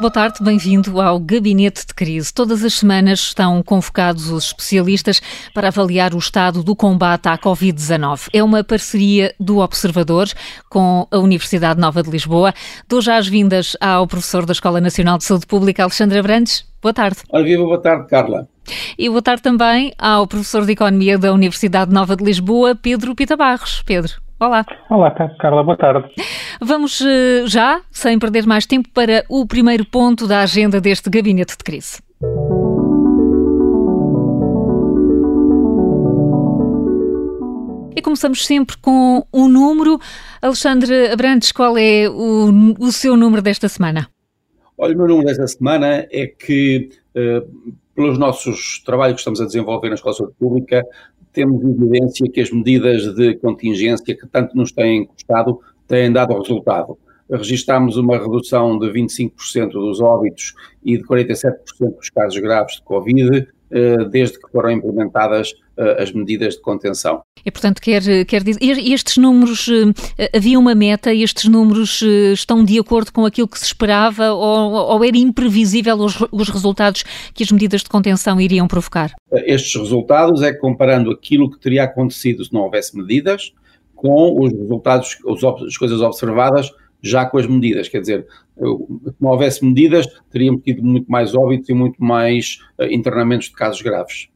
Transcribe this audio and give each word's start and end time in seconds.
Boa 0.00 0.12
tarde, 0.12 0.38
bem-vindo 0.40 1.00
ao 1.00 1.18
Gabinete 1.18 1.84
de 1.84 1.92
Crise. 1.92 2.32
Todas 2.32 2.62
as 2.62 2.74
semanas 2.74 3.18
estão 3.18 3.60
convocados 3.64 4.30
os 4.30 4.44
especialistas 4.44 5.20
para 5.52 5.68
avaliar 5.68 6.14
o 6.14 6.18
estado 6.18 6.62
do 6.62 6.76
combate 6.76 7.26
à 7.26 7.36
Covid-19. 7.36 8.28
É 8.32 8.40
uma 8.40 8.62
parceria 8.62 9.34
do 9.40 9.58
Observador 9.58 10.28
com 10.70 11.04
a 11.10 11.18
Universidade 11.18 11.80
Nova 11.80 12.00
de 12.00 12.10
Lisboa. 12.10 12.54
Dou 12.88 13.00
já 13.00 13.16
as 13.16 13.26
vindas 13.26 13.76
ao 13.80 14.06
professor 14.06 14.46
da 14.46 14.52
Escola 14.52 14.80
Nacional 14.80 15.18
de 15.18 15.24
Saúde 15.24 15.48
Pública, 15.48 15.82
Alexandre 15.82 16.20
Abrantes. 16.20 16.64
Boa 16.80 16.94
tarde. 16.94 17.18
Ora, 17.28 17.42
viva, 17.42 17.64
boa 17.64 17.82
tarde, 17.82 18.06
Carla. 18.06 18.48
E 18.96 19.08
boa 19.08 19.20
tarde 19.20 19.42
também 19.42 19.92
ao 19.98 20.28
professor 20.28 20.64
de 20.64 20.74
Economia 20.74 21.18
da 21.18 21.32
Universidade 21.32 21.92
Nova 21.92 22.14
de 22.14 22.22
Lisboa, 22.22 22.76
Pedro 22.76 23.16
Pita 23.16 23.36
Barros. 23.36 23.82
Pedro. 23.84 24.27
Olá. 24.40 24.64
Olá, 24.88 25.10
Carla, 25.10 25.64
boa 25.64 25.76
tarde. 25.76 26.14
Vamos 26.60 27.00
eh, 27.00 27.44
já, 27.48 27.80
sem 27.90 28.16
perder 28.20 28.46
mais 28.46 28.66
tempo, 28.66 28.88
para 28.94 29.24
o 29.28 29.44
primeiro 29.44 29.84
ponto 29.84 30.28
da 30.28 30.42
agenda 30.42 30.80
deste 30.80 31.10
gabinete 31.10 31.56
de 31.58 31.64
crise. 31.64 32.00
E 37.96 38.00
começamos 38.00 38.46
sempre 38.46 38.76
com 38.76 39.26
um 39.34 39.48
número. 39.48 39.98
Alexandre 40.40 41.10
Abrantes, 41.10 41.50
qual 41.50 41.76
é 41.76 42.08
o, 42.08 42.76
o 42.78 42.92
seu 42.92 43.16
número 43.16 43.42
desta 43.42 43.68
semana? 43.68 44.08
Olha, 44.78 44.94
o 44.94 44.98
meu 44.98 45.08
número 45.08 45.26
desta 45.26 45.48
semana 45.48 46.06
é 46.12 46.28
que, 46.28 46.90
uh, 47.16 47.74
pelos 47.92 48.16
nossos 48.16 48.80
trabalhos 48.84 49.14
que 49.14 49.20
estamos 49.22 49.40
a 49.40 49.46
desenvolver 49.46 49.88
na 49.88 49.96
Escola 49.96 50.12
de 50.12 50.18
Saúde 50.18 50.34
Pública, 50.38 50.84
temos 51.38 51.62
evidência 51.62 52.28
que 52.28 52.40
as 52.40 52.50
medidas 52.50 53.14
de 53.14 53.36
contingência 53.36 54.16
que 54.16 54.26
tanto 54.26 54.56
nos 54.56 54.72
têm 54.72 55.06
custado 55.06 55.60
têm 55.86 56.12
dado 56.12 56.36
resultado. 56.36 56.98
Registámos 57.30 57.96
uma 57.96 58.18
redução 58.18 58.76
de 58.76 58.88
25% 58.88 59.70
dos 59.70 60.00
óbitos 60.00 60.52
e 60.84 60.96
de 60.98 61.04
47% 61.04 61.52
dos 61.96 62.10
casos 62.10 62.40
graves 62.40 62.76
de 62.76 62.82
Covid 62.82 63.46
eh, 63.70 64.04
desde 64.10 64.40
que 64.40 64.50
foram 64.50 64.72
implementadas 64.72 65.54
as 65.98 66.12
medidas 66.12 66.54
de 66.54 66.60
contenção. 66.60 67.22
E, 67.44 67.50
portanto, 67.50 67.80
quer, 67.80 68.02
quer 68.26 68.42
dizer, 68.42 68.60
estes 68.60 69.16
números, 69.16 69.68
eh, 70.18 70.30
havia 70.36 70.58
uma 70.58 70.74
meta, 70.74 71.14
estes 71.14 71.44
números 71.44 72.02
estão 72.32 72.64
de 72.64 72.78
acordo 72.78 73.12
com 73.12 73.24
aquilo 73.24 73.48
que 73.48 73.58
se 73.58 73.66
esperava 73.66 74.32
ou, 74.32 74.72
ou 74.72 75.04
era 75.04 75.16
imprevisível 75.16 75.96
os, 75.96 76.18
os 76.32 76.48
resultados 76.48 77.04
que 77.32 77.42
as 77.42 77.52
medidas 77.52 77.82
de 77.82 77.88
contenção 77.88 78.40
iriam 78.40 78.66
provocar? 78.66 79.12
Estes 79.32 79.74
resultados 79.80 80.42
é 80.42 80.52
comparando 80.52 81.10
aquilo 81.10 81.50
que 81.50 81.58
teria 81.58 81.84
acontecido 81.84 82.44
se 82.44 82.52
não 82.52 82.62
houvesse 82.62 82.96
medidas 82.96 83.52
com 83.94 84.40
os 84.40 84.52
resultados, 84.52 85.18
as 85.66 85.76
coisas 85.76 86.00
observadas 86.00 86.70
já 87.02 87.24
com 87.24 87.38
as 87.38 87.46
medidas, 87.46 87.88
quer 87.88 88.00
dizer, 88.00 88.26
se 88.56 89.14
não 89.20 89.30
houvesse 89.30 89.64
medidas, 89.64 90.06
teríamos 90.30 90.62
tido 90.62 90.82
muito 90.82 91.10
mais 91.10 91.34
óbitos 91.34 91.68
e 91.68 91.74
muito 91.74 92.02
mais 92.02 92.58
internamentos 92.90 93.48
de 93.48 93.54
casos 93.54 93.80
graves. 93.82 94.28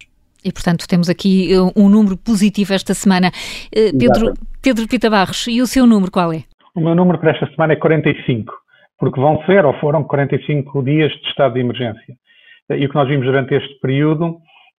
E, 0.45 0.53
portanto, 0.53 0.87
temos 0.89 1.09
aqui 1.09 1.51
uh, 1.57 1.73
um 1.77 1.89
número 1.89 2.17
positivo 2.17 2.73
esta 2.73 2.95
semana. 2.95 3.29
Uh, 3.75 3.97
Pedro, 3.99 4.35
Pedro 4.63 4.89
Pita 4.89 5.09
Barros, 5.09 5.47
e 5.47 5.61
o 5.61 5.67
seu 5.67 5.87
número 5.87 6.11
qual 6.11 6.33
é? 6.33 6.45
O 6.75 6.81
meu 6.81 6.95
número 6.95 7.19
para 7.19 7.33
esta 7.33 7.47
semana 7.51 7.75
é 7.75 7.77
45, 7.77 8.53
porque 8.99 9.21
vão 9.21 9.43
ser 9.45 9.65
ou 9.65 9.75
foram 9.75 10.05
45 10.05 10.83
dias 10.83 11.13
de 11.13 11.29
estado 11.29 11.55
de 11.55 11.61
emergência. 11.61 12.17
E 12.71 12.87
o 12.87 12.89
que 12.89 12.95
nós 12.95 13.09
vimos 13.09 13.27
durante 13.27 13.55
este 13.55 13.79
período 13.81 14.39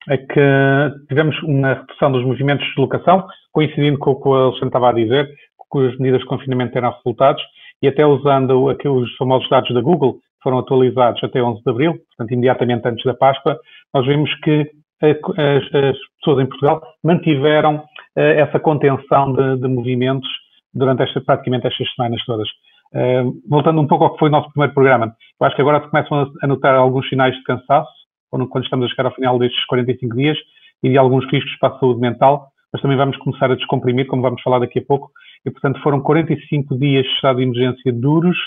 é 0.09 0.17
que 0.17 1.07
tivemos 1.07 1.41
uma 1.43 1.75
redução 1.75 2.11
dos 2.11 2.25
movimentos 2.25 2.63
de 2.65 2.69
deslocação, 2.71 3.25
coincidindo 3.51 3.99
com 3.99 4.11
o 4.11 4.21
que 4.21 4.27
o 4.27 4.33
Alexandre 4.33 4.67
estava 4.67 4.89
a 4.89 4.93
dizer, 4.93 5.29
que 5.71 5.87
as 5.87 5.97
medidas 5.97 6.21
de 6.21 6.27
confinamento 6.27 6.73
terão 6.73 6.91
resultados, 6.91 7.41
e 7.81 7.87
até 7.87 8.05
usando 8.05 8.69
aqueles 8.69 9.13
famosos 9.17 9.49
dados 9.49 9.73
da 9.73 9.81
Google, 9.81 10.13
que 10.13 10.43
foram 10.43 10.59
atualizados 10.59 11.23
até 11.23 11.41
11 11.41 11.63
de 11.63 11.69
abril, 11.69 11.93
portanto, 11.93 12.31
imediatamente 12.31 12.87
antes 12.87 13.03
da 13.03 13.13
Páscoa, 13.13 13.57
nós 13.93 14.05
vimos 14.05 14.33
que 14.41 14.69
as, 15.11 15.75
as 15.75 15.97
pessoas 16.19 16.43
em 16.43 16.47
Portugal 16.47 16.81
mantiveram 17.03 17.83
eh, 18.15 18.41
essa 18.41 18.59
contenção 18.59 19.33
de, 19.33 19.57
de 19.57 19.67
movimentos 19.67 20.29
durante 20.73 21.03
esta, 21.03 21.21
praticamente 21.21 21.67
estas 21.67 21.87
semanas 21.93 22.23
todas. 22.25 22.47
Uh, 22.93 23.33
voltando 23.49 23.81
um 23.81 23.87
pouco 23.87 24.03
ao 24.03 24.13
que 24.13 24.19
foi 24.19 24.29
o 24.29 24.31
nosso 24.31 24.51
primeiro 24.51 24.73
programa, 24.73 25.15
eu 25.39 25.47
acho 25.47 25.55
que 25.55 25.61
agora 25.63 25.81
se 25.81 25.89
começam 25.89 26.31
a 26.41 26.47
notar 26.47 26.75
alguns 26.75 27.09
sinais 27.09 27.35
de 27.35 27.43
cansaço, 27.43 27.91
quando 28.29 28.63
estamos 28.63 28.85
a 28.85 28.89
chegar 28.89 29.07
ao 29.07 29.15
final 29.15 29.39
destes 29.39 29.65
45 29.65 30.15
dias, 30.15 30.37
e 30.83 30.89
de 30.89 30.97
alguns 30.97 31.25
riscos 31.31 31.55
para 31.59 31.75
a 31.75 31.79
saúde 31.79 31.99
mental, 31.99 32.47
mas 32.71 32.81
também 32.81 32.97
vamos 32.97 33.17
começar 33.17 33.51
a 33.51 33.55
descomprimir, 33.55 34.05
como 34.05 34.21
vamos 34.21 34.41
falar 34.43 34.59
daqui 34.59 34.79
a 34.79 34.85
pouco, 34.85 35.11
e 35.45 35.49
portanto 35.49 35.81
foram 35.81 36.01
45 36.01 36.77
dias 36.77 37.03
de 37.03 37.11
estado 37.13 37.37
de 37.37 37.43
emergência 37.43 37.91
duros, 37.91 38.37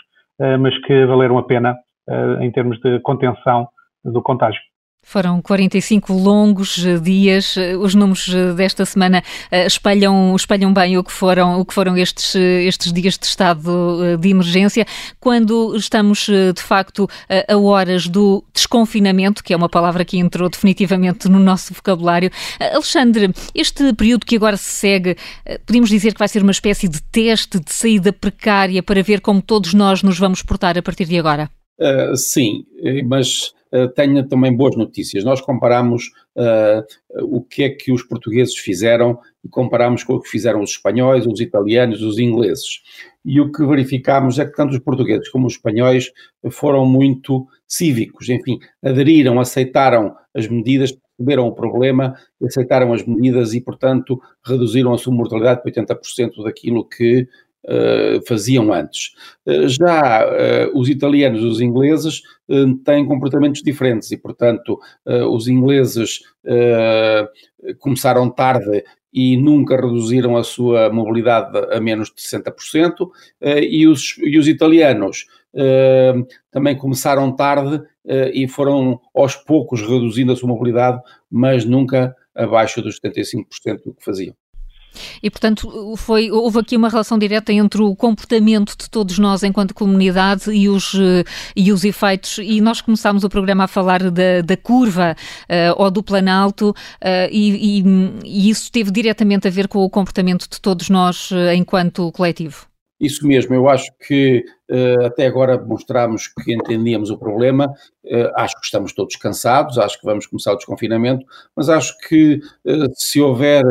uh, 0.40 0.58
mas 0.60 0.76
que 0.84 1.06
valeram 1.06 1.38
a 1.38 1.42
pena 1.42 1.76
uh, 2.08 2.42
em 2.42 2.50
termos 2.52 2.78
de 2.80 3.00
contenção 3.00 3.68
do 4.04 4.22
contágio. 4.22 4.60
Foram 5.08 5.40
45 5.40 6.12
longos 6.12 6.84
eh, 6.84 6.98
dias. 6.98 7.56
Eh, 7.56 7.76
os 7.76 7.94
números 7.94 8.28
eh, 8.28 8.52
desta 8.54 8.84
semana 8.84 9.22
espelham, 9.52 10.34
espelham 10.34 10.74
bem 10.74 10.98
o 10.98 11.04
que 11.04 11.12
foram, 11.12 11.60
o 11.60 11.64
que 11.64 11.72
foram 11.72 11.96
estes, 11.96 12.34
estes 12.34 12.92
dias 12.92 13.16
de 13.16 13.24
estado 13.24 14.16
de 14.18 14.28
emergência, 14.28 14.84
quando 15.20 15.76
estamos 15.76 16.26
de 16.26 16.60
facto 16.60 17.08
a 17.48 17.56
horas 17.56 18.08
do 18.08 18.44
desconfinamento, 18.52 19.44
que 19.44 19.52
é 19.52 19.56
uma 19.56 19.68
palavra 19.68 20.04
que 20.04 20.18
entrou 20.18 20.48
definitivamente 20.48 21.28
no 21.28 21.38
nosso 21.38 21.72
vocabulário. 21.72 22.30
Alexandre, 22.58 23.32
este 23.54 23.92
período 23.92 24.26
que 24.26 24.36
agora 24.36 24.56
se 24.56 24.70
segue, 24.70 25.16
podemos 25.64 25.88
dizer 25.88 26.14
que 26.14 26.18
vai 26.18 26.28
ser 26.28 26.42
uma 26.42 26.52
espécie 26.52 26.88
de 26.88 27.00
teste 27.00 27.60
de 27.60 27.72
saída 27.72 28.12
precária 28.12 28.82
para 28.82 29.02
ver 29.02 29.20
como 29.20 29.40
todos 29.40 29.72
nós 29.72 30.02
nos 30.02 30.18
vamos 30.18 30.42
portar 30.42 30.76
a 30.76 30.82
partir 30.82 31.04
de 31.04 31.16
agora? 31.16 31.48
Uh, 31.78 32.16
sim, 32.16 32.64
mas 33.06 33.52
tenha 33.94 34.26
também 34.26 34.54
boas 34.54 34.76
notícias. 34.76 35.24
Nós 35.24 35.40
comparamos 35.40 36.12
uh, 36.36 36.84
o 37.22 37.42
que 37.42 37.64
é 37.64 37.70
que 37.70 37.92
os 37.92 38.02
portugueses 38.02 38.56
fizeram 38.56 39.18
e 39.44 39.48
comparamos 39.48 40.04
com 40.04 40.14
o 40.14 40.20
que 40.20 40.28
fizeram 40.28 40.60
os 40.60 40.70
espanhóis, 40.70 41.26
os 41.26 41.40
italianos, 41.40 42.02
os 42.02 42.18
ingleses. 42.18 42.82
E 43.24 43.40
o 43.40 43.50
que 43.50 43.64
verificamos 43.66 44.38
é 44.38 44.46
que 44.46 44.54
tanto 44.54 44.72
os 44.72 44.78
portugueses 44.78 45.28
como 45.28 45.46
os 45.46 45.54
espanhóis 45.54 46.12
foram 46.50 46.86
muito 46.86 47.46
cívicos, 47.66 48.28
enfim, 48.28 48.58
aderiram, 48.82 49.40
aceitaram 49.40 50.14
as 50.32 50.46
medidas, 50.46 50.96
perceberam 51.16 51.48
o 51.48 51.52
problema, 51.52 52.14
aceitaram 52.42 52.92
as 52.92 53.04
medidas 53.04 53.54
e, 53.54 53.60
portanto, 53.60 54.20
reduziram 54.44 54.92
a 54.92 54.98
sua 54.98 55.14
mortalidade 55.14 55.62
para 55.62 55.72
80% 55.72 56.44
daquilo 56.44 56.86
que 56.86 57.26
Uh, 57.66 58.24
faziam 58.28 58.72
antes. 58.72 59.12
Uh, 59.44 59.68
já 59.68 60.24
uh, 60.24 60.78
os 60.78 60.88
italianos 60.88 61.42
e 61.42 61.46
os 61.46 61.60
ingleses 61.60 62.22
têm 62.84 63.04
comportamentos 63.04 63.60
diferentes 63.60 64.12
e, 64.12 64.16
portanto, 64.16 64.78
os 65.04 65.48
ingleses 65.48 66.20
começaram 67.80 68.30
tarde 68.30 68.84
e 69.12 69.36
nunca 69.36 69.74
reduziram 69.74 70.36
a 70.36 70.44
sua 70.44 70.88
mobilidade 70.88 71.58
a 71.74 71.80
menos 71.80 72.08
de 72.14 72.22
60%, 72.22 73.10
e, 73.68 73.84
os, 73.88 74.16
e 74.18 74.38
os 74.38 74.46
italianos 74.46 75.26
também 76.52 76.76
começaram 76.76 77.34
tarde 77.34 77.82
e 78.32 78.46
foram 78.46 79.00
aos 79.12 79.34
poucos 79.34 79.80
reduzindo 79.80 80.30
a 80.30 80.36
sua 80.36 80.48
mobilidade, 80.48 81.02
mas 81.28 81.64
nunca 81.64 82.14
abaixo 82.32 82.80
dos 82.80 83.00
75% 83.00 83.82
do 83.84 83.92
que 83.92 84.04
faziam. 84.04 84.36
E, 85.22 85.30
portanto, 85.30 85.94
foi, 85.96 86.30
houve 86.30 86.60
aqui 86.60 86.76
uma 86.76 86.88
relação 86.88 87.18
direta 87.18 87.52
entre 87.52 87.82
o 87.82 87.94
comportamento 87.94 88.76
de 88.78 88.88
todos 88.90 89.18
nós 89.18 89.42
enquanto 89.42 89.74
comunidade 89.74 90.50
e 90.50 90.68
os, 90.68 90.94
eh, 90.94 91.24
e 91.54 91.72
os 91.72 91.84
efeitos. 91.84 92.38
E 92.38 92.60
nós 92.60 92.80
começámos 92.80 93.24
o 93.24 93.28
programa 93.28 93.64
a 93.64 93.68
falar 93.68 94.10
da, 94.10 94.40
da 94.44 94.56
curva 94.56 95.16
uh, 95.44 95.82
ou 95.82 95.90
do 95.90 96.02
planalto, 96.02 96.70
uh, 96.70 97.28
e, 97.30 97.80
e, 97.80 97.84
e, 98.24 98.50
isso 98.50 98.70
teve 98.70 98.90
diretamente 98.90 99.46
a 99.46 99.50
ver 99.50 99.68
com 99.68 99.78
o 99.78 99.90
comportamento 99.90 100.48
de 100.48 100.60
todos 100.60 100.88
nós 100.88 101.30
uh, 101.30 101.52
enquanto 101.54 102.10
coletivo. 102.12 102.66
Isso 102.98 103.26
mesmo, 103.26 103.54
eu 103.54 103.68
acho 103.68 103.92
que 104.06 104.42
uh, 104.70 105.04
até 105.06 105.26
agora 105.26 105.58
mostramos 105.58 106.28
que 106.28 106.54
entendíamos 106.54 107.10
o 107.10 107.18
problema, 107.18 107.66
uh, 107.66 108.32
acho 108.36 108.54
que 108.58 108.64
estamos 108.64 108.94
todos 108.94 109.16
cansados, 109.16 109.78
acho 109.78 110.00
que 110.00 110.06
vamos 110.06 110.26
começar 110.26 110.52
o 110.52 110.56
desconfinamento, 110.56 111.26
mas 111.54 111.68
acho 111.68 111.94
que 112.08 112.40
uh, 112.64 112.88
se 112.94 113.20
houver 113.20 113.64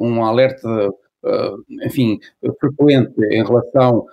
um 0.00 0.24
alerta 0.24 0.88
enfim, 1.84 2.18
frequente 2.60 3.14
em 3.30 3.44
relação 3.44 4.06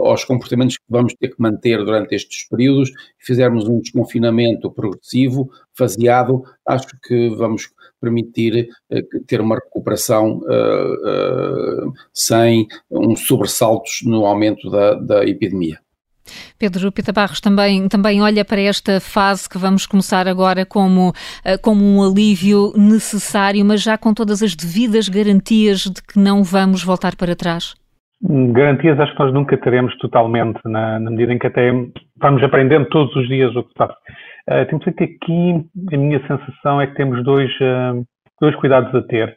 aos 0.00 0.24
comportamentos 0.24 0.76
que 0.76 0.84
vamos 0.88 1.14
ter 1.14 1.28
que 1.28 1.40
manter 1.40 1.78
durante 1.78 2.14
estes 2.14 2.48
períodos, 2.48 2.90
fizermos 3.18 3.68
um 3.68 3.80
desconfinamento 3.80 4.70
progressivo, 4.70 5.50
faseado, 5.72 6.42
acho 6.66 6.88
que 7.02 7.30
vamos 7.30 7.70
permitir 8.00 8.68
uh, 8.92 9.24
ter 9.26 9.40
uma 9.40 9.56
recuperação 9.56 10.38
uh, 10.38 11.92
sem 12.12 12.66
um 12.90 13.16
sobressaltos 13.16 14.00
no 14.04 14.26
aumento 14.26 14.70
da, 14.70 14.94
da 14.94 15.24
epidemia. 15.24 15.83
Pedro 16.58 16.90
Pita 16.92 17.12
Barros 17.12 17.40
também, 17.40 17.88
também 17.88 18.22
olha 18.22 18.44
para 18.44 18.60
esta 18.60 19.00
fase 19.00 19.48
que 19.48 19.58
vamos 19.58 19.86
começar 19.86 20.26
agora 20.28 20.64
como, 20.64 21.12
eh, 21.44 21.58
como 21.58 21.84
um 21.84 22.02
alívio 22.02 22.72
necessário, 22.76 23.64
mas 23.64 23.82
já 23.82 23.98
com 23.98 24.14
todas 24.14 24.42
as 24.42 24.54
devidas 24.54 25.08
garantias 25.08 25.80
de 25.80 26.02
que 26.02 26.18
não 26.18 26.42
vamos 26.42 26.82
voltar 26.82 27.16
para 27.16 27.36
trás? 27.36 27.74
Garantias 28.22 28.98
acho 28.98 29.12
que 29.12 29.18
nós 29.18 29.34
nunca 29.34 29.56
teremos 29.58 29.94
totalmente, 29.98 30.58
na, 30.64 30.98
na 30.98 31.10
medida 31.10 31.32
em 31.32 31.38
que 31.38 31.46
até 31.46 31.70
vamos 32.16 32.42
aprendendo 32.42 32.88
todos 32.88 33.14
os 33.16 33.28
dias 33.28 33.54
o 33.54 33.62
que 33.62 33.74
passa. 33.74 33.94
Uh, 34.48 34.64
temos 34.66 34.84
que 34.84 35.04
aqui, 35.04 35.64
a 35.92 35.96
minha 35.96 36.20
sensação 36.26 36.80
é 36.80 36.86
que 36.86 36.94
temos 36.94 37.22
dois, 37.22 37.50
uh, 37.60 38.04
dois 38.40 38.54
cuidados 38.56 38.94
a 38.94 39.02
ter 39.02 39.36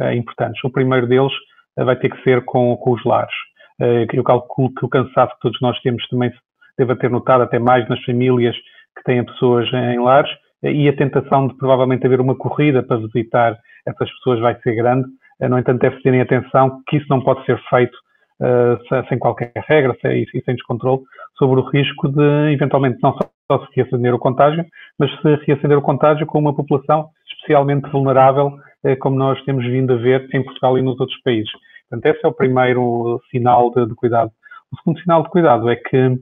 uh, 0.00 0.12
importantes. 0.12 0.62
O 0.64 0.70
primeiro 0.70 1.06
deles 1.06 1.32
vai 1.76 1.96
ter 1.96 2.08
que 2.08 2.22
ser 2.22 2.44
com, 2.44 2.76
com 2.76 2.92
os 2.92 3.04
lares. 3.04 3.34
Eu 3.80 4.24
calculo 4.24 4.72
que 4.74 4.84
o 4.84 4.88
cansaço 4.88 5.34
que 5.34 5.40
todos 5.40 5.60
nós 5.60 5.78
temos 5.80 6.06
também 6.08 6.32
deve 6.78 6.94
ter 6.96 7.10
notado, 7.10 7.42
até 7.42 7.58
mais 7.58 7.88
nas 7.88 8.02
famílias 8.04 8.56
que 8.96 9.04
têm 9.04 9.24
pessoas 9.24 9.68
em 9.72 9.98
lares, 9.98 10.30
e 10.62 10.88
a 10.88 10.96
tentação 10.96 11.48
de 11.48 11.56
provavelmente 11.56 12.06
haver 12.06 12.20
uma 12.20 12.34
corrida 12.34 12.82
para 12.82 12.96
visitar 12.96 13.56
essas 13.86 14.10
pessoas 14.16 14.40
vai 14.40 14.58
ser 14.60 14.74
grande. 14.74 15.06
No 15.40 15.58
entanto, 15.58 15.80
deve 15.80 16.00
terem 16.02 16.20
atenção 16.20 16.80
que 16.88 16.96
isso 16.96 17.06
não 17.10 17.20
pode 17.20 17.44
ser 17.44 17.60
feito 17.68 17.94
uh, 18.40 19.06
sem 19.08 19.18
qualquer 19.18 19.52
regra 19.68 19.94
e 20.04 20.42
sem 20.44 20.54
descontrole 20.54 21.02
sobre 21.36 21.60
o 21.60 21.64
risco 21.64 22.08
de, 22.08 22.52
eventualmente, 22.52 22.98
não 23.02 23.12
só 23.12 23.66
se 23.66 23.76
reacender 23.76 24.14
o 24.14 24.18
contágio, 24.18 24.64
mas 24.98 25.10
se 25.20 25.34
reacender 25.46 25.76
o 25.76 25.82
contágio 25.82 26.26
com 26.26 26.38
uma 26.38 26.54
população 26.54 27.08
especialmente 27.28 27.90
vulnerável, 27.90 28.46
uh, 28.84 28.96
como 29.00 29.16
nós 29.16 29.42
temos 29.44 29.64
vindo 29.66 29.92
a 29.92 29.96
ver 29.96 30.28
em 30.32 30.42
Portugal 30.42 30.78
e 30.78 30.82
nos 30.82 30.98
outros 30.98 31.20
países. 31.22 31.50
Portanto, 31.88 32.14
esse 32.14 32.24
é 32.24 32.28
o 32.28 32.32
primeiro 32.32 33.20
sinal 33.30 33.70
de, 33.72 33.86
de 33.86 33.94
cuidado. 33.94 34.30
O 34.72 34.76
segundo 34.78 35.00
sinal 35.00 35.22
de 35.22 35.30
cuidado 35.30 35.70
é 35.70 35.76
que 35.76 36.18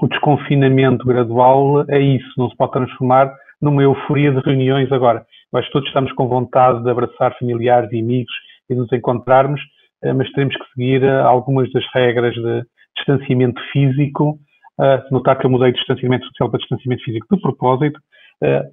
o 0.00 0.08
desconfinamento 0.08 1.06
gradual 1.06 1.84
é 1.88 2.00
isso, 2.00 2.28
não 2.36 2.50
se 2.50 2.56
pode 2.56 2.72
transformar 2.72 3.32
numa 3.60 3.82
euforia 3.82 4.32
de 4.32 4.40
reuniões 4.40 4.90
agora. 4.90 5.24
Nós 5.52 5.68
todos 5.70 5.86
estamos 5.88 6.12
com 6.12 6.26
vontade 6.28 6.82
de 6.82 6.90
abraçar 6.90 7.36
familiares 7.38 7.90
e 7.92 8.00
amigos 8.00 8.32
e 8.68 8.74
nos 8.74 8.92
encontrarmos, 8.92 9.60
eh, 10.02 10.12
mas 10.12 10.30
teremos 10.32 10.56
que 10.56 10.64
seguir 10.74 11.02
eh, 11.04 11.20
algumas 11.20 11.70
das 11.72 11.84
regras 11.94 12.34
de 12.34 12.62
distanciamento 12.96 13.60
físico. 13.72 14.38
Eh, 14.80 15.04
notar 15.10 15.38
que 15.38 15.46
eu 15.46 15.50
mudei 15.50 15.70
de 15.70 15.78
distanciamento 15.78 16.26
social 16.26 16.50
para 16.50 16.58
distanciamento 16.58 17.04
físico 17.04 17.26
de 17.30 17.40
propósito. 17.40 18.00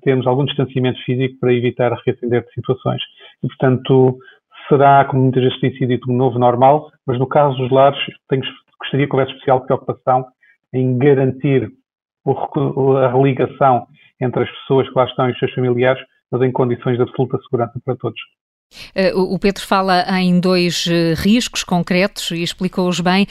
Temos 0.02 0.28
algum 0.28 0.44
distanciamento 0.44 1.00
físico 1.04 1.40
para 1.40 1.54
evitar 1.54 1.94
reacender 2.06 2.44
de 2.44 2.52
situações. 2.52 3.02
E, 3.42 3.48
portanto, 3.48 4.18
será, 4.72 5.04
como 5.06 5.24
muitas 5.24 5.44
vezes 5.44 5.60
tem 5.60 5.74
sido 5.74 5.90
dito, 5.90 6.10
um 6.10 6.16
novo 6.16 6.40
normal, 6.40 6.90
mas 7.06 7.20
no 7.20 7.28
caso 7.28 7.58
dos 7.58 7.70
lares, 7.70 8.00
tenho, 8.30 8.42
gostaria 8.80 9.08
que 9.08 9.14
houvesse 9.14 9.34
especial 9.34 9.62
preocupação 9.62 10.26
em 10.74 10.98
garantir 10.98 11.70
o, 12.24 12.98
a 12.98 13.12
religação 13.12 13.86
entre 14.20 14.44
as 14.44 14.50
pessoas 14.50 14.88
que 14.88 14.96
lá 14.96 15.06
estão 15.06 15.28
e 15.28 15.34
os 15.34 15.40
seus 15.40 15.54
familiares, 15.54 16.02
mas 16.32 16.42
em 16.42 16.52
condições 16.52 16.96
de 16.96 17.04
absoluta 17.04 17.38
segurança 17.40 17.80
para 17.84 17.96
todos. 17.98 18.20
Uh, 18.96 19.34
o 19.34 19.40
Pedro 19.40 19.64
fala 19.64 20.06
em 20.20 20.40
dois 20.40 20.86
uh, 20.86 21.16
riscos 21.18 21.64
concretos 21.64 22.32
e 22.32 22.42
explicou-os 22.42 23.00
bem. 23.00 23.28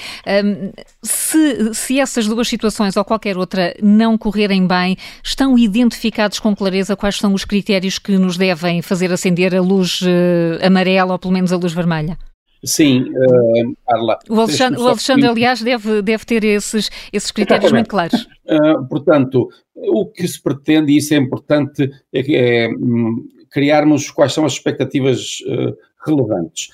Se, 1.03 1.75
se, 1.75 1.99
essas 1.99 2.27
duas 2.27 2.49
situações 2.49 2.97
ou 2.97 3.05
qualquer 3.05 3.37
outra 3.37 3.75
não 3.83 4.17
correrem 4.17 4.67
bem, 4.67 4.97
estão 5.23 5.59
identificados 5.59 6.39
com 6.39 6.55
clareza 6.55 6.97
quais 6.97 7.17
são 7.17 7.35
os 7.35 7.45
critérios 7.45 7.99
que 7.99 8.17
nos 8.19 8.37
devem 8.37 8.83
fazer 8.83 9.13
acender 9.13 9.55
a 9.55 9.61
luz 9.61 10.01
uh, 10.03 10.65
amarela 10.65 11.13
ou 11.13 11.19
pelo 11.19 11.33
menos 11.33 11.53
a 11.53 11.57
luz 11.57 11.73
vermelha? 11.73 12.19
Sim, 12.63 13.05
uh, 13.05 13.77
Carla. 13.87 14.19
O 14.29 14.41
Alexandre, 14.41 14.81
o 14.81 14.87
Alexandre 14.87 15.27
aliás, 15.27 15.63
deve, 15.63 16.03
deve 16.03 16.25
ter 16.27 16.45
esses, 16.45 16.91
esses 17.13 17.31
critérios 17.31 17.73
muito 17.73 17.89
claros. 17.89 18.29
Uh, 18.47 18.87
portanto, 18.89 19.49
o 19.75 20.07
que 20.07 20.29
se 20.29 20.43
pretende, 20.43 20.93
e 20.93 20.99
isso 20.99 21.15
é 21.15 21.17
importante, 21.17 21.91
é, 22.13 22.65
é 22.65 22.69
um, 22.69 23.27
criarmos 23.51 24.11
quais 24.11 24.33
são 24.33 24.45
as 24.45 24.53
expectativas 24.53 25.41
uh, 25.47 25.77
relevantes. 26.07 26.71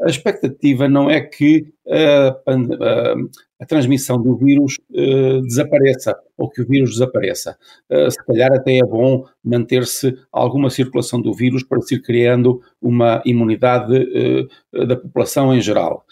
a 0.00 0.08
expectativa 0.08 0.88
não 0.88 1.10
é 1.10 1.20
que 1.20 1.66
a 3.60 3.66
transmissão 3.66 4.20
do 4.20 4.34
vírus 4.36 4.78
uh, 4.90 5.42
desapareça, 5.42 6.18
ou 6.36 6.48
que 6.48 6.62
o 6.62 6.66
vírus 6.66 6.92
desapareça. 6.92 7.58
Uh, 7.90 8.10
se 8.10 8.24
calhar 8.24 8.50
até 8.52 8.78
é 8.78 8.82
bom 8.82 9.26
manter-se 9.44 10.16
alguma 10.32 10.70
circulação 10.70 11.20
do 11.20 11.34
vírus 11.34 11.62
para 11.62 11.80
se 11.82 11.96
ir 11.96 12.00
criando 12.00 12.62
uma 12.80 13.22
imunidade 13.26 14.48
uh, 14.72 14.86
da 14.86 14.96
população 14.96 15.54
em 15.54 15.60
geral. 15.60 16.06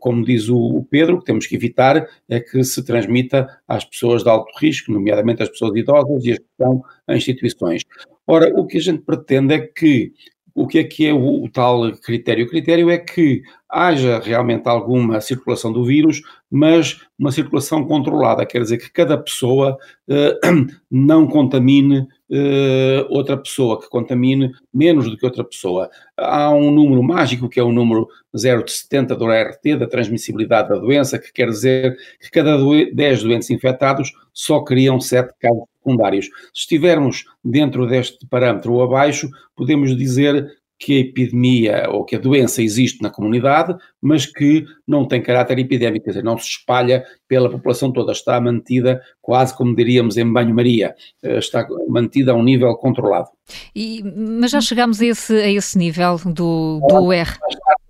Como 0.00 0.24
diz 0.24 0.48
o, 0.48 0.84
Pedro, 0.90 1.18
que 1.18 1.24
temos 1.24 1.46
que 1.46 1.54
evitar 1.54 2.06
é 2.28 2.40
que 2.40 2.62
se 2.64 2.84
transmita 2.84 3.46
às 3.66 3.84
pessoas 3.84 4.22
de 4.22 4.28
alto 4.28 4.50
risco, 4.58 4.90
nomeadamente 4.92 5.42
às 5.42 5.48
pessoas 5.48 5.76
idosas 5.76 6.24
e 6.24 6.32
as 6.32 6.38
que 6.38 6.44
estão 6.50 6.82
em 7.08 7.16
instituições. 7.16 7.82
Ora, 8.26 8.52
o 8.54 8.66
que 8.66 8.78
a 8.78 8.80
gente 8.80 9.02
pretende 9.02 9.54
é 9.54 9.60
que 9.60 10.12
o 10.54 10.66
que 10.66 10.78
é 10.78 10.84
que 10.84 11.06
é 11.06 11.12
o, 11.12 11.44
o, 11.44 11.48
tal 11.50 11.92
critério? 11.92 12.44
O 12.44 12.48
critério 12.48 12.90
é 12.90 12.98
que 12.98 13.42
haja 13.68 14.20
realmente 14.20 14.68
alguma 14.68 15.20
circulação 15.20 15.72
do 15.72 15.84
vírus, 15.84 16.22
mas 16.50 17.00
uma 17.18 17.32
circulação 17.32 17.84
controlada, 17.86 18.44
quer 18.44 18.60
dizer 18.60 18.78
que 18.78 18.90
cada 18.92 19.16
pessoa 19.16 19.78
eh, 20.08 20.38
não 20.90 21.26
contamine 21.26 22.06
eh, 22.30 23.06
outra 23.08 23.36
pessoa, 23.36 23.80
que 23.80 23.88
contamine 23.88 24.52
menos 24.72 25.08
do 25.10 25.16
que 25.16 25.24
outra 25.24 25.42
pessoa. 25.42 25.88
Há 26.16 26.50
um 26.50 26.70
número 26.70 27.02
mágico 27.02 27.48
que 27.48 27.58
é 27.58 27.62
o 27.62 27.72
número 27.72 28.06
0 28.36 28.64
de 28.64 28.72
70 28.72 29.16
do 29.16 29.26
RT, 29.26 29.76
da 29.78 29.86
transmissibilidade 29.86 30.68
da 30.68 30.76
doença, 30.76 31.18
que 31.18 31.32
quer 31.32 31.48
dizer 31.48 31.96
que 32.20 32.30
cada 32.30 32.58
10 32.92 33.22
doentes 33.22 33.50
infectados 33.50 34.12
só 34.32 34.60
criam 34.60 35.00
7 35.00 35.32
casos 35.38 35.71
secundários. 35.82 36.26
Se 36.54 36.60
estivermos 36.60 37.24
dentro 37.44 37.86
deste 37.86 38.26
parâmetro 38.26 38.72
ou 38.74 38.82
abaixo, 38.82 39.28
podemos 39.56 39.96
dizer 39.96 40.46
que 40.82 40.96
a 40.96 41.00
epidemia 41.00 41.86
ou 41.90 42.04
que 42.04 42.16
a 42.16 42.18
doença 42.18 42.60
existe 42.60 43.00
na 43.02 43.10
comunidade, 43.10 43.76
mas 44.00 44.26
que 44.26 44.64
não 44.86 45.06
tem 45.06 45.22
caráter 45.22 45.58
epidémico, 45.60 46.04
quer 46.04 46.10
dizer, 46.10 46.24
não 46.24 46.36
se 46.36 46.48
espalha 46.48 47.04
pela 47.28 47.48
população 47.48 47.92
toda, 47.92 48.10
está 48.10 48.40
mantida 48.40 49.00
quase 49.20 49.56
como 49.56 49.76
diríamos 49.76 50.16
em 50.16 50.30
banho-maria, 50.30 50.94
eh, 51.22 51.38
está 51.38 51.66
mantida 51.88 52.32
a 52.32 52.34
um 52.34 52.42
nível 52.42 52.74
controlado. 52.74 53.28
E, 53.76 54.02
mas 54.02 54.50
já 54.50 54.60
chegamos 54.60 55.00
a 55.00 55.06
esse, 55.06 55.34
a 55.34 55.48
esse 55.48 55.78
nível 55.78 56.18
do, 56.26 56.80
do 56.88 57.12
R. 57.12 57.30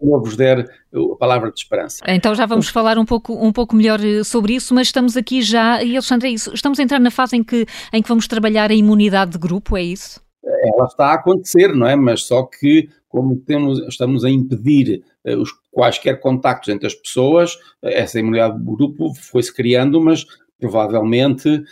Eu 0.02 0.20
vos 0.20 0.36
der 0.36 0.68
a 0.92 1.16
palavra 1.16 1.52
de 1.52 1.58
esperança. 1.58 2.02
Então 2.08 2.34
já 2.34 2.44
vamos 2.44 2.68
falar 2.68 2.98
um 2.98 3.04
pouco, 3.04 3.32
um 3.34 3.52
pouco 3.52 3.76
melhor 3.76 4.04
eh, 4.04 4.24
sobre 4.24 4.54
isso, 4.54 4.74
mas 4.74 4.88
estamos 4.88 5.16
aqui 5.16 5.42
já, 5.42 5.82
e 5.82 5.92
Alexandre, 5.92 6.28
é 6.28 6.32
isso, 6.32 6.52
estamos 6.52 6.80
a 6.80 6.82
entrar 6.82 6.98
na 6.98 7.10
fase 7.10 7.36
em 7.36 7.44
que, 7.44 7.66
em 7.92 8.02
que 8.02 8.08
vamos 8.08 8.26
trabalhar 8.26 8.70
a 8.70 8.74
imunidade 8.74 9.32
de 9.32 9.38
grupo, 9.38 9.76
é 9.76 9.82
isso? 9.82 10.20
ela 10.44 10.86
está 10.86 11.06
a 11.06 11.14
acontecer, 11.14 11.74
não 11.74 11.86
é? 11.86 11.94
Mas 11.94 12.24
só 12.24 12.42
que, 12.42 12.88
como 13.08 13.36
temos, 13.36 13.78
estamos 13.86 14.24
a 14.24 14.30
impedir 14.30 15.02
uh, 15.24 15.40
os 15.40 15.50
quaisquer 15.70 16.20
contactos 16.20 16.68
entre 16.68 16.86
as 16.86 16.94
pessoas, 16.94 17.56
essa 17.82 18.18
imunidade 18.18 18.58
do 18.58 18.72
grupo 18.72 19.14
foi-se 19.14 19.54
criando, 19.54 20.00
mas 20.00 20.26
provavelmente 20.58 21.64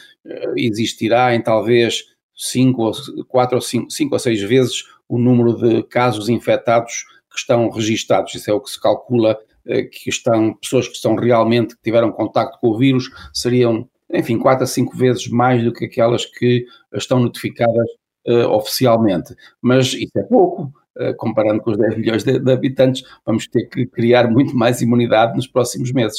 existirá 0.57 1.35
em 1.35 1.43
talvez 1.43 2.07
cinco 2.35 2.83
ou 2.83 2.93
quatro 3.29 3.57
ou 3.57 3.61
cinco, 3.61 3.91
cinco 3.91 4.15
ou 4.15 4.19
seis 4.19 4.41
vezes 4.43 4.85
o 5.09 5.19
número 5.19 5.55
de 5.57 5.83
casos 5.85 6.29
infectados 6.29 7.05
estão 7.41 7.69
registados. 7.71 8.35
Isso 8.35 8.51
é 8.51 8.55
o 8.55 8.61
que 8.61 8.71
se 8.71 8.81
calcula 8.81 9.39
uh, 9.67 9.91
que 9.91 10.09
estão 10.09 10.55
pessoas 10.55 10.89
que 10.89 10.95
estão 10.95 11.15
realmente 11.15 11.75
que 11.77 11.83
tiveram 11.83 12.13
contacto 12.13 12.59
com 12.61 12.69
o 12.69 12.79
vírus 12.79 13.11
seriam 13.33 13.89
enfim, 14.13 14.39
quatro 14.39 14.65
a 14.65 14.67
cinco 14.67 14.97
vezes 14.97 15.29
mais 15.29 15.63
do 15.63 15.73
que 15.73 15.85
aquelas 15.85 16.25
que 16.25 16.65
estão 16.95 17.21
notificadas 17.21 17.87
uh, 18.29 18.49
oficialmente, 18.51 19.35
mas 19.63 19.93
isso 19.95 20.19
é 20.19 20.23
pouco. 20.23 20.73
Uh, 20.99 21.15
comparando 21.17 21.63
com 21.63 21.71
os 21.71 21.79
10 21.79 21.97
milhões 21.99 22.25
de, 22.25 22.41
de, 22.41 22.53
habitantes, 22.53 23.05
vamos 23.25 23.47
ter 23.47 23.65
que 23.67 23.87
criar 23.87 24.29
muito 24.29 24.57
mais 24.57 24.83
imunidade 24.83 25.37
nos 25.37 25.47
próximos 25.47 25.93
meses. 25.93 26.19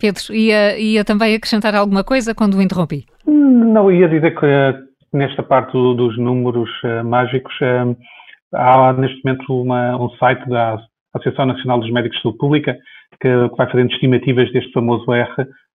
Pedro, 0.00 0.32
ia, 0.32 0.78
ia 0.78 1.04
também 1.04 1.34
acrescentar 1.34 1.74
alguma 1.74 2.04
coisa 2.04 2.32
quando 2.32 2.54
o 2.54 2.62
interrompi? 2.62 3.04
Não, 3.26 3.90
ia 3.90 4.08
dizer 4.08 4.38
que 4.38 4.46
uh, 4.46 4.86
nesta 5.12 5.42
parte 5.42 5.72
do, 5.72 5.94
dos 5.94 6.16
números 6.16 6.70
mágicos, 7.04 7.52
há 8.54 8.92
neste 8.92 9.22
momento 9.24 9.62
uma, 9.62 9.96
um 9.96 10.10
site 10.10 10.48
da 10.48 10.78
Associação 11.14 11.46
Nacional 11.46 11.80
dos 11.80 11.90
Médicos 11.90 12.16
de 12.16 12.22
Saúde 12.22 12.38
Pública 12.38 12.78
que, 13.20 13.48
que 13.48 13.56
vai 13.56 13.70
fazendo 13.70 13.92
estimativas 13.92 14.52
deste 14.52 14.72
famoso 14.72 15.12
R 15.12 15.30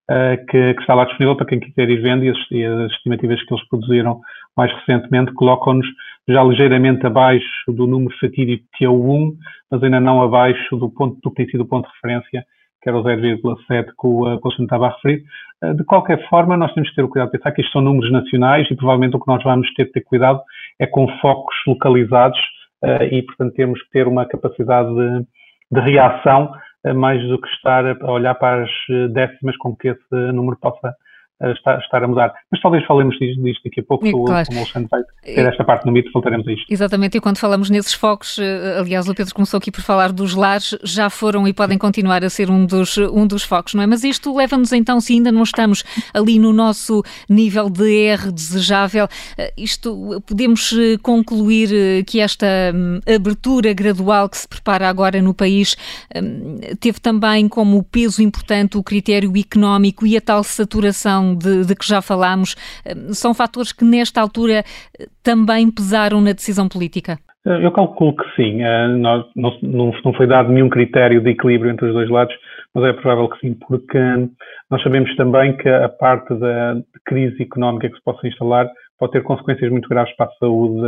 uh, 0.10 0.46
que, 0.50 0.74
que, 0.74 0.82
está 0.82 0.94
lá 0.94 1.06
disponível 1.06 1.36
para 1.36 1.46
quem 1.46 1.60
quiser 1.60 1.90
ir 1.90 2.02
vendo 2.02 2.26
e 2.26 2.30
as, 2.30 2.38
e 2.52 2.64
as, 2.64 2.92
estimativas 2.92 3.42
que 3.44 3.54
eles 3.54 3.68
produziram 3.68 4.20
mais 4.58 4.72
recentemente 4.74 5.34
colocam-nos 5.34 5.88
já 6.28 6.44
ligeiramente 6.44 7.06
abaixo 7.06 7.72
do 7.72 7.88
número 7.88 8.14
fatídico 8.20 8.66
que 8.76 8.86
é 8.86 8.90
o 8.90 8.94
1, 8.94 9.34
mas 9.72 9.84
ainda 9.84 10.00
não 10.00 10.22
abaixo 10.22 10.78
do 10.78 10.90
ponto 10.90 11.20
do 11.22 11.30
que 11.32 11.38
tem 11.38 11.50
sido 11.50 11.62
o 11.62 11.68
ponto 11.68 11.88
de 11.88 11.94
referência, 11.96 12.46
que 12.82 12.90
era 12.90 12.98
o 12.98 13.04
0,7 13.04 13.86
que 13.86 14.08
o 14.08 14.26
Alexandre 14.26 14.64
estava 14.64 14.88
a 14.88 14.90
referir. 14.92 15.24
Uh, 15.64 15.74
de 15.74 15.84
qualquer 15.84 16.28
forma, 16.30 16.56
nós 16.56 16.74
temos 16.74 16.90
que 16.90 16.96
ter 16.96 17.04
o 17.04 17.10
cuidado 17.10 17.32
de 17.32 17.38
pensar 17.38 17.52
que 17.52 17.62
isto 17.62 17.72
são 17.72 17.82
números 17.82 18.12
nacionais 18.12 18.70
e 18.70 18.76
provavelmente 18.76 19.16
o 19.16 19.20
que 19.20 19.28
nós 19.28 19.44
vamos 19.44 19.74
ter 19.74 19.86
que 19.86 19.94
ter 19.94 20.02
cuidado 20.02 20.42
é 20.80 20.86
com 20.86 21.08
focos 21.20 21.56
localizados 21.66 22.40
uh, 22.40 22.59
e, 23.12 23.22
portanto, 23.24 23.54
temos 23.56 23.82
que 23.84 23.90
ter 23.92 24.08
uma 24.08 24.26
capacidade 24.26 24.90
de, 24.94 25.26
de 25.72 25.80
reação 25.82 26.52
mais 26.96 27.22
do 27.28 27.40
que 27.40 27.48
estar 27.50 27.86
a 27.86 28.12
olhar 28.12 28.36
para 28.36 28.64
as 28.64 28.70
eh, 28.90 29.08
décimas 29.10 29.58
com 29.58 29.76
que 29.76 29.90
esse 29.90 30.16
número 30.34 30.58
possa, 30.60 30.96
estar, 31.42 31.80
estar, 31.80 32.04
a 32.04 32.08
mudar. 32.08 32.34
Mas 32.52 32.62
talvez 32.62 32.86
falemos 32.86 33.18
disto, 33.18 33.42
disto 33.42 33.64
daqui 33.64 33.80
a 33.80 33.84
pouco, 33.84 34.06
e, 34.06 34.12
claro. 34.12 34.46
como 34.48 34.60
o 34.60 34.62
Alexandre 34.62 34.90
vai 34.90 35.02
ter 35.24 35.46
esta 35.48 35.64
parte 35.64 35.86
no 35.86 35.92
mito, 35.92 36.12
voltaremos 36.14 36.48
a 36.48 36.52
isto. 36.52 36.66
Exatamente, 36.70 37.18
e 37.18 37.22
quando 37.22 37.38
falamos 37.38 37.70
nesses 37.70 37.94
focos, 37.94 38.38
eh, 38.40 38.78
aliás, 38.80 39.08
o 39.08 39.16
Pedro 39.16 39.34
começou 39.34 39.58
aqui 39.58 39.72
por 39.72 39.82
falar 39.82 40.12
dos 40.12 40.34
lares, 40.36 40.78
já 40.84 41.10
foram 41.10 41.48
e 41.48 41.54
podem 41.54 41.78
continuar 41.78 42.24
a 42.24 42.30
ser 42.30 42.50
um 42.50 42.66
dos, 42.66 42.98
um 42.98 43.26
dos 43.26 43.44
focos, 43.44 43.74
não 43.74 43.84
é? 43.84 43.88
Mas 43.88 44.04
isto 44.04 44.36
leva-nos 44.36 44.74
então, 44.74 45.00
se 45.00 45.14
ainda 45.14 45.32
não 45.32 45.44
estamos 45.44 45.84
ali 46.14 46.40
no 46.40 46.52
nosso 46.52 47.04
nível 47.30 47.70
de 47.70 48.08
R 48.08 48.32
desejável, 48.32 49.08
eh, 49.38 49.54
isto 49.58 50.22
podemos 50.28 50.74
eh, 50.74 50.98
concluir 51.02 52.04
que 52.06 52.20
esta 52.20 52.48
hum, 52.74 53.00
abertura 53.08 53.74
gradual 53.74 54.30
que 54.30 54.38
se 54.38 54.48
prepara 54.48 54.90
agora 54.90 55.22
no 55.22 55.34
país 55.34 55.76
hum, 56.16 56.60
teve 56.80 57.00
também 57.00 57.48
como 57.48 57.84
peso 57.84 58.22
importante 58.22 58.78
o 58.78 58.84
critério 58.84 59.32
económico 59.38 60.06
e 60.06 60.18
a 60.18 60.22
tal 60.22 60.44
saturação 60.44 61.29
de, 61.36 61.66
de 61.66 61.76
que 61.76 61.88
já 61.88 62.02
falámos, 62.02 62.56
hum, 62.86 63.14
são 63.14 63.34
fatores 63.34 63.72
que 63.72 63.86
nesta 63.86 64.22
altura 64.22 64.64
também 65.24 65.70
pesaram 65.72 66.22
na 66.22 66.32
decisão 66.32 66.68
política? 66.68 67.20
Eh, 67.46 67.66
eu 67.66 67.72
calculo 67.72 68.16
que 68.16 68.26
sim. 68.36 68.62
Eh, 68.62 68.88
não, 68.88 69.26
não, 69.36 70.14
foi 70.16 70.28
dado 70.28 70.52
nenhum 70.52 70.70
critério 70.70 71.22
de 71.22 71.32
equilíbrio 71.32 71.72
entre 71.72 71.88
os 71.88 71.94
dois 71.94 72.10
lados, 72.10 72.36
mas 72.74 72.84
é 72.86 72.94
provável 72.94 73.30
que 73.30 73.40
sim, 73.40 73.56
porque 73.68 74.00
nós 74.70 74.82
sabemos 74.84 75.16
também 75.16 75.56
que 75.58 75.68
a 75.68 75.90
parte 75.90 76.34
da 76.36 76.78
crise 77.06 77.42
económica 77.42 77.90
que 77.90 77.96
se 77.96 78.04
possa 78.04 78.28
instalar 78.28 78.70
pode 79.00 79.14
ter 79.14 79.24
consequências 79.24 79.72
muito 79.72 79.88
graves 79.90 80.14
para 80.16 80.28
a 80.28 80.34
saúde 80.40 80.82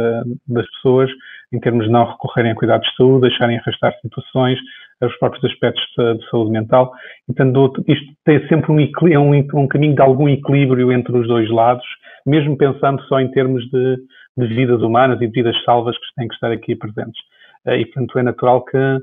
das 0.47 0.69
pessoas, 0.71 1.09
em 1.53 1.59
termos 1.59 1.85
de 1.85 1.91
não 1.91 2.05
recorrerem 2.05 2.51
a 2.51 2.55
cuidados 2.55 2.87
de 2.89 2.95
saúde, 2.95 3.29
deixarem 3.29 3.57
arrastar 3.57 3.93
situações, 4.01 4.59
os 5.07 5.17
próprios 5.17 5.43
aspectos 5.45 5.83
de, 5.97 6.17
de 6.17 6.29
saúde 6.29 6.51
mental. 6.51 6.91
Portanto, 7.27 7.83
isto 7.87 8.05
tem 8.25 8.47
sempre 8.47 8.71
um, 8.71 8.79
é 9.09 9.19
um, 9.19 9.33
um, 9.33 9.67
caminho 9.67 9.95
de 9.95 10.01
algum 10.01 10.29
equilíbrio 10.29 10.91
entre 10.91 11.17
os 11.17 11.27
dois 11.27 11.49
lados, 11.49 11.85
mesmo 12.25 12.57
pensando 12.57 13.01
só 13.03 13.19
em 13.19 13.29
termos 13.31 13.63
de, 13.69 13.97
de 14.37 14.47
vidas 14.47 14.81
humanas 14.81 15.21
e 15.21 15.27
de 15.27 15.33
vidas 15.33 15.55
salvas 15.63 15.97
que 15.97 16.03
têm 16.15 16.27
que 16.27 16.33
estar 16.33 16.51
aqui 16.51 16.75
presentes. 16.75 17.19
Eh, 17.65 17.81
e, 17.81 17.85
portanto, 17.85 18.19
é 18.19 18.23
natural 18.23 18.63
que 18.63 18.77
eh, 18.77 18.99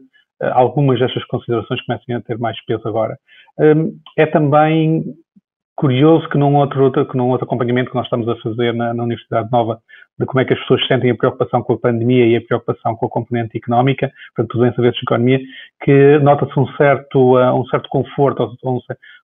algumas 0.53 0.99
destas 0.99 1.25
considerações 1.25 1.85
comecem 1.85 2.15
a 2.15 2.21
ter 2.21 2.39
mais 2.39 2.57
peso 2.65 2.87
agora. 2.87 3.17
Hum, 3.59 3.99
é 4.17 4.27
também 4.27 5.05
curioso 5.79 6.29
que 6.29 6.37
num 6.37 6.57
outro, 6.57 6.91
que 7.07 7.17
num 7.17 7.29
outro 7.29 7.47
acompanhamento 7.47 7.91
que 7.91 7.97
nós 7.97 8.07
estamos 8.07 8.29
a 8.29 8.35
fazer 8.37 8.75
na, 8.75 8.93
na, 8.93 9.05
Universidade 9.05 9.49
Nova, 9.53 9.79
de 10.19 10.27
como 10.27 10.41
é 10.41 10.45
que 10.45 10.53
as 10.53 10.59
pessoas 10.59 10.85
sentem 10.89 11.13
a 11.13 11.15
preocupação 11.15 11.63
com 11.63 11.75
a 11.75 11.79
pandemia 11.79 12.27
e 12.27 12.37
a 12.37 12.41
preocupação 12.41 12.97
com 12.97 13.07
a 13.07 13.09
componente 13.09 13.57
económica, 13.57 14.11
portanto, 14.35 14.59
doença 14.59 14.83
versus 14.83 15.01
economia, 15.01 15.39
que 15.85 16.19
nota-se 16.19 16.59
um 16.59 16.67
certo, 16.77 17.39
uh, 17.39 17.55
um 17.55 17.65
certo 17.67 17.89
conforto, 17.89 18.57
um, 18.65 18.81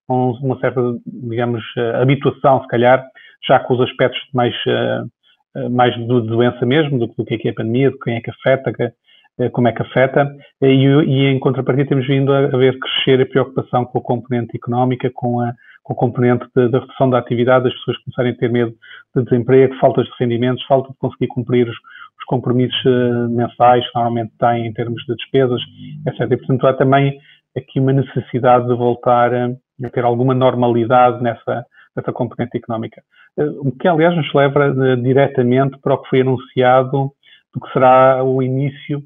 um, 0.08 0.30
uma 0.42 0.58
certa, 0.61 0.80
digamos, 1.04 1.61
uh, 1.76 2.00
habituação, 2.00 2.62
se 2.62 2.68
calhar, 2.68 3.04
já 3.49 3.58
com 3.58 3.75
os 3.75 3.80
aspectos 3.80 4.20
mais, 4.32 4.54
uh, 4.66 5.70
mais 5.70 5.92
de 5.92 6.06
doença 6.06 6.64
mesmo, 6.64 7.00
do, 7.00 7.08
do 7.08 7.25
que 7.25 7.34
é 7.34 7.38
que 7.38 7.49
é 7.49 7.50
a 7.50 7.54
pandemia, 7.54 7.90
de 7.90 7.99
quem 7.99 8.14
é 8.14 8.20
que 8.20 8.30
afeta, 8.30 8.73
que, 8.73 9.50
como 9.50 9.66
é 9.66 9.73
que 9.73 9.82
afeta, 9.82 10.32
e, 10.62 10.66
e, 10.66 11.26
em 11.26 11.40
contrapartida 11.40 11.88
temos 11.88 12.06
vindo 12.06 12.32
a, 12.32 12.44
a 12.44 12.56
ver 12.56 12.78
crescer 12.78 13.20
a 13.20 13.26
preocupação 13.26 13.84
com 13.84 13.99
a 13.99 14.02
componente 14.02 14.56
económica, 14.56 15.11
com 15.12 15.40
a 15.40 15.52
com 15.85 15.93
o 15.93 15.97
componente 15.97 16.47
da 16.55 16.81
redução 16.81 17.11
da 17.11 17.19
atividade, 17.19 17.69
as 17.69 17.75
pessoas 17.75 17.99
começarem 17.99 18.33
a 18.33 18.37
ter 18.37 18.50
medo 18.50 18.75
de 19.14 19.23
desemprego, 19.23 19.75
faltas 19.79 20.07
de 20.07 20.12
rendimentos, 20.19 20.64
falta 20.67 20.91
de 20.91 20.99
conseguir 20.99 21.29
cumprir 21.29 21.69
os, 21.69 21.76
os 21.76 22.25
compromissos 22.26 22.85
uh, 22.87 23.29
mensais 23.29 23.87
que 23.87 23.95
normalmente 23.95 24.33
têm 24.38 24.67
em 24.67 24.73
termos 24.73 25.05
de 25.05 25.14
despesas, 25.14 25.61
etc. 26.07 26.21
E, 26.23 26.37
portanto, 26.38 26.67
há 26.67 26.73
também 26.73 27.21
aqui 27.55 27.79
uma 27.79 27.93
necessidade 27.93 28.67
de 28.67 28.75
voltar 28.75 29.33
a, 29.35 29.50
ter 29.93 30.05
alguma 30.05 30.35
normalidade 30.35 31.23
nessa, 31.23 31.67
nessa 31.95 32.12
componente 32.12 32.57
económica. 32.57 33.03
Uh, 33.37 33.69
o 33.69 33.73
que, 33.73 33.87
aliás, 33.87 34.17
nos 34.17 34.33
leva 34.33 34.71
uh, 34.71 34.97
diretamente 34.97 35.79
para 35.83 35.95
o 35.95 35.99
que 35.99 36.09
foi 36.09 36.23
anunciado 36.23 37.12
do 37.53 37.61
que 37.61 37.73
será 37.73 38.25
o 38.25 38.43
início 38.43 39.03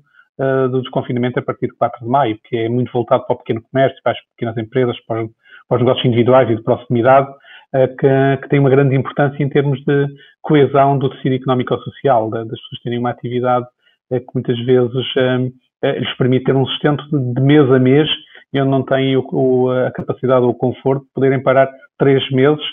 do 0.70 0.80
desconfinamento 0.82 1.40
a 1.40 1.42
partir 1.42 1.66
de 1.66 1.74
4 1.74 2.04
de 2.04 2.08
maio, 2.08 2.38
que 2.44 2.56
é 2.56 2.68
muito 2.68 2.92
voltado 2.92 3.26
para 3.26 3.34
o 3.34 3.38
pequeno 3.38 3.60
comércio, 3.60 4.00
para 4.04 4.12
as 4.12 4.18
pequenas 4.36 4.56
empresas, 4.56 4.96
para 5.04 5.26
os 5.68 5.68
para 5.68 5.76
os 5.76 5.82
negócios 5.82 6.06
individuais 6.06 6.50
e 6.50 6.56
de 6.56 6.62
proximidade, 6.62 7.28
eh, 7.74 7.88
que, 7.88 8.42
que 8.42 8.48
tem 8.48 8.58
uma 8.58 8.70
grande 8.70 8.96
importância 8.96 9.42
em 9.42 9.48
termos 9.48 9.78
de 9.84 10.06
coesão 10.40 10.98
do 10.98 11.10
tecido 11.10 11.34
económico-social, 11.34 12.30
das 12.30 12.48
pessoas 12.48 12.82
terem 12.82 12.98
uma 12.98 13.10
atividade 13.10 13.66
eh, 14.10 14.20
que 14.20 14.26
muitas 14.34 14.58
vezes 14.64 15.06
eh, 15.16 15.98
lhes 15.98 16.16
permite 16.16 16.46
ter 16.46 16.56
um 16.56 16.64
sustento 16.64 17.04
de 17.10 17.42
mês 17.42 17.70
a 17.70 17.78
mês 17.78 18.08
e 18.52 18.60
onde 18.60 18.70
não 18.70 18.82
têm 18.82 19.14
a 19.14 19.90
capacidade 19.90 20.42
ou 20.42 20.52
o 20.52 20.54
conforto 20.54 21.04
de 21.04 21.12
poderem 21.12 21.42
parar 21.42 21.68
três 21.98 22.28
meses 22.30 22.64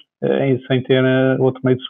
sem 0.67 0.81
ter 0.83 1.03
outro 1.39 1.61
meio 1.63 1.77
de 1.77 1.83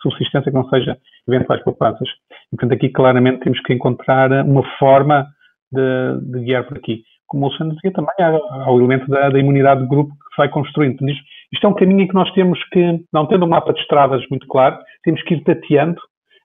subsistência, 0.00 0.42
que 0.44 0.50
não 0.50 0.68
seja 0.68 0.98
eventuais 1.26 1.64
poupanças. 1.64 2.06
Portanto, 2.50 2.74
aqui 2.74 2.90
claramente 2.90 3.40
temos 3.40 3.58
que 3.60 3.72
encontrar 3.72 4.30
uma 4.44 4.62
forma 4.78 5.26
de, 5.72 6.20
de 6.30 6.44
guiar 6.44 6.64
por 6.64 6.76
aqui 6.76 7.02
como 7.26 7.44
o 7.44 7.48
Alexandre 7.48 7.76
dizia, 7.76 7.92
também 7.92 8.14
há, 8.18 8.70
o 8.70 8.78
elemento 8.78 9.06
da, 9.08 9.30
da, 9.30 9.38
imunidade 9.38 9.82
de 9.82 9.88
grupo 9.88 10.10
que 10.10 10.30
se 10.30 10.36
vai 10.38 10.48
construindo. 10.48 10.94
Isto, 11.08 11.24
isto, 11.52 11.66
é 11.66 11.68
um 11.68 11.74
caminho 11.74 12.02
em 12.02 12.08
que 12.08 12.14
nós 12.14 12.30
temos 12.32 12.58
que, 12.70 13.00
não 13.12 13.26
tendo 13.26 13.44
um 13.44 13.48
mapa 13.48 13.72
de 13.72 13.80
estradas 13.80 14.22
muito 14.30 14.46
claro, 14.46 14.78
temos 15.04 15.22
que 15.22 15.34
ir 15.34 15.42
tateando 15.42 16.00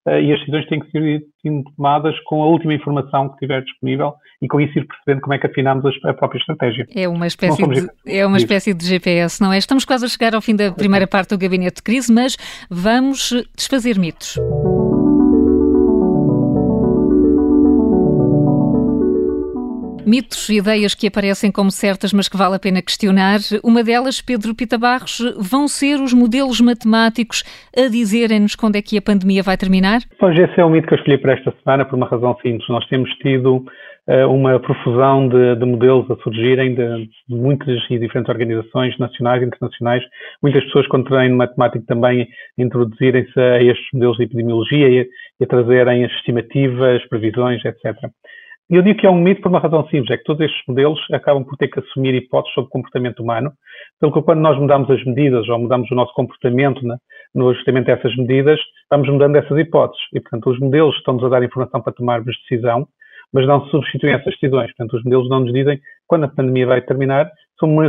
uh, 0.07 0.19
e 0.19 0.33
as 0.33 0.39
decisões 0.39 0.67
têm 0.67 0.79
que 0.79 0.91
ser 0.91 1.23
tomadas 1.75 2.19
com 2.25 2.43
a 2.43 2.47
última 2.47 2.73
informação 2.73 3.29
que 3.29 3.37
tiver 3.37 3.61
disponível 3.63 4.13
e 4.41 4.47
com 4.47 4.59
isso 4.59 4.77
ir 4.77 4.87
percebendo 4.87 5.21
como 5.21 5.33
é 5.33 5.39
que 5.39 5.47
afinamos 5.47 5.85
a, 6.03 6.09
a 6.09 6.13
própria 6.13 6.39
estratégia. 6.39 6.85
É 6.95 7.07
uma 7.07 7.27
espécie, 7.27 7.65
de, 7.67 7.87
é 8.07 8.25
uma 8.25 8.37
espécie 8.37 8.73
de 8.73 8.85
GPS, 8.85 9.41
não 9.41 9.53
é? 9.53 9.57
Estamos 9.57 9.85
quase 9.85 10.05
a 10.05 10.09
chegar 10.09 10.33
ao 10.33 10.41
fim 10.41 10.55
da 10.55 10.71
primeira 10.71 11.07
parte 11.07 11.29
do 11.29 11.37
gabinete 11.37 11.77
de 11.77 11.83
crise, 11.83 12.11
mas 12.11 12.37
vamos 12.69 13.31
desfazer 13.55 13.99
mitos. 13.99 14.37
Mitos 20.05 20.49
e 20.49 20.57
ideias 20.57 20.95
que 20.95 21.07
aparecem 21.07 21.51
como 21.51 21.69
certas, 21.69 22.11
mas 22.11 22.27
que 22.27 22.35
vale 22.35 22.55
a 22.55 22.59
pena 22.59 22.81
questionar. 22.81 23.37
Uma 23.63 23.83
delas, 23.83 24.19
Pedro 24.19 24.55
Pita 24.55 24.77
Barros, 24.77 25.19
vão 25.37 25.67
ser 25.67 26.01
os 26.01 26.13
modelos 26.13 26.59
matemáticos 26.59 27.43
a 27.77 27.87
dizerem-nos 27.87 28.55
quando 28.55 28.77
é 28.77 28.81
que 28.81 28.97
a 28.97 29.01
pandemia 29.01 29.43
vai 29.43 29.55
terminar? 29.57 30.01
Pois 30.19 30.37
esse 30.37 30.59
é 30.59 30.65
o 30.65 30.69
mito 30.69 30.87
que 30.87 30.95
eu 30.95 30.97
escolhi 30.97 31.17
para 31.19 31.33
esta 31.33 31.53
semana, 31.63 31.85
por 31.85 31.95
uma 31.95 32.07
razão 32.07 32.35
simples. 32.41 32.67
Nós 32.67 32.85
temos 32.87 33.09
tido 33.17 33.63
uh, 34.07 34.27
uma 34.27 34.59
profusão 34.59 35.27
de, 35.27 35.55
de, 35.55 35.65
modelos 35.65 36.09
a 36.09 36.15
surgirem 36.23 36.73
de, 36.73 37.05
de, 37.05 37.35
muitas 37.35 37.79
e 37.89 37.99
diferentes 37.99 38.29
organizações 38.29 38.97
nacionais 38.97 39.43
e 39.43 39.45
internacionais. 39.45 40.03
Muitas 40.41 40.63
pessoas 40.65 40.87
com 40.87 41.03
treino 41.03 41.37
matemático 41.37 41.85
também 41.85 42.27
introduzirem-se 42.57 43.39
a 43.39 43.61
estes 43.61 43.87
modelos 43.93 44.17
de 44.17 44.23
epidemiologia 44.23 44.89
e, 44.89 45.07
e 45.39 45.43
a 45.43 45.47
trazerem 45.47 46.05
as 46.05 46.11
estimativas, 46.13 47.07
previsões, 47.07 47.63
etc. 47.63 47.95
E 48.71 48.75
eu 48.75 48.81
digo 48.81 48.97
que 49.01 49.05
é 49.05 49.09
um 49.09 49.19
mito 49.19 49.41
por 49.41 49.49
uma 49.49 49.59
razão 49.59 49.85
simples, 49.89 50.11
é 50.11 50.17
que 50.17 50.23
todos 50.23 50.45
estes 50.45 50.63
modelos 50.65 50.97
acabam 51.11 51.43
por 51.43 51.57
ter 51.57 51.67
que 51.67 51.81
assumir 51.81 52.15
hipóteses 52.15 52.53
sobre 52.53 52.69
o 52.69 52.71
comportamento 52.71 53.21
humano, 53.21 53.51
pelo 53.99 54.13
que 54.13 54.21
quando 54.21 54.39
nós 54.39 54.57
mudamos 54.57 54.89
as 54.89 55.03
medidas 55.03 55.49
ou 55.49 55.59
mudamos 55.59 55.91
o 55.91 55.95
nosso 55.95 56.13
comportamento 56.13 56.81
né, 56.87 56.95
no 57.35 57.49
ajustamento 57.49 57.91
a 57.91 57.95
essas 57.95 58.15
medidas, 58.15 58.57
vamos 58.89 59.09
mudando 59.09 59.35
essas 59.35 59.57
hipóteses. 59.57 60.01
E, 60.13 60.21
portanto, 60.21 60.49
os 60.49 60.59
modelos 60.59 60.95
estão-nos 60.95 61.21
a 61.25 61.27
dar 61.27 61.43
informação 61.43 61.81
para 61.81 61.91
tomarmos 61.91 62.33
decisão, 62.49 62.87
mas 63.33 63.45
não 63.45 63.65
substituem 63.65 64.13
essas 64.13 64.33
decisões. 64.35 64.67
Portanto, 64.67 64.95
os 64.95 65.03
modelos 65.03 65.29
não 65.29 65.41
nos 65.41 65.51
dizem 65.51 65.77
quando 66.07 66.23
a 66.23 66.29
pandemia 66.29 66.67
vai 66.67 66.81
terminar, 66.81 67.29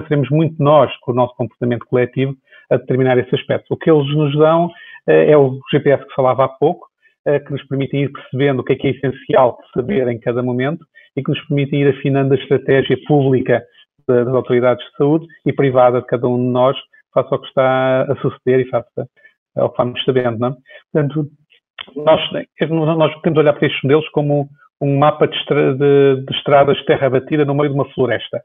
seremos 0.08 0.30
muito 0.30 0.60
nós, 0.60 0.92
com 1.02 1.12
o 1.12 1.14
nosso 1.14 1.36
comportamento 1.36 1.86
coletivo, 1.86 2.34
a 2.68 2.76
determinar 2.76 3.16
esse 3.18 3.32
aspecto. 3.32 3.72
O 3.72 3.76
que 3.76 3.88
eles 3.88 4.12
nos 4.16 4.36
dão 4.36 4.68
eh, 5.06 5.30
é 5.30 5.36
o 5.36 5.60
GPS 5.70 6.04
que 6.04 6.14
falava 6.14 6.44
há 6.44 6.48
pouco, 6.48 6.88
que 7.25 7.52
nos 7.52 7.64
permitem 7.67 8.02
ir 8.02 8.12
percebendo 8.12 8.61
o 8.61 8.64
que 8.64 8.73
é 8.73 8.76
que 8.76 8.88
é 8.88 8.91
essencial 8.91 9.59
saber 9.75 10.09
em 10.09 10.19
cada 10.19 10.43
momento 10.43 10.85
e 11.17 11.23
que 11.23 11.31
nos 11.31 11.41
permitem 11.47 11.83
ir 11.83 11.88
afinando 11.88 12.35
a 12.35 12.37
estratégia 12.37 12.99
pública 13.07 13.62
das 14.09 14.29
autoridades 14.29 14.85
de 14.85 14.97
saúde 14.97 15.26
e 15.47 15.52
privada 15.52 16.00
de 16.00 16.07
cada 16.07 16.26
um 16.29 16.37
de 16.37 16.50
nós 16.50 16.76
face 17.14 17.29
ao 17.33 17.41
que 17.41 17.47
está 17.47 18.02
a 18.02 18.17
suceder 18.17 18.61
e 18.61 18.69
face 18.69 18.88
ao 19.57 19.71
que 19.71 19.79
vamos 19.79 20.05
sabendo. 20.05 20.38
Não? 20.38 20.49
É? 20.49 20.55
Portanto, 20.93 21.31
nós, 21.97 22.21
nós 22.71 23.14
podemos 23.17 23.38
olhar 23.38 23.52
para 23.52 23.67
estes 23.67 23.83
modelos 23.83 24.09
como 24.11 24.49
um 24.81 24.99
mapa 24.99 25.29
de, 25.29 25.37
estra 25.37 25.75
de, 25.75 26.25
de 26.25 26.37
estradas 26.37 26.76
de 26.79 26.87
terra 26.87 27.11
batida 27.11 27.45
no 27.45 27.55
meio 27.55 27.69
de 27.69 27.75
uma 27.75 27.88
floresta. 27.93 28.43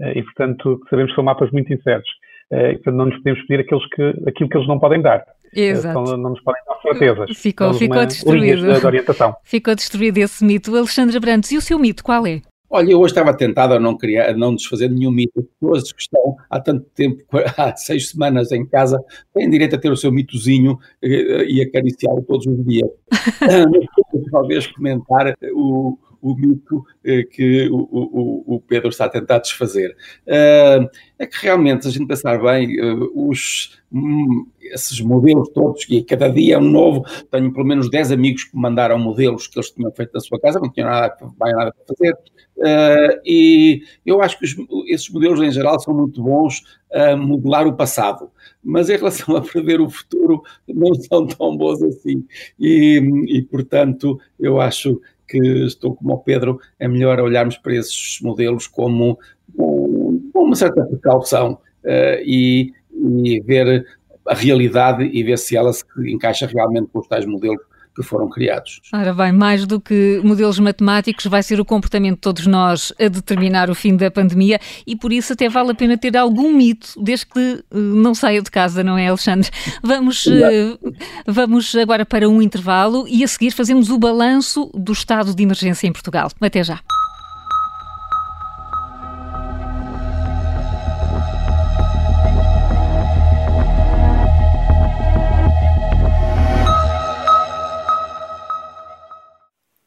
Eh, 0.00 0.18
e, 0.18 0.22
portanto, 0.22 0.80
sabemos 0.90 1.12
que 1.12 1.16
são 1.16 1.24
mapas 1.24 1.50
muito 1.52 1.72
incertos. 1.72 2.10
Eh, 2.50 2.72
e, 2.72 2.74
portanto, 2.74 2.96
não 2.96 3.06
nos 3.06 3.16
podemos 3.18 3.40
pedir 3.46 3.60
aqueles 3.60 3.86
que, 3.90 4.02
aquilo 4.28 4.48
que 4.48 4.56
eles 4.56 4.68
não 4.68 4.78
podem 4.78 5.00
dar. 5.00 5.24
Exato. 5.56 5.98
Então, 5.98 6.16
não 6.18 6.30
nos 6.30 6.40
podem 6.42 6.62
dar 6.66 6.80
certezas. 6.82 7.38
Ficou, 7.38 7.72
ficou 7.72 8.04
destruído. 8.04 8.78
De 8.78 8.86
orientação. 8.86 9.34
Ficou 9.42 9.74
destruído 9.74 10.18
esse 10.18 10.44
mito. 10.44 10.76
Alexandra 10.76 11.18
Brandes, 11.18 11.50
e 11.50 11.56
o 11.56 11.62
seu 11.62 11.78
mito 11.78 12.04
qual 12.04 12.26
é? 12.26 12.42
Olha, 12.68 12.90
eu 12.90 13.00
hoje 13.00 13.12
estava 13.12 13.34
tentado 13.34 13.74
a 13.74 13.80
não 13.80 13.96
criar, 13.96 14.30
a 14.30 14.36
não 14.36 14.54
desfazer 14.54 14.90
nenhum 14.90 15.10
mito. 15.10 15.38
As 15.38 15.46
pessoas 15.58 15.92
que 15.92 16.02
estão 16.02 16.36
há 16.50 16.60
tanto 16.60 16.84
tempo, 16.94 17.24
há 17.56 17.74
seis 17.76 18.10
semanas 18.10 18.52
em 18.52 18.66
casa, 18.66 19.02
têm 19.32 19.48
direito 19.48 19.76
a 19.76 19.78
ter 19.78 19.90
o 19.90 19.96
seu 19.96 20.12
mitozinho 20.12 20.78
eh, 21.02 21.44
e 21.48 21.62
acariciá-lo 21.62 22.22
todos 22.22 22.46
os 22.46 22.64
dias. 22.66 22.90
Talvez 24.30 24.66
comentar 24.66 25.34
o, 25.54 25.96
o 26.30 26.36
mito 26.36 26.84
que 27.30 27.68
o, 27.70 27.76
o, 27.76 28.56
o, 28.56 28.60
Pedro 28.60 28.88
está 28.88 29.04
a 29.04 29.08
tentar 29.08 29.38
desfazer. 29.38 29.96
é 30.26 31.26
que 31.26 31.42
realmente, 31.42 31.86
a 31.86 31.90
gente 31.90 32.06
pensar 32.06 32.40
bem, 32.42 32.76
os, 33.14 33.78
hum, 33.92 34.46
esses 34.60 35.00
modelos 35.00 35.48
todos, 35.50 35.84
que 35.84 36.02
cada 36.02 36.28
dia 36.28 36.56
é 36.56 36.58
um 36.58 36.70
novo, 36.70 37.04
tenho 37.30 37.52
pelo 37.52 37.66
menos 37.66 37.90
10 37.90 38.12
amigos 38.12 38.44
que 38.44 38.56
me 38.56 38.62
mandaram 38.62 38.98
modelos 38.98 39.46
que 39.46 39.58
eles 39.58 39.70
tinham 39.70 39.92
feito 39.92 40.12
na 40.14 40.20
sua 40.20 40.40
casa, 40.40 40.58
não 40.58 40.70
tinham 40.70 40.88
nada, 40.88 41.16
nada 41.38 41.72
para 41.72 41.96
fazer, 41.96 42.16
Uh, 42.56 43.20
e 43.22 43.82
eu 44.04 44.22
acho 44.22 44.38
que 44.38 44.46
os, 44.46 44.56
esses 44.88 45.10
modelos 45.10 45.42
em 45.42 45.50
geral 45.50 45.78
são 45.78 45.92
muito 45.92 46.22
bons 46.22 46.62
a 46.90 47.14
modelar 47.14 47.66
o 47.66 47.76
passado, 47.76 48.30
mas 48.64 48.88
em 48.88 48.96
relação 48.96 49.36
a 49.36 49.42
prever 49.42 49.78
o 49.80 49.90
futuro 49.90 50.42
não 50.66 50.94
são 50.94 51.26
tão 51.26 51.54
bons 51.54 51.82
assim. 51.82 52.24
E, 52.58 52.98
e 53.28 53.42
portanto, 53.42 54.18
eu 54.40 54.58
acho 54.58 55.00
que 55.26 55.38
estou 55.66 55.94
como 55.94 56.14
o 56.14 56.18
Pedro, 56.18 56.60
é 56.78 56.88
melhor 56.88 57.20
olharmos 57.20 57.56
para 57.56 57.74
esses 57.74 58.18
modelos 58.22 58.66
como 58.66 59.18
com 59.56 60.20
uma 60.34 60.56
certa 60.56 60.84
precaução 60.84 61.58
uh, 61.84 62.20
e, 62.24 62.72
e 62.92 63.40
ver 63.40 63.86
a 64.26 64.34
realidade 64.34 65.04
e 65.04 65.22
ver 65.22 65.38
se 65.38 65.56
ela 65.56 65.72
se 65.72 65.84
encaixa 66.06 66.46
realmente 66.46 66.88
com 66.92 66.98
os 66.98 67.08
tais 67.08 67.24
modelos 67.24 67.62
que 67.96 68.02
foram 68.02 68.28
criados. 68.28 68.80
Ora 68.92 69.14
bem, 69.14 69.32
mais 69.32 69.66
do 69.66 69.80
que 69.80 70.20
modelos 70.22 70.58
matemáticos, 70.58 71.24
vai 71.26 71.42
ser 71.42 71.58
o 71.58 71.64
comportamento 71.64 72.16
de 72.16 72.20
todos 72.20 72.46
nós 72.46 72.92
a 73.00 73.08
determinar 73.08 73.70
o 73.70 73.74
fim 73.74 73.96
da 73.96 74.10
pandemia 74.10 74.60
e 74.86 74.94
por 74.94 75.12
isso 75.12 75.32
até 75.32 75.48
vale 75.48 75.72
a 75.72 75.74
pena 75.74 75.96
ter 75.96 76.14
algum 76.16 76.52
mito, 76.52 76.92
desde 77.02 77.26
que 77.26 77.40
eh, 77.40 77.76
não 77.76 78.14
saia 78.14 78.42
de 78.42 78.50
casa, 78.50 78.84
não 78.84 78.98
é, 78.98 79.08
Alexandre? 79.08 79.50
Vamos, 79.82 80.26
uh, 80.26 80.78
vamos 81.26 81.74
agora 81.74 82.04
para 82.04 82.28
um 82.28 82.42
intervalo 82.42 83.06
e 83.08 83.24
a 83.24 83.28
seguir 83.28 83.52
fazemos 83.52 83.88
o 83.88 83.98
balanço 83.98 84.70
do 84.74 84.92
estado 84.92 85.34
de 85.34 85.42
emergência 85.42 85.86
em 85.86 85.92
Portugal. 85.92 86.28
Até 86.40 86.62
já. 86.62 86.80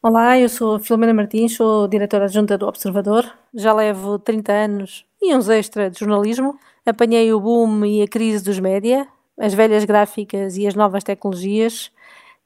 Olá, 0.02 0.38
eu 0.38 0.48
sou 0.48 0.78
Filomena 0.78 1.12
Martins, 1.12 1.56
sou 1.56 1.86
diretora 1.86 2.24
adjunta 2.24 2.56
do 2.56 2.66
Observador. 2.66 3.30
Já 3.52 3.74
levo 3.74 4.18
30 4.18 4.50
anos 4.50 5.04
e 5.20 5.36
uns 5.36 5.46
extra 5.50 5.90
de 5.90 5.98
jornalismo. 6.00 6.58
Apanhei 6.86 7.30
o 7.34 7.38
boom 7.38 7.84
e 7.84 8.00
a 8.00 8.08
crise 8.08 8.42
dos 8.42 8.58
média, 8.58 9.06
as 9.38 9.52
velhas 9.52 9.84
gráficas 9.84 10.56
e 10.56 10.66
as 10.66 10.74
novas 10.74 11.04
tecnologias 11.04 11.92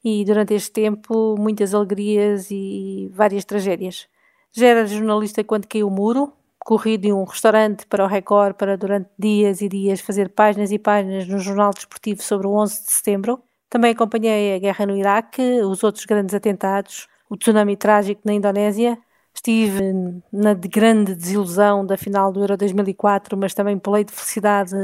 e 0.03 0.25
durante 0.25 0.53
este 0.53 0.69
tempo 0.69 1.37
muitas 1.39 1.73
alegrias 1.73 2.51
e 2.51 3.09
várias 3.13 3.45
tragédias. 3.45 4.05
Já 4.51 4.67
era 4.67 4.85
jornalista 4.85 5.41
quando 5.41 5.65
caiu 5.65 5.87
o 5.87 5.91
muro, 5.91 6.33
corri 6.59 6.97
de 6.97 7.13
um 7.13 7.23
restaurante 7.23 7.85
para 7.87 8.03
o 8.03 8.07
Record 8.07 8.55
para 8.57 8.75
durante 8.75 9.09
dias 9.17 9.61
e 9.61 9.69
dias 9.69 10.01
fazer 10.01 10.27
páginas 10.27 10.73
e 10.73 10.77
páginas 10.77 11.25
no 11.25 11.39
jornal 11.39 11.71
desportivo 11.71 12.21
sobre 12.21 12.47
o 12.47 12.51
11 12.51 12.83
de 12.83 12.91
setembro. 12.91 13.41
Também 13.69 13.93
acompanhei 13.93 14.53
a 14.53 14.59
guerra 14.59 14.85
no 14.85 14.97
Iraque, 14.97 15.61
os 15.61 15.85
outros 15.85 16.03
grandes 16.03 16.35
atentados, 16.35 17.07
o 17.29 17.37
tsunami 17.37 17.75
trágico 17.77 18.21
na 18.25 18.33
Indonésia. 18.33 18.97
Estive 19.33 20.21
na 20.31 20.53
grande 20.53 21.15
desilusão 21.15 21.85
da 21.85 21.97
final 21.97 22.31
do 22.31 22.41
Euro 22.41 22.57
2004, 22.57 23.37
mas 23.37 23.53
também 23.53 23.77
pulei 23.77 24.03
de 24.03 24.13
felicidade 24.13 24.75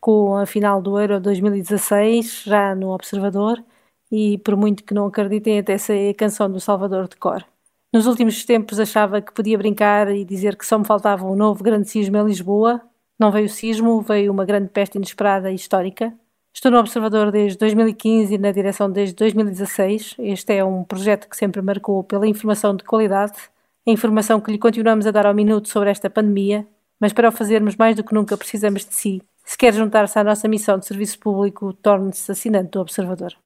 com 0.00 0.36
a 0.36 0.46
final 0.46 0.80
do 0.80 0.98
Euro 0.98 1.20
2016, 1.20 2.42
já 2.44 2.74
no 2.74 2.90
Observador, 2.90 3.62
e 4.10 4.38
por 4.38 4.56
muito 4.56 4.84
que 4.84 4.94
não 4.94 5.06
acreditem, 5.06 5.58
até 5.58 5.76
sei 5.78 6.10
a 6.10 6.14
canção 6.14 6.50
do 6.50 6.60
Salvador 6.60 7.08
de 7.08 7.16
cor. 7.16 7.44
Nos 7.92 8.06
últimos 8.06 8.44
tempos 8.44 8.78
achava 8.78 9.20
que 9.22 9.32
podia 9.32 9.56
brincar 9.58 10.10
e 10.14 10.24
dizer 10.24 10.56
que 10.56 10.66
só 10.66 10.78
me 10.78 10.84
faltava 10.86 11.24
um 11.26 11.34
novo 11.34 11.62
grande 11.64 11.88
sismo 11.88 12.16
em 12.18 12.24
Lisboa. 12.26 12.82
Não 13.18 13.32
veio 13.32 13.46
o 13.46 13.48
sismo, 13.48 14.00
veio 14.02 14.32
uma 14.32 14.44
grande 14.44 14.68
peste 14.70 14.96
inesperada 14.96 15.50
e 15.50 15.54
histórica. 15.54 16.14
Estou 16.58 16.72
no 16.72 16.80
Observador 16.80 17.30
desde 17.30 17.56
2015 17.56 18.34
e 18.34 18.36
na 18.36 18.50
direção 18.50 18.90
desde 18.90 19.14
2016. 19.14 20.16
Este 20.18 20.54
é 20.54 20.64
um 20.64 20.82
projeto 20.82 21.28
que 21.28 21.36
sempre 21.36 21.62
marcou 21.62 22.02
pela 22.02 22.26
informação 22.26 22.74
de 22.74 22.82
qualidade, 22.82 23.38
a 23.86 23.90
informação 23.92 24.40
que 24.40 24.50
lhe 24.50 24.58
continuamos 24.58 25.06
a 25.06 25.12
dar 25.12 25.24
ao 25.24 25.32
minuto 25.32 25.68
sobre 25.68 25.88
esta 25.88 26.10
pandemia, 26.10 26.66
mas 26.98 27.12
para 27.12 27.28
o 27.28 27.32
fazermos 27.32 27.76
mais 27.76 27.94
do 27.94 28.02
que 28.02 28.12
nunca 28.12 28.36
precisamos 28.36 28.84
de 28.84 28.92
si. 28.92 29.22
Se 29.44 29.56
quer 29.56 29.72
juntar-se 29.72 30.18
à 30.18 30.24
nossa 30.24 30.48
missão 30.48 30.76
de 30.76 30.86
serviço 30.86 31.20
público, 31.20 31.72
torne-se 31.74 32.32
assinante 32.32 32.72
do 32.72 32.80
Observador. 32.80 33.36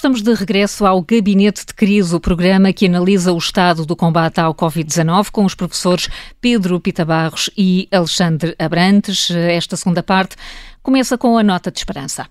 Estamos 0.00 0.22
de 0.22 0.32
regresso 0.32 0.86
ao 0.86 1.02
Gabinete 1.02 1.66
de 1.66 1.74
Crise, 1.74 2.16
o 2.16 2.18
programa 2.18 2.72
que 2.72 2.86
analisa 2.86 3.34
o 3.34 3.36
estado 3.36 3.84
do 3.84 3.94
combate 3.94 4.40
ao 4.40 4.54
Covid-19 4.54 5.30
com 5.30 5.44
os 5.44 5.54
professores 5.54 6.08
Pedro 6.40 6.80
Pita 6.80 7.04
Barros 7.04 7.50
e 7.54 7.86
Alexandre 7.92 8.56
Abrantes. 8.58 9.30
Esta 9.30 9.76
segunda 9.76 10.02
parte 10.02 10.36
começa 10.82 11.18
com 11.18 11.36
a 11.36 11.42
nota 11.42 11.70
de 11.70 11.80
esperança. 11.80 12.26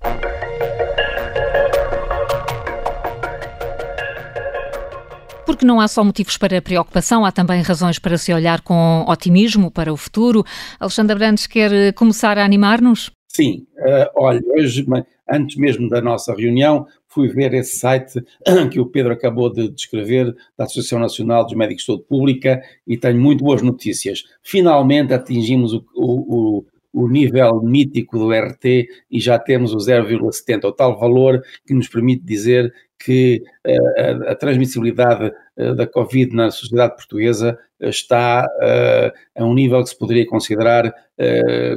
Porque 5.45 5.63
não 5.63 5.79
há 5.79 5.87
só 5.87 6.03
motivos 6.03 6.37
para 6.37 6.59
preocupação, 6.63 7.23
há 7.23 7.31
também 7.31 7.61
razões 7.61 7.99
para 7.99 8.17
se 8.17 8.33
olhar 8.33 8.61
com 8.61 9.05
otimismo 9.07 9.69
para 9.69 9.93
o 9.93 9.95
futuro. 9.95 10.43
Alexandre 10.79 11.13
Abrantes 11.13 11.45
quer 11.45 11.93
começar 11.93 12.35
a 12.39 12.43
animar-nos? 12.43 13.11
Sim, 13.27 13.67
uh, 13.77 14.09
olha, 14.15 14.41
hoje, 14.57 14.83
antes 15.29 15.55
mesmo 15.55 15.87
da 15.87 16.01
nossa 16.01 16.35
reunião, 16.35 16.87
fui 17.09 17.27
ver 17.27 17.53
esse 17.53 17.77
site 17.77 18.23
que 18.71 18.79
o 18.79 18.85
Pedro 18.85 19.11
acabou 19.11 19.51
de 19.51 19.69
descrever, 19.69 20.35
da 20.57 20.65
Associação 20.65 20.99
Nacional 20.99 21.43
dos 21.43 21.55
Médicos 21.55 21.83
de 21.83 21.87
Saúde 21.87 22.03
Pública, 22.07 22.61
e 22.87 22.97
tenho 22.97 23.19
muito 23.19 23.43
boas 23.43 23.61
notícias. 23.61 24.23
Finalmente 24.41 25.13
atingimos 25.13 25.73
o, 25.73 25.83
o, 25.95 26.65
o 26.93 27.07
nível 27.07 27.61
mítico 27.61 28.17
do 28.17 28.31
RT 28.31 28.87
e 29.11 29.19
já 29.19 29.37
temos 29.39 29.73
o 29.73 29.77
0,70, 29.77 30.65
o 30.65 30.71
tal 30.71 30.97
valor 30.97 31.41
que 31.65 31.73
nos 31.73 31.87
permite 31.87 32.23
dizer 32.23 32.73
que 32.97 33.41
uh, 33.65 34.27
a, 34.27 34.31
a, 34.31 34.35
transmissibilidade 34.35 35.31
da 35.75 35.85
Covid 35.85 36.33
na 36.35 36.51
sociedade 36.51 36.95
portuguesa 36.95 37.57
está 37.79 38.45
uh, 38.45 39.41
a 39.41 39.45
um 39.45 39.53
nível 39.53 39.83
que 39.83 39.89
se 39.89 39.97
poderia 39.97 40.25
considerar 40.25 40.93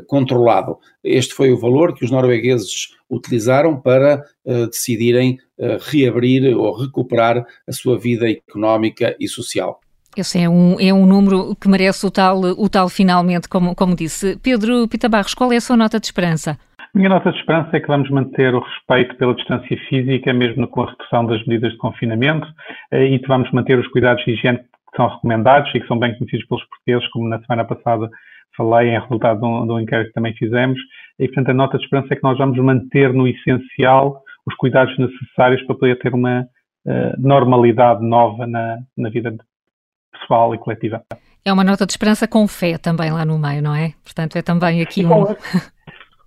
controlado. 0.07 0.79
Este 1.03 1.35
foi 1.35 1.51
o 1.51 1.59
valor 1.59 1.95
que 1.95 2.05
os 2.05 2.13
noruegueses 2.13 2.95
utilizaram 3.11 3.77
para 3.77 4.23
decidirem 4.71 5.37
reabrir 5.81 6.57
ou 6.57 6.81
recuperar 6.81 7.45
a 7.67 7.73
sua 7.73 7.99
vida 7.99 8.31
económica 8.31 9.17
e 9.19 9.27
social. 9.27 9.81
Esse 10.17 10.39
é 10.39 10.49
um, 10.49 10.79
é 10.79 10.93
um 10.93 11.07
número 11.07 11.57
que 11.57 11.69
merece 11.69 12.07
o 12.07 12.11
tal, 12.11 12.41
o 12.41 12.69
tal 12.69 12.89
finalmente, 12.89 13.49
como, 13.49 13.75
como 13.75 13.97
disse. 13.97 14.39
Pedro 14.43 14.87
Pita 14.87 15.09
Barros, 15.09 15.35
qual 15.35 15.53
é 15.53 15.57
a 15.57 15.61
sua 15.61 15.77
nota 15.77 15.99
de 15.99 16.07
esperança? 16.07 16.59
A 16.95 16.99
minha 16.99 17.09
nota 17.09 17.33
de 17.33 17.39
esperança 17.39 17.75
é 17.75 17.81
que 17.81 17.89
vamos 17.89 18.11
manter 18.11 18.55
o 18.55 18.61
respeito 18.61 19.17
pela 19.17 19.35
distância 19.35 19.79
física, 19.89 20.31
mesmo 20.35 20.69
com 20.69 20.83
a 20.83 20.91
redução 20.91 21.25
das 21.25 21.43
medidas 21.47 21.73
de 21.73 21.79
confinamento, 21.79 22.47
eh, 22.91 23.07
e 23.07 23.19
que 23.19 23.27
vamos 23.27 23.51
manter 23.51 23.79
os 23.79 23.89
cuidados 23.89 24.23
de 24.27 24.33
higiene 24.33 24.59
que 24.59 24.97
são 24.97 25.09
recomendados 25.09 25.75
e 25.75 25.81
que 25.81 25.87
são 25.87 25.99
bem 25.99 26.15
conhecidos 26.19 26.47
pelos 26.47 26.63
portugueses, 26.67 27.09
como 27.11 27.31
na 27.31 27.41
semana 27.41 27.65
passada 27.65 28.11
falei 28.55 28.91
em 28.91 29.01
resultado 29.01 29.41
de 29.41 29.47
um, 29.47 29.67
de 29.67 29.73
um 29.73 29.81
inquérito 29.81 30.09
que 30.09 30.13
também 30.13 30.35
fizemos. 30.35 30.79
E, 31.19 31.27
portanto, 31.29 31.49
a 31.49 31.55
nota 31.55 31.79
de 31.79 31.85
esperança 31.85 32.13
é 32.13 32.17
que 32.17 32.23
nós 32.23 32.37
vamos 32.37 32.59
manter 32.59 33.11
no 33.15 33.27
essencial 33.27 34.23
os 34.47 34.55
cuidados 34.57 34.95
necessários 34.99 35.63
para 35.63 35.77
poder 35.77 35.99
ter 35.99 36.13
uma 36.13 36.43
uh, 36.43 37.15
normalidade 37.19 38.05
nova 38.05 38.47
na, 38.47 38.81
na 38.99 39.09
vida 39.09 39.35
pessoal 40.13 40.55
e 40.55 40.59
coletiva. 40.59 41.03
É 41.43 41.51
uma 41.51 41.65
nota 41.65 41.87
de 41.87 41.93
esperança 41.93 42.29
com 42.29 42.47
fé 42.47 42.77
também 42.77 43.11
lá 43.11 43.25
no 43.25 43.39
meio, 43.39 43.63
não 43.63 43.75
é? 43.75 43.95
Portanto, 44.05 44.37
é 44.37 44.43
também 44.43 44.83
aqui 44.83 45.07
um. 45.07 45.25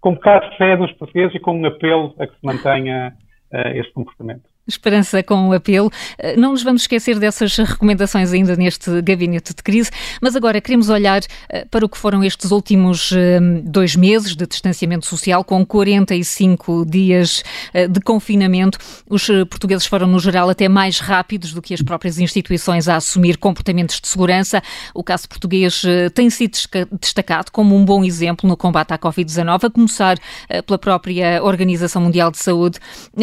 Com, 0.06 0.14
de 0.14 0.58
fé 0.58 0.78
dos 0.78 0.92
portugueses 0.92 1.34
e 1.34 1.40
com 1.40 1.60
um 1.60 1.66
apelo 1.66 2.14
a 2.20 2.28
que 2.28 2.40
se 2.40 2.46
mantenha 2.46 3.12
uh, 3.52 3.70
este 3.70 3.92
comportamento. 3.92 4.44
Esperança 4.68 5.22
com 5.22 5.50
o 5.50 5.54
apelo. 5.54 5.92
Eh, 6.18 6.36
não 6.36 6.52
nos 6.52 6.64
vamos 6.64 6.82
esquecer 6.82 7.20
dessas 7.20 7.56
recomendações 7.56 8.34
ainda 8.34 8.56
neste 8.56 9.00
gabinete 9.04 9.54
de 9.54 9.62
crise, 9.62 9.92
mas 10.20 10.36
agora 10.36 10.60
queremos 10.60 10.90
olhar 10.90 11.22
eh, 11.50 11.66
para 11.70 11.86
o 11.86 11.90
que 11.90 11.96
foram 11.96 12.24
estes 12.24 12.50
últimos 12.50 13.12
eh, 13.12 13.40
dois 13.64 13.96
meses 13.96 14.36
de 14.36 14.48
distanciamento 14.48 15.06
social, 15.06 15.44
com 15.44 15.64
45 15.64 16.84
dias 16.88 17.44
de 17.90 18.00
confinamento. 18.02 18.80
Os 19.08 19.28
portugueses 19.50 19.86
foram, 19.86 20.08
no 20.08 20.20
geral, 20.20 20.50
até 20.50 20.68
mais 20.68 21.00
rápidos 21.00 21.54
do 21.54 21.62
que 21.62 21.74
as 21.74 21.82
próprias 21.82 22.18
instituições 22.18 22.88
a 22.88 22.96
assumir 22.96 23.38
comportamentos 23.38 24.00
de 24.00 24.08
segurança. 24.08 24.62
O 24.94 25.04
caso 25.04 25.28
português 25.28 25.84
tem 26.14 26.30
sido 26.30 26.58
destacado 27.00 27.52
como 27.52 27.76
um 27.76 27.84
bom 27.84 28.04
exemplo 28.04 28.48
no 28.48 28.56
combate 28.56 28.94
à 28.94 28.98
Covid-19, 28.98 29.66
a 29.66 29.70
começar 29.70 30.18
pela 30.66 30.78
própria 30.78 31.44
Organização 31.44 32.02
Mundial 32.02 32.32
de 32.32 32.38
Saúde. 32.38 32.80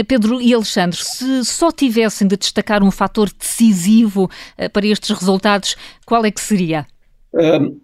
Pedro 0.07 0.40
e 0.40 0.52
Alexandre, 0.52 0.98
se 1.02 1.31
só 1.44 1.70
tivessem 1.70 2.26
de 2.26 2.36
destacar 2.36 2.82
um 2.82 2.90
fator 2.90 3.30
decisivo 3.32 4.24
uh, 4.24 4.70
para 4.72 4.86
estes 4.86 5.10
resultados, 5.10 5.76
qual 6.06 6.24
é 6.24 6.30
que 6.30 6.40
seria? 6.40 6.86
Um, 7.34 7.80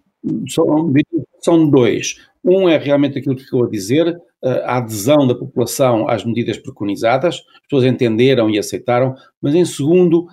são, 0.48 0.92
são 1.40 1.70
dois. 1.70 2.16
Um 2.44 2.68
é 2.68 2.78
realmente 2.78 3.18
aquilo 3.18 3.36
que 3.36 3.44
acabou 3.44 3.66
a 3.66 3.70
dizer, 3.70 4.16
a 4.64 4.76
adesão 4.76 5.26
da 5.26 5.34
população 5.34 6.08
às 6.08 6.24
medidas 6.24 6.56
preconizadas, 6.56 7.36
as 7.36 7.60
pessoas 7.62 7.84
entenderam 7.84 8.48
e 8.48 8.58
aceitaram, 8.58 9.14
mas 9.42 9.54
em 9.54 9.64
segundo, 9.64 10.28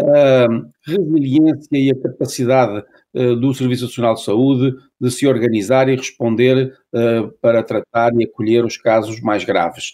a 0.00 0.46
resiliência 0.84 1.68
e 1.72 1.90
a 1.90 2.00
capacidade 2.00 2.82
do 3.14 3.54
Serviço 3.54 3.84
Nacional 3.84 4.14
de 4.14 4.22
Saúde 4.22 4.74
de 5.00 5.10
se 5.10 5.26
organizar 5.26 5.88
e 5.88 5.96
responder 5.96 6.72
para 7.40 7.62
tratar 7.62 8.12
e 8.14 8.24
acolher 8.24 8.64
os 8.64 8.76
casos 8.76 9.20
mais 9.20 9.44
graves. 9.44 9.92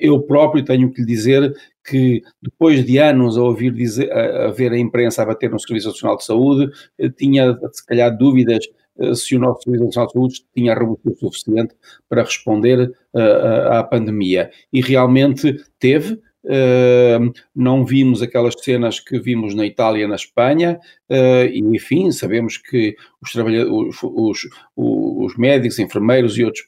eu 0.00 0.20
próprio 0.22 0.64
tenho 0.64 0.92
que 0.92 1.00
lhe 1.00 1.06
dizer 1.06 1.54
que 1.84 2.22
depois 2.42 2.84
de 2.84 2.98
anos 2.98 3.36
a 3.38 3.42
ouvir 3.42 3.72
dizer, 3.72 4.12
a, 4.12 4.46
a 4.46 4.50
ver 4.50 4.72
a 4.72 4.78
imprensa 4.78 5.22
a 5.22 5.26
bater 5.26 5.50
no 5.50 5.58
Serviço 5.58 5.88
Nacional 5.88 6.16
de 6.16 6.24
Saúde, 6.24 6.70
tinha 7.16 7.58
se 7.72 7.84
calhar 7.86 8.16
dúvidas 8.16 8.66
eh, 8.98 9.14
se 9.14 9.36
o 9.36 9.38
nosso 9.38 9.62
Serviço 9.62 9.84
Nacional 9.86 10.06
de 10.06 10.12
Saúde 10.12 10.44
tinha 10.54 10.74
robustez 10.74 11.18
suficiente 11.18 11.74
para 12.08 12.22
responder 12.22 12.90
uh, 13.14 13.72
à 13.72 13.84
pandemia. 13.84 14.50
E 14.72 14.80
realmente 14.80 15.64
teve. 15.78 16.20
Uh, 16.44 17.32
não 17.54 17.84
vimos 17.84 18.20
aquelas 18.20 18.54
cenas 18.58 18.98
que 18.98 19.20
vimos 19.20 19.54
na 19.54 19.64
Itália 19.64 20.08
na 20.08 20.16
Espanha, 20.16 20.80
uh, 21.08 21.46
e 21.46 21.60
enfim, 21.60 22.10
sabemos 22.10 22.56
que 22.56 22.96
os, 23.22 23.34
os, 23.34 24.02
os, 24.02 24.48
os 24.76 25.36
médicos, 25.36 25.78
enfermeiros 25.78 26.36
e 26.36 26.44
outros 26.44 26.66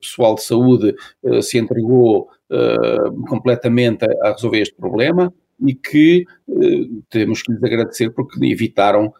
pessoal 0.00 0.34
de 0.34 0.42
saúde 0.42 0.94
se 1.42 1.58
entregou 1.58 2.28
completamente 3.28 4.04
a, 4.22 4.32
resolver 4.32 4.60
este 4.60 4.74
problema 4.74 5.32
e 5.64 5.74
que 5.74 6.24
temos 7.10 7.42
que 7.42 7.52
lhes 7.52 7.62
agradecer 7.62 8.10
porque 8.10 8.44
evitaram 8.44 9.12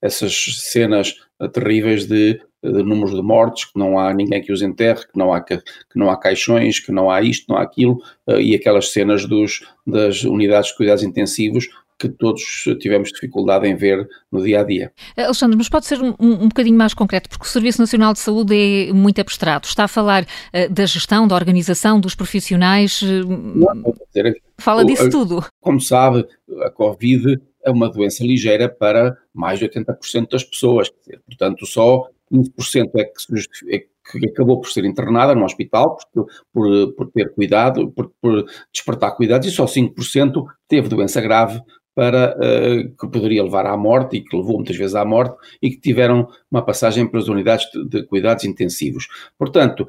essas 0.00 0.34
cenas 0.72 1.14
terríveis 1.52 2.06
de, 2.06 2.40
de 2.62 2.82
números 2.82 3.14
de 3.14 3.22
mortes, 3.22 3.64
que 3.64 3.78
não 3.78 3.98
há 3.98 4.12
ninguém 4.14 4.40
que 4.40 4.52
os 4.52 4.62
enterre, 4.62 5.00
que 5.00 5.18
não 5.18 5.32
há, 5.32 5.40
que 5.40 5.60
não 5.94 6.10
há 6.10 6.16
caixões, 6.16 6.78
que 6.78 6.92
não 6.92 7.10
há 7.10 7.20
isto, 7.20 7.46
não 7.48 7.56
há 7.56 7.62
aquilo, 7.62 8.00
eh, 8.28 8.40
e 8.40 8.54
aquelas 8.54 8.92
cenas 8.92 9.26
dos, 9.26 9.60
das 9.86 10.22
unidades 10.22 10.70
de 10.70 10.76
cuidados 10.76 11.02
intensivos 11.02 11.68
que 12.02 12.08
todos 12.08 12.42
tivemos 12.80 13.10
dificuldade 13.10 13.68
em 13.68 13.76
ver 13.76 14.08
no 14.30 14.42
dia 14.42 14.60
a 14.60 14.64
dia. 14.64 14.92
Alexandre, 15.16 15.56
mas 15.56 15.68
pode 15.68 15.86
ser 15.86 16.00
um, 16.02 16.14
um 16.18 16.48
bocadinho 16.48 16.76
mais 16.76 16.94
concreto, 16.94 17.28
porque 17.28 17.44
o 17.44 17.48
Serviço 17.48 17.80
Nacional 17.80 18.12
de 18.12 18.18
Saúde 18.18 18.56
é 18.56 18.92
muito 18.92 19.20
abstrato. 19.20 19.68
Está 19.68 19.84
a 19.84 19.88
falar 19.88 20.24
uh, 20.24 20.72
da 20.72 20.84
gestão, 20.84 21.28
da 21.28 21.36
organização, 21.36 22.00
dos 22.00 22.16
profissionais. 22.16 23.00
Uh, 23.02 23.24
não, 23.28 23.94
dizer, 24.12 24.42
Fala 24.58 24.84
disso 24.84 25.08
tudo. 25.10 25.44
Como 25.60 25.80
sabe, 25.80 26.26
a 26.62 26.70
Covid 26.70 27.40
é 27.64 27.70
uma 27.70 27.88
doença 27.88 28.24
ligeira 28.24 28.68
para 28.68 29.16
mais 29.32 29.60
de 29.60 29.68
80% 29.68 30.28
das 30.28 30.42
pessoas. 30.42 30.90
Portanto, 31.24 31.64
só 31.66 32.08
15% 32.32 32.90
é 32.96 33.04
que, 33.04 33.74
é 33.76 33.78
que 34.10 34.26
acabou 34.26 34.60
por 34.60 34.68
ser 34.70 34.84
internada 34.84 35.34
no 35.34 35.44
hospital 35.44 35.96
por, 36.12 36.26
por, 36.52 36.92
por 36.94 37.10
ter 37.12 37.32
cuidado, 37.34 37.90
por, 37.90 38.12
por, 38.20 38.46
despertar 38.72 39.16
cuidados, 39.16 39.46
e 39.46 39.50
só 39.50 39.64
5% 39.64 40.44
teve 40.68 40.88
doença 40.88 41.20
grave 41.20 41.60
para 41.94 42.36
uh, 42.36 42.96
que 42.96 43.08
poderia 43.08 43.42
levar 43.42 43.66
à 43.66 43.76
morte 43.76 44.16
e 44.16 44.24
que 44.24 44.36
levou 44.36 44.56
muitas 44.56 44.76
vezes 44.76 44.94
à 44.94 45.04
morte 45.04 45.36
e 45.60 45.70
que 45.70 45.80
tiveram 45.80 46.26
uma 46.50 46.64
passagem 46.64 47.06
pelas 47.06 47.28
unidades 47.28 47.66
de, 47.70 47.86
de 47.88 48.06
cuidados 48.06 48.44
intensivos. 48.44 49.08
Portanto, 49.38 49.86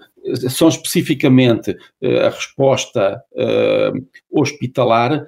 são 0.49 0.67
especificamente 0.67 1.71
uh, 1.71 2.25
a 2.25 2.29
resposta 2.29 3.23
uh, 3.33 4.05
hospitalar 4.31 5.25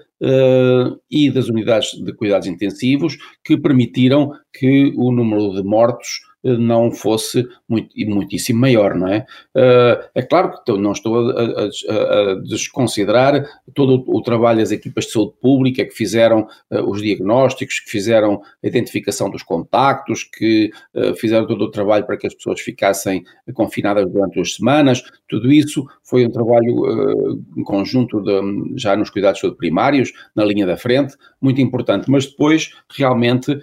e 1.11 1.29
das 1.29 1.49
unidades 1.49 1.91
de 1.91 2.13
cuidados 2.13 2.47
intensivos 2.47 3.17
que 3.43 3.57
permitiram 3.57 4.31
que 4.51 4.91
o 4.95 5.11
número 5.11 5.53
de 5.53 5.61
mortos 5.61 6.21
não 6.45 6.91
fosse 6.91 7.47
muito, 7.67 7.91
muitíssimo 8.07 8.59
maior, 8.59 8.93
não 8.93 9.07
é? 9.07 9.25
Uh, 9.55 10.03
é 10.13 10.21
claro 10.21 10.53
que 10.63 10.71
não 10.77 10.91
estou 10.91 11.31
a, 11.31 11.41
a, 11.41 11.63
a, 11.63 12.35
desconsiderar 12.35 13.43
todo 13.73 14.03
o, 14.07 14.17
o, 14.17 14.21
trabalho 14.21 14.59
das 14.59 14.71
equipas 14.71 15.05
de 15.05 15.11
saúde 15.11 15.33
pública 15.41 15.83
que 15.83 15.93
fizeram 15.93 16.47
uh, 16.71 16.87
os 16.87 17.01
diagnósticos, 17.01 17.79
que 17.79 17.89
fizeram 17.89 18.41
a 18.63 18.67
identificação 18.67 19.29
dos 19.29 19.41
contactos, 19.41 20.23
que 20.23 20.69
uh, 20.93 21.15
fizeram 21.15 21.47
todo 21.47 21.63
o 21.63 21.71
trabalho 21.71 22.05
para 22.05 22.15
que 22.15 22.27
as 22.27 22.35
pessoas 22.35 22.61
ficassem 22.61 23.23
confinadas 23.55 24.05
durante 24.11 24.35
duas 24.35 24.53
semanas. 24.53 25.01
Tudo 25.27 25.51
isso 25.51 25.83
foi 26.03 26.27
um 26.27 26.29
trabalho 26.29 27.41
em 27.57 27.63
conjunto 27.63 28.21
de, 28.21 28.79
já 28.79 28.95
nos 28.95 29.09
cuidados 29.09 29.37
de 29.37 29.41
saúde 29.41 29.57
primários, 29.57 30.13
na 30.35 30.45
linha 30.45 30.67
da 30.67 30.77
frente, 30.77 31.15
muito 31.41 31.59
importante. 31.59 32.09
Mas 32.09 32.27
depois, 32.27 32.71
realmente, 32.95 33.57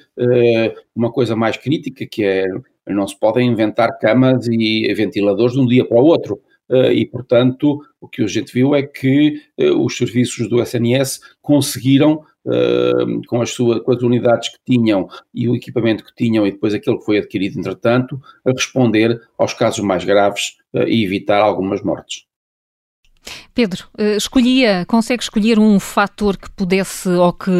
uma 0.95 1.13
coisa 1.13 1.37
mais 1.37 1.57
crítica 1.57 2.05
que 2.07 2.25
é 2.25 2.47
não 2.89 3.07
se 3.07 3.19
podem 3.19 3.49
inventar 3.49 3.99
camas 3.99 4.47
e 4.49 4.93
ventiladores 4.95 5.55
de 5.55 5.61
um 5.61 5.67
dia 5.67 5.85
para 5.85 6.01
o 6.01 6.05
outro. 6.05 6.41
Eh, 6.71 6.93
e, 6.95 7.07
portanto, 7.07 7.81
o 8.01 8.09
que 8.09 8.23
a 8.23 8.27
gente 8.27 8.53
viu 8.53 8.75
é 8.75 8.83
que 8.83 9.41
eh, 9.59 9.71
os 9.71 9.97
serviços 9.97 10.49
do 10.49 10.61
SNS 10.61 11.21
conseguiram, 11.41 12.25
eh, 12.47 12.93
com 13.29 13.43
as, 13.43 13.51
suas, 13.51 13.81
com 13.81 13.93
as 13.93 14.03
unidades 14.03 14.49
que 14.49 14.59
tinham 14.65 15.07
e 15.35 15.49
o 15.49 15.55
equipamento 15.55 16.05
que 16.05 16.15
tinham 16.15 16.47
e 16.47 16.53
depois 16.53 16.75
aquilo 16.75 16.99
que 16.99 17.05
foi 17.05 17.19
adquirido 17.19 17.59
entretanto, 17.59 18.21
a 18.45 18.51
responder 18.51 19.21
aos 19.37 19.53
casos 19.55 19.85
mais 19.85 20.05
graves 20.05 20.57
e 20.87 21.05
evitar 21.05 21.41
algumas 21.43 21.83
mortes. 21.83 22.25
Pedro, 23.55 23.85
eh, 23.99 24.17
escolhia, 24.17 24.85
consegue 24.87 25.23
escolher 25.23 25.59
um 25.59 25.79
fator 25.79 26.37
que 26.37 26.51
pudesse 26.57 27.09
ou 27.09 27.33
que 27.33 27.51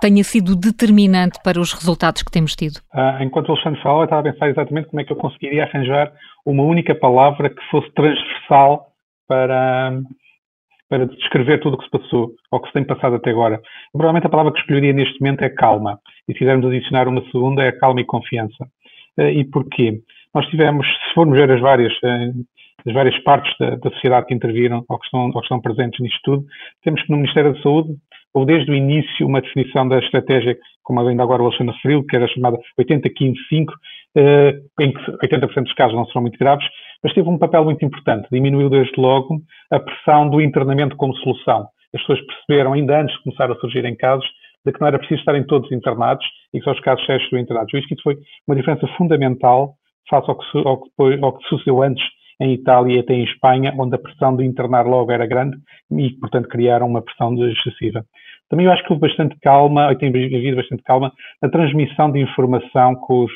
tenha 0.00 0.22
sido 0.22 0.54
determinante 0.54 1.38
para 1.42 1.60
os 1.60 1.72
resultados 1.72 2.22
que 2.22 2.30
temos 2.30 2.54
tido? 2.54 2.80
Ah, 2.92 3.18
enquanto 3.20 3.48
o 3.48 3.52
Alexandre 3.52 3.82
fala, 3.82 4.00
eu 4.00 4.04
estava 4.04 4.28
a 4.28 4.32
pensar 4.32 4.50
exatamente 4.50 4.88
como 4.88 5.00
é 5.00 5.04
que 5.04 5.12
eu 5.12 5.16
conseguiria 5.16 5.64
arranjar 5.64 6.12
uma 6.44 6.62
única 6.62 6.94
palavra 6.94 7.50
que 7.50 7.62
fosse 7.70 7.90
transversal 7.92 8.88
para, 9.26 10.00
para 10.88 11.06
descrever 11.06 11.60
tudo 11.60 11.74
o 11.74 11.78
que 11.78 11.84
se 11.84 11.90
passou 11.90 12.32
ou 12.50 12.60
que 12.60 12.68
se 12.68 12.74
tem 12.74 12.84
passado 12.84 13.16
até 13.16 13.30
agora. 13.30 13.60
Provavelmente 13.92 14.26
a 14.26 14.30
palavra 14.30 14.52
que 14.52 14.60
escolheria 14.60 14.92
neste 14.92 15.20
momento 15.20 15.42
é 15.42 15.50
calma. 15.50 15.98
E 16.28 16.32
se 16.32 16.38
quisermos 16.38 16.66
adicionar 16.66 17.08
uma 17.08 17.22
segunda, 17.30 17.62
é 17.62 17.72
calma 17.72 18.00
e 18.00 18.04
confiança. 18.04 18.66
Eh, 19.18 19.32
e 19.32 19.44
porquê? 19.44 20.00
Nós 20.34 20.46
tivemos, 20.46 20.86
se 20.86 21.14
formos 21.14 21.36
ver 21.36 21.50
as 21.50 21.60
várias 21.60 21.92
das 22.88 22.94
várias 22.94 23.18
partes 23.22 23.52
da, 23.58 23.76
da, 23.76 23.90
sociedade 23.90 24.26
que 24.26 24.34
interviram 24.34 24.82
ou 24.88 24.98
que, 24.98 25.04
estão, 25.04 25.26
ou 25.26 25.32
que 25.32 25.40
estão 25.40 25.60
presentes 25.60 26.00
nisto 26.00 26.20
tudo, 26.24 26.44
temos 26.82 27.02
que 27.02 27.10
no 27.10 27.18
Ministério 27.18 27.52
da 27.52 27.60
Saúde 27.60 27.94
houve 28.32 28.46
desde 28.52 28.70
o 28.70 28.74
início 28.74 29.26
uma 29.26 29.42
definição 29.42 29.86
da 29.86 29.98
estratégia, 29.98 30.56
como 30.82 31.00
ainda 31.00 31.22
agora 31.22 31.42
o 31.42 31.46
Alexandre 31.46 31.74
referiu, 31.74 32.04
que 32.04 32.16
era 32.16 32.26
chamada 32.28 32.56
80-15-5, 32.80 33.34
eh, 34.16 34.60
em 34.80 34.92
que 34.92 35.00
80% 35.22 35.64
dos 35.64 35.74
casos 35.74 35.94
não 35.94 36.06
serão 36.06 36.22
muito 36.22 36.38
graves, 36.38 36.66
mas 37.02 37.12
teve 37.12 37.28
um 37.28 37.38
papel 37.38 37.64
muito 37.64 37.84
importante. 37.84 38.26
Diminuiu 38.32 38.70
desde 38.70 38.98
logo 38.98 39.40
a 39.70 39.78
pressão 39.78 40.30
do 40.30 40.40
internamento 40.40 40.96
como 40.96 41.14
solução. 41.16 41.66
As 41.94 42.00
pessoas 42.02 42.20
perceberam, 42.26 42.72
ainda 42.72 43.00
antes 43.00 43.16
de 43.16 43.22
começar 43.22 43.50
a 43.50 43.56
surgirem 43.56 43.96
casos, 43.96 44.26
de 44.64 44.72
que 44.72 44.80
não 44.80 44.88
era 44.88 44.98
preciso 44.98 45.20
estarem 45.20 45.44
todos 45.46 45.70
internados 45.72 46.24
e 46.52 46.58
que 46.58 46.64
só 46.64 46.72
os 46.72 46.80
casos 46.80 47.04
sérios 47.06 47.24
estão 47.24 47.38
internados. 47.38 47.72
Isso 47.74 48.02
foi 48.02 48.16
uma 48.46 48.56
diferença 48.56 48.86
fundamental 48.96 49.74
face 50.08 50.30
ao 50.30 50.38
que, 50.38 50.58
ao 50.58 50.82
que, 50.82 50.90
ao 51.22 51.38
que 51.38 51.48
sucedeu 51.48 51.82
antes 51.82 52.04
em 52.40 52.52
Itália 52.52 52.96
e 52.96 52.98
até 53.00 53.14
em 53.14 53.24
Espanha, 53.24 53.74
onde 53.78 53.94
a 53.94 53.98
pressão 53.98 54.36
de 54.36 54.44
internar 54.44 54.86
logo 54.86 55.10
era 55.10 55.26
grande 55.26 55.56
e, 55.90 56.10
portanto, 56.20 56.48
criaram 56.48 56.86
uma 56.86 57.02
pressão 57.02 57.34
excessiva. 57.46 58.04
Também 58.48 58.66
eu 58.66 58.72
acho 58.72 58.82
que 58.84 58.92
houve 58.92 59.06
bastante 59.06 59.36
calma, 59.40 59.94
tem 59.96 60.08
havido 60.08 60.56
bastante 60.56 60.82
calma 60.82 61.12
na 61.42 61.50
transmissão 61.50 62.10
de 62.10 62.20
informação 62.20 62.94
com, 62.94 63.24
os, 63.24 63.32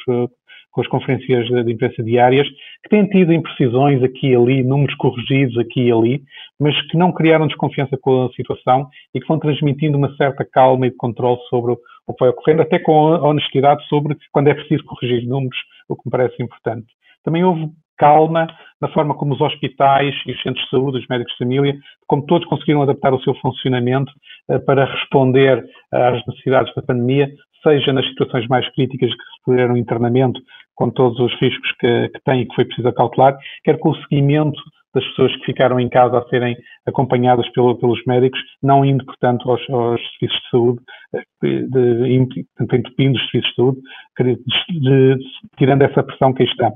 com 0.71 0.81
as 0.81 0.87
conferências 0.87 1.47
de 1.47 1.73
imprensa 1.73 2.03
diárias, 2.03 2.49
que 2.83 2.89
têm 2.89 3.07
tido 3.09 3.33
imprecisões 3.33 4.03
aqui 4.03 4.29
e 4.29 4.37
ali, 4.37 4.63
números 4.63 4.95
corrigidos 4.97 5.59
aqui 5.59 5.89
e 5.89 5.93
ali, 5.93 6.23
mas 6.59 6.75
que 6.89 6.97
não 6.97 7.13
criaram 7.13 7.47
desconfiança 7.47 7.99
com 8.01 8.25
a 8.25 8.33
situação 8.33 8.89
e 9.15 9.21
que 9.21 9.29
vão 9.29 9.39
transmitindo 9.39 9.99
uma 9.99 10.15
certa 10.17 10.47
calma 10.51 10.87
e 10.87 10.91
controle 10.91 11.41
sobre 11.51 11.73
o 11.73 12.15
que 12.15 12.21
vai 12.21 12.31
ocorrendo, 12.31 12.63
até 12.63 12.79
com 12.79 12.93
honestidade 12.93 13.87
sobre 13.89 14.17
quando 14.33 14.49
é 14.49 14.55
preciso 14.55 14.85
corrigir 14.85 15.29
números, 15.29 15.59
o 15.89 15.95
que 15.95 16.03
me 16.07 16.11
parece 16.11 16.43
importante. 16.43 16.87
Também 17.23 17.45
houve 17.45 17.69
calma 18.03 18.49
na 18.81 18.89
forma 18.89 19.15
como 19.15 19.33
os 19.33 19.41
hospitais 19.41 20.13
e 20.27 20.33
os 20.33 20.43
centros 20.43 20.65
de 20.65 20.71
saúde, 20.71 20.99
os 20.99 21.07
médicos 21.07 21.33
de 21.35 21.39
família, 21.39 21.77
como 22.09 22.27
todos 22.27 22.49
conseguiram 22.49 22.83
adaptar 22.83 23.15
o 23.15 23.23
seu 23.23 23.33
funcionamento 23.37 24.11
uh, 24.51 24.59
para 24.67 24.85
responder 24.85 25.65
às 25.93 26.27
necessidades 26.27 26.75
da 26.75 26.83
pandemia, 26.83 27.31
seja 27.63 27.93
nas 27.93 28.05
situações 28.09 28.49
mais 28.49 28.69
críticas 28.75 29.11
que 29.11 29.23
requereram 29.39 29.77
internamento, 29.77 30.41
com 30.75 30.91
todos 30.91 31.17
os 31.21 31.33
riscos 31.41 31.71
que, 31.79 32.09
que 32.09 32.21
tem 32.25 32.41
e 32.41 32.47
que 32.47 32.55
foi 32.57 32.65
preciso 32.65 32.89
acautelar, 32.89 33.39
quer 33.63 33.79
com 33.79 33.91
o 33.91 33.97
seguimento 34.03 34.61
das 34.93 35.05
pessoas 35.11 35.35
que 35.37 35.47
ficaram 35.47 35.79
em 35.79 35.89
casa 35.89 36.19
a 36.19 36.29
serem 36.29 36.57
acompanhadas 36.87 37.49
pelo, 37.53 37.77
pelos 37.79 38.03
médicos, 38.05 38.41
não 38.63 38.85
indo, 38.85 39.05
portanto, 39.05 39.49
aos, 39.49 39.61
aos 39.71 40.01
serviços 40.19 40.43
de 40.43 40.51
saúde, 40.51 40.81
eh, 41.15 41.23
de, 41.41 41.67
de, 41.69 42.47
entupindo 42.61 43.17
os 43.17 43.31
serviços 43.31 43.51
de 43.51 43.57
saúde, 43.57 43.81
de, 44.19 44.81
de, 44.81 45.25
tirando 45.57 45.83
essa 45.83 46.03
pressão 46.03 46.35
que 46.35 46.43
aí 46.43 46.49
está. 46.49 46.73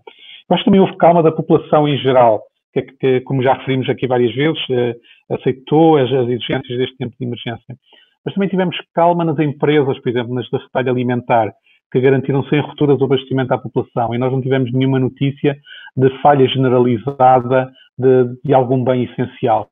Mas 0.49 0.63
também 0.65 0.81
houve 0.81 0.97
calma 0.97 1.23
da 1.23 1.33
população 1.33 1.89
em 1.89 1.99
geral, 1.99 2.43
que, 2.73 2.83
que 2.83 3.21
como 3.23 3.43
já 3.43 3.55
referimos 3.55 3.89
aqui 3.89 4.07
várias 4.07 4.35
vezes, 4.35 4.59
eh, 4.71 4.95
aceitou 5.31 5.97
as, 5.97 6.13
as 6.13 6.29
exigências 6.29 6.79
deste 6.79 6.97
tempo 6.97 7.15
de 7.19 7.27
emergência. 7.27 7.77
Mas 8.25 8.35
também 8.35 8.49
tivemos 8.49 8.77
calma 8.95 9.25
nas 9.25 9.39
empresas, 9.39 9.99
por 10.01 10.09
exemplo, 10.09 10.35
nas 10.35 10.49
da 10.51 10.59
retalho 10.59 10.91
alimentar, 10.91 11.53
que 11.93 12.01
garantiram 12.01 12.43
sem 12.45 12.61
rupturas 12.61 13.01
o 13.01 13.05
abastecimento 13.05 13.55
à 13.55 13.59
população 13.59 14.15
e 14.15 14.19
nós 14.19 14.33
não 14.33 14.41
tivemos 14.41 14.73
nenhuma 14.73 14.99
notícia 14.99 15.57
de 15.97 16.11
falha 16.21 16.47
generalizada 16.49 17.71
de, 17.99 18.25
de 18.45 18.53
algum 18.53 18.83
bem 18.83 19.05
essencial. 19.05 19.69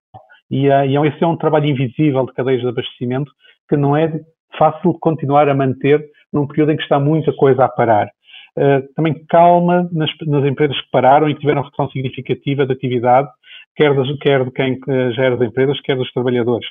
E, 0.51 0.69
uh, 0.69 0.85
e 0.85 0.97
esse 1.09 1.23
é 1.23 1.27
um 1.27 1.37
trabalho 1.37 1.67
invisível 1.67 2.25
de 2.25 2.33
cadeias 2.33 2.61
de 2.61 2.69
abastecimento 2.69 3.31
que 3.69 3.77
não 3.77 3.97
é 3.97 4.13
fácil 4.57 4.93
de 4.93 4.99
continuar 5.01 5.49
a 5.49 5.55
manter 5.55 6.05
num 6.33 6.47
período 6.47 6.73
em 6.73 6.77
que 6.77 6.83
está 6.83 7.01
muita 7.01 7.33
coisa 7.33 7.65
a 7.65 7.69
parar. 7.69 8.09
Uh, 8.57 8.95
também 8.95 9.15
calma 9.29 9.89
nas, 9.93 10.11
nas, 10.27 10.45
empresas 10.45 10.81
que 10.81 10.91
pararam 10.91 11.29
e 11.29 11.35
tiveram 11.35 11.63
redução 11.63 11.91
significativa 11.91 12.65
de 12.65 12.73
atividade, 12.73 13.29
quer, 13.75 13.95
das, 13.95 14.19
quer 14.19 14.45
de 14.45 14.51
quem 14.53 14.79
gera 15.15 15.35
as 15.35 15.41
empresas, 15.41 15.81
quer 15.81 15.97
dos 15.97 16.13
trabalhadores. 16.13 16.67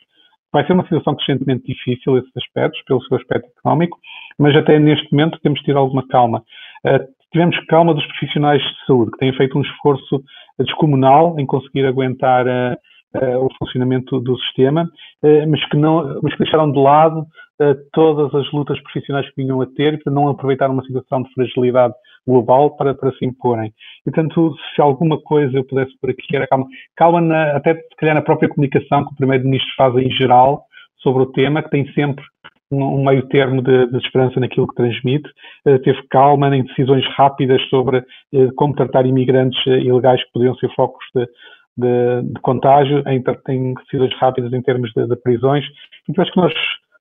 Vai 0.52 0.66
ser 0.66 0.74
uma 0.74 0.84
situação 0.84 1.16
crescentemente 1.16 1.66
difícil 1.66 2.18
esses 2.18 2.32
aspectos, 2.38 2.82
pelo 2.84 3.02
seu 3.04 3.18
aspecto 3.18 3.50
económico, 3.58 3.98
mas 4.40 4.56
até 4.56 4.80
neste 4.80 5.12
momento 5.12 5.40
temos 5.42 5.60
tido 5.62 5.78
alguma 5.78 6.08
calma. 6.08 6.44
Uh, 6.86 7.06
tivemos 7.34 7.58
calma 7.66 7.94
dos 7.94 8.06
profissionais 8.06 8.62
de 8.62 8.86
saúde, 8.86 9.12
que 9.12 9.18
têm 9.18 9.34
feito 9.34 9.58
um 9.58 9.62
esforço 9.62 10.24
descomunal 10.60 11.38
em 11.40 11.46
conseguir 11.46 11.86
aguentar 11.86 12.46
uh, 12.46 12.78
o 13.16 13.48
funcionamento 13.60 14.20
do 14.20 14.38
sistema, 14.40 14.90
mas, 15.48 15.64
que 15.70 15.78
não, 15.78 16.20
mas 16.22 16.34
que 16.34 16.40
deixaram 16.40 16.72
de 16.72 16.80
lado 16.80 17.26
todas 17.94 18.34
as 18.34 18.52
lutas 18.52 18.82
profissionais 18.82 19.30
que 19.30 19.42
vinham 19.42 19.62
a 19.62 19.68
ter 19.68 20.02
para 20.04 20.12
não 20.12 20.28
aproveitar 20.28 20.70
uma 20.70 20.84
situação 20.84 21.22
de 21.22 21.34
fragilidade 21.34 21.94
global 22.26 22.76
para, 22.76 22.94
para 22.94 23.12
se 23.12 23.26
imporem. 23.26 23.72
E, 24.06 24.12
portanto, 24.12 24.56
se 24.74 24.82
alguma 24.82 25.22
coisa 25.22 25.58
eu 25.58 25.66
pudesse 25.66 25.92
por 26.00 26.10
aqui 26.10 26.36
era 26.36 26.48
calma, 26.48 26.66
calma 26.96 27.22
na, 27.22 27.58
até 27.58 27.76
se 27.76 27.96
calhar 27.98 28.16
na 28.16 28.22
própria 28.22 28.50
comunicação 28.50 29.06
que 29.06 29.14
o 29.14 29.18
Primeiro-Ministro 29.18 29.72
faz 29.78 29.96
em 29.96 30.10
geral 30.12 30.64
sobre 31.02 31.24
o 31.24 31.32
tema, 31.32 31.62
que 31.62 31.70
tem 31.70 31.86
sempre 31.94 32.24
um 32.72 33.04
meio 33.04 33.28
termo 33.28 33.62
de, 33.62 33.88
de 33.88 33.98
esperança 33.98 34.40
naquilo 34.40 34.68
que 34.68 34.76
transmite, 34.76 35.30
uh, 35.68 35.78
teve 35.80 36.02
calma 36.10 36.56
em 36.56 36.64
decisões 36.64 37.06
rápidas 37.16 37.62
sobre 37.70 38.00
uh, 38.00 38.56
como 38.56 38.74
tratar 38.74 39.06
imigrantes 39.06 39.64
uh, 39.68 39.72
ilegais 39.72 40.24
que 40.24 40.32
podiam 40.34 40.56
ser 40.56 40.74
focos 40.76 41.06
de, 41.14 41.28
de, 41.78 42.22
de 42.24 42.42
contágio, 42.42 43.04
em, 43.08 43.24
em, 43.50 43.74
decisões 43.74 44.14
rápidas 44.20 44.54
em 44.54 44.62
termos 44.62 44.92
de, 44.94 45.08
de 45.08 45.16
prisões. 45.16 45.66
Então, 46.08 46.24
acho 46.24 46.32
que 46.32 46.40
nós 46.40 46.54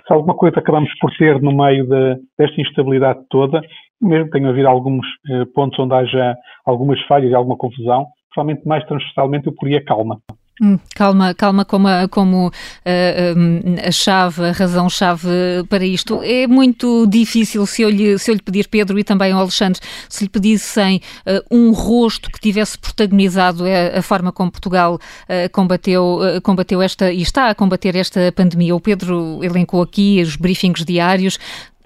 se 0.06 0.12
alguma 0.12 0.35
coisa 0.35 0.58
acabamos 0.58 0.90
por 0.98 1.11
ter 1.16 1.40
no 1.40 1.52
meio 1.52 1.87
de, 1.87 2.20
desta 2.37 2.61
instabilidade 2.61 3.20
toda, 3.30 3.61
mesmo 4.00 4.30
tenha 4.30 4.48
havido 4.48 4.68
alguns 4.68 5.06
eh, 5.30 5.44
pontos 5.54 5.78
onde 5.78 5.94
haja 5.94 6.37
algumas 6.66 7.00
falhas 7.02 7.30
e 7.30 7.35
alguma 7.35 7.56
confusão, 7.56 8.06
provavelmente 8.35 8.66
mais 8.66 8.85
transversalmente 8.85 9.46
eu 9.46 9.54
poria 9.54 9.85
calma. 9.85 10.18
Hum, 10.60 10.78
calma, 10.94 11.34
calma 11.34 11.64
como, 11.64 11.88
a, 11.88 12.06
como 12.08 12.48
uh, 12.48 13.86
a 13.86 13.90
chave, 13.90 14.44
a 14.44 14.52
razão-chave 14.52 15.28
para 15.68 15.84
isto. 15.84 16.20
É 16.22 16.46
muito 16.46 17.06
difícil 17.06 17.64
se 17.64 17.82
eu, 17.82 17.88
lhe, 17.88 18.18
se 18.18 18.30
eu 18.30 18.34
lhe 18.34 18.42
pedir, 18.42 18.68
Pedro, 18.68 18.98
e 18.98 19.04
também 19.04 19.32
ao 19.32 19.40
Alexandre, 19.40 19.80
se 20.10 20.24
lhe 20.24 20.30
pedissem 20.30 21.00
uh, 21.26 21.42
um 21.50 21.72
rosto 21.72 22.30
que 22.30 22.38
tivesse 22.38 22.78
protagonizado 22.78 23.64
a, 23.64 23.98
a 23.98 24.02
forma 24.02 24.30
como 24.30 24.50
Portugal 24.50 24.96
uh, 24.96 25.50
combateu, 25.52 26.20
combateu 26.42 26.82
esta 26.82 27.10
e 27.10 27.22
está 27.22 27.48
a 27.48 27.54
combater 27.54 27.96
esta 27.96 28.30
pandemia. 28.32 28.76
O 28.76 28.80
Pedro 28.80 29.42
elencou 29.42 29.80
aqui 29.80 30.20
os 30.20 30.36
briefings 30.36 30.84
diários. 30.84 31.38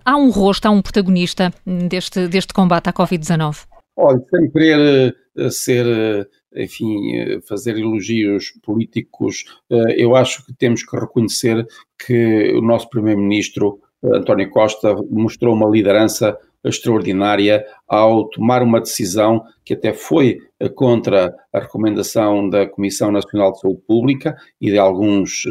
Há 0.05 0.17
um 0.17 0.29
rosto, 0.31 0.67
há 0.67 0.71
um 0.71 0.83
protagonista 0.83 1.53
deste, 1.89 2.27
deste 2.27 2.53
combate 2.53 2.89
à 2.89 2.93
Covid-19? 2.93 3.65
Olha, 3.97 4.19
sem 4.29 4.51
querer 4.51 5.15
ser 5.51 6.29
enfim, 6.57 7.15
eh, 7.17 7.41
fazer 7.43 7.79
elogios 7.79 8.53
políticos, 8.63 9.45
eh, 9.71 10.03
eu 10.03 10.17
acho 10.17 10.45
que 10.45 10.55
temos 10.55 10.83
que 10.85 10.97
reconhecer 10.97 11.67
que 11.99 12.53
o 12.55 12.61
nosso 12.61 12.89
Primeiro-Ministro, 12.89 13.81
eh, 14.03 14.17
António 14.17 14.51
Costa, 14.51 14.95
mostrou 15.11 15.55
uma 15.55 15.69
liderança 15.69 16.39
extraordinária 16.65 17.65
ao 17.87 18.29
tomar 18.29 18.63
uma 18.63 18.81
decisão 18.81 19.45
que 19.65 19.75
até 19.75 19.93
foi 19.93 20.39
contra 20.75 21.33
a 21.53 21.61
recomendação 21.61 22.49
da 22.49 22.67
Comissão 22.67 23.13
Nacional 23.13 23.53
de 23.53 23.61
Saúde 23.61 23.83
Pública 23.87 24.37
e 24.61 24.73
de 24.73 24.79
alguns, 24.79 25.45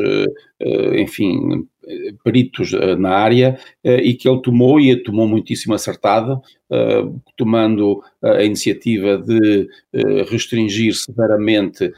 enfim, 0.97 1.65
peritos 2.23 2.71
na 2.97 3.11
área 3.11 3.59
e 3.83 4.13
que 4.13 4.27
ele 4.27 4.41
tomou 4.41 4.79
e 4.79 4.95
tomou 5.03 5.27
muitíssimo 5.27 5.73
acertado, 5.73 6.41
tomando 7.37 8.01
a 8.23 8.43
iniciativa 8.43 9.17
de 9.17 9.67
restringir 10.29 10.95
severamente 10.95 11.91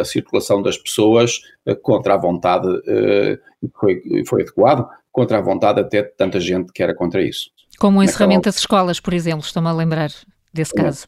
a, 0.00 0.04
circulação 0.04 0.62
das 0.62 0.78
pessoas 0.78 1.40
contra 1.82 2.14
a 2.14 2.18
vontade, 2.18 2.68
e 2.86 3.68
foi, 3.78 4.02
foi 4.26 4.42
adequado, 4.42 4.88
contra 5.10 5.38
a 5.38 5.42
vontade 5.42 5.80
até 5.80 6.02
de 6.02 6.10
tanta 6.16 6.38
gente 6.38 6.72
que 6.72 6.82
era 6.82 6.94
contra 6.94 7.22
isso. 7.22 7.50
Como 7.78 8.00
o 8.00 8.02
encerramento 8.02 8.44
das 8.44 8.58
escolas, 8.58 9.00
por 9.00 9.12
exemplo, 9.12 9.44
estou-me 9.44 9.68
a 9.68 9.72
lembrar 9.72 10.10
desse 10.52 10.74
caso. 10.74 11.06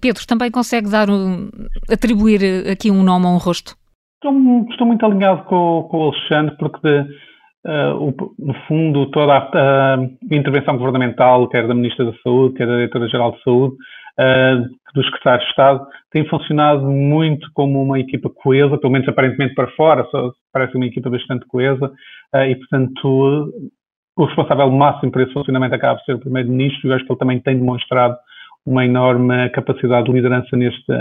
Pedro, 0.00 0.26
também 0.26 0.50
consegue 0.50 0.88
dar 0.88 1.08
um, 1.08 1.48
atribuir 1.88 2.68
aqui 2.68 2.90
um 2.90 3.02
nome 3.02 3.26
a 3.26 3.30
um 3.30 3.36
rosto? 3.36 3.76
Estou, 4.22 4.66
estou 4.68 4.86
muito 4.86 5.06
alinhado 5.06 5.44
com, 5.44 5.88
com, 5.90 5.96
o 5.96 6.10
Alexandre, 6.10 6.54
porque 6.58 6.78
de, 6.82 7.00
uh, 7.66 7.96
o, 7.96 8.34
no 8.38 8.52
fundo 8.68 9.10
toda 9.10 9.32
a, 9.32 9.96
intervenção 10.30 10.76
governamental, 10.76 11.48
quer 11.48 11.66
da 11.66 11.74
Ministra 11.74 12.04
da 12.04 12.12
Saúde, 12.22 12.56
quer 12.56 12.66
da 12.66 12.74
Diretora-Geral 12.74 13.32
de 13.32 13.42
Saúde, 13.42 13.76
uh, 14.18 14.92
do 14.94 15.04
Secretário 15.04 15.40
de 15.40 15.46
Estado, 15.48 15.86
tem 16.10 16.28
funcionado 16.28 16.82
muito 16.86 17.48
como 17.54 17.82
uma 17.82 17.98
equipa 17.98 18.28
coesa, 18.28 18.76
pelo 18.76 18.92
menos 18.92 19.08
aparentemente 19.08 19.54
para 19.54 19.68
fora, 19.68 20.06
parece 20.52 20.76
uma 20.76 20.84
equipa 20.84 21.08
bastante 21.08 21.46
coesa, 21.46 21.90
e 22.34 22.56
portanto 22.56 23.50
o 24.16 24.24
responsável 24.24 24.70
máximo 24.70 25.12
por 25.12 25.22
esse 25.22 25.32
funcionamento 25.32 25.74
acaba 25.74 25.96
por 25.96 26.04
ser 26.04 26.14
o 26.16 26.20
Primeiro-Ministro 26.20 26.88
e 26.88 26.90
eu 26.90 26.96
acho 26.96 27.06
que 27.06 27.12
ele 27.12 27.18
também 27.18 27.40
tem 27.40 27.56
demonstrado 27.56 28.16
uma 28.66 28.84
enorme 28.84 29.48
capacidade 29.50 30.06
de 30.06 30.12
liderança 30.12 30.56
neste, 30.56 30.92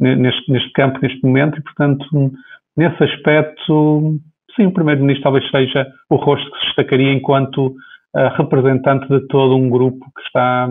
neste, 0.00 0.50
neste 0.50 0.72
campo, 0.72 0.98
neste 1.02 1.22
momento, 1.22 1.58
e, 1.58 1.62
portanto, 1.62 2.32
nesse 2.76 3.02
aspecto, 3.02 4.18
sim, 4.54 4.66
o 4.66 4.72
Primeiro-Ministro 4.72 5.24
talvez 5.24 5.50
seja 5.50 5.86
o 6.10 6.16
rosto 6.16 6.50
que 6.50 6.58
se 6.58 6.66
destacaria 6.66 7.12
enquanto 7.12 7.68
uh, 7.68 8.28
representante 8.36 9.08
de 9.08 9.26
todo 9.28 9.56
um 9.56 9.70
grupo 9.70 10.04
que 10.14 10.22
está 10.22 10.68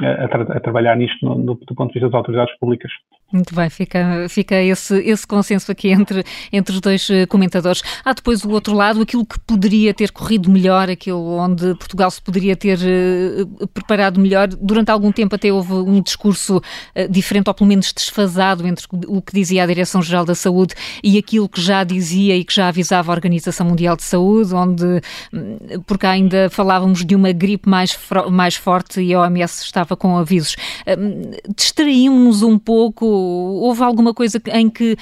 a, 0.00 0.28
tra 0.28 0.42
a 0.56 0.60
trabalhar 0.60 0.96
nisto 0.96 1.24
no, 1.24 1.36
no, 1.36 1.54
do 1.54 1.74
ponto 1.74 1.88
de 1.88 1.94
vista 1.94 2.08
das 2.08 2.14
autoridades 2.14 2.58
públicas. 2.58 2.90
Muito 3.32 3.52
bem, 3.52 3.68
fica, 3.68 4.26
fica 4.28 4.54
esse, 4.62 4.96
esse 4.98 5.26
consenso 5.26 5.72
aqui 5.72 5.88
entre, 5.88 6.22
entre 6.52 6.72
os 6.72 6.80
dois 6.80 7.10
eh, 7.10 7.26
comentadores. 7.26 7.82
Há 8.04 8.12
depois 8.12 8.44
o 8.44 8.50
outro 8.50 8.74
lado, 8.74 9.02
aquilo 9.02 9.26
que 9.26 9.40
poderia 9.40 9.92
ter 9.92 10.12
corrido 10.12 10.48
melhor, 10.48 10.88
aquilo 10.88 11.36
onde 11.36 11.74
Portugal 11.74 12.08
se 12.12 12.22
poderia 12.22 12.54
ter 12.54 12.78
uh, 12.78 13.66
preparado 13.68 14.20
melhor. 14.20 14.46
Durante 14.46 14.90
algum 14.90 15.10
tempo 15.10 15.34
até 15.34 15.52
houve 15.52 15.72
um 15.72 16.00
discurso 16.00 16.58
uh, 16.58 17.08
diferente, 17.10 17.48
ou 17.48 17.54
pelo 17.54 17.66
menos 17.66 17.92
desfasado, 17.92 18.66
entre 18.68 18.86
o 19.08 19.20
que 19.20 19.34
dizia 19.34 19.64
a 19.64 19.66
Direção-Geral 19.66 20.24
da 20.24 20.36
Saúde 20.36 20.74
e 21.02 21.18
aquilo 21.18 21.48
que 21.48 21.60
já 21.60 21.82
dizia 21.82 22.36
e 22.36 22.44
que 22.44 22.54
já 22.54 22.68
avisava 22.68 23.10
a 23.10 23.14
Organização 23.14 23.66
Mundial 23.66 23.96
de 23.96 24.04
Saúde, 24.04 24.54
onde, 24.54 25.00
hum, 25.32 25.58
porque 25.86 26.06
ainda 26.06 26.48
falávamos 26.50 27.04
de 27.04 27.16
uma 27.16 27.32
gripe 27.32 27.68
mais, 27.68 27.98
mais 28.30 28.54
forte 28.54 29.00
e 29.00 29.12
a 29.12 29.22
OMS 29.22 29.64
estava 29.64 29.96
com 29.96 30.16
avisos. 30.16 30.54
Um, 30.86 31.32
Distraímos-nos 31.56 32.42
um 32.42 32.58
pouco 32.58 33.13
houve 33.14 33.82
alguma 33.82 34.12
coisa 34.12 34.38
em 34.52 34.70
que 34.70 34.96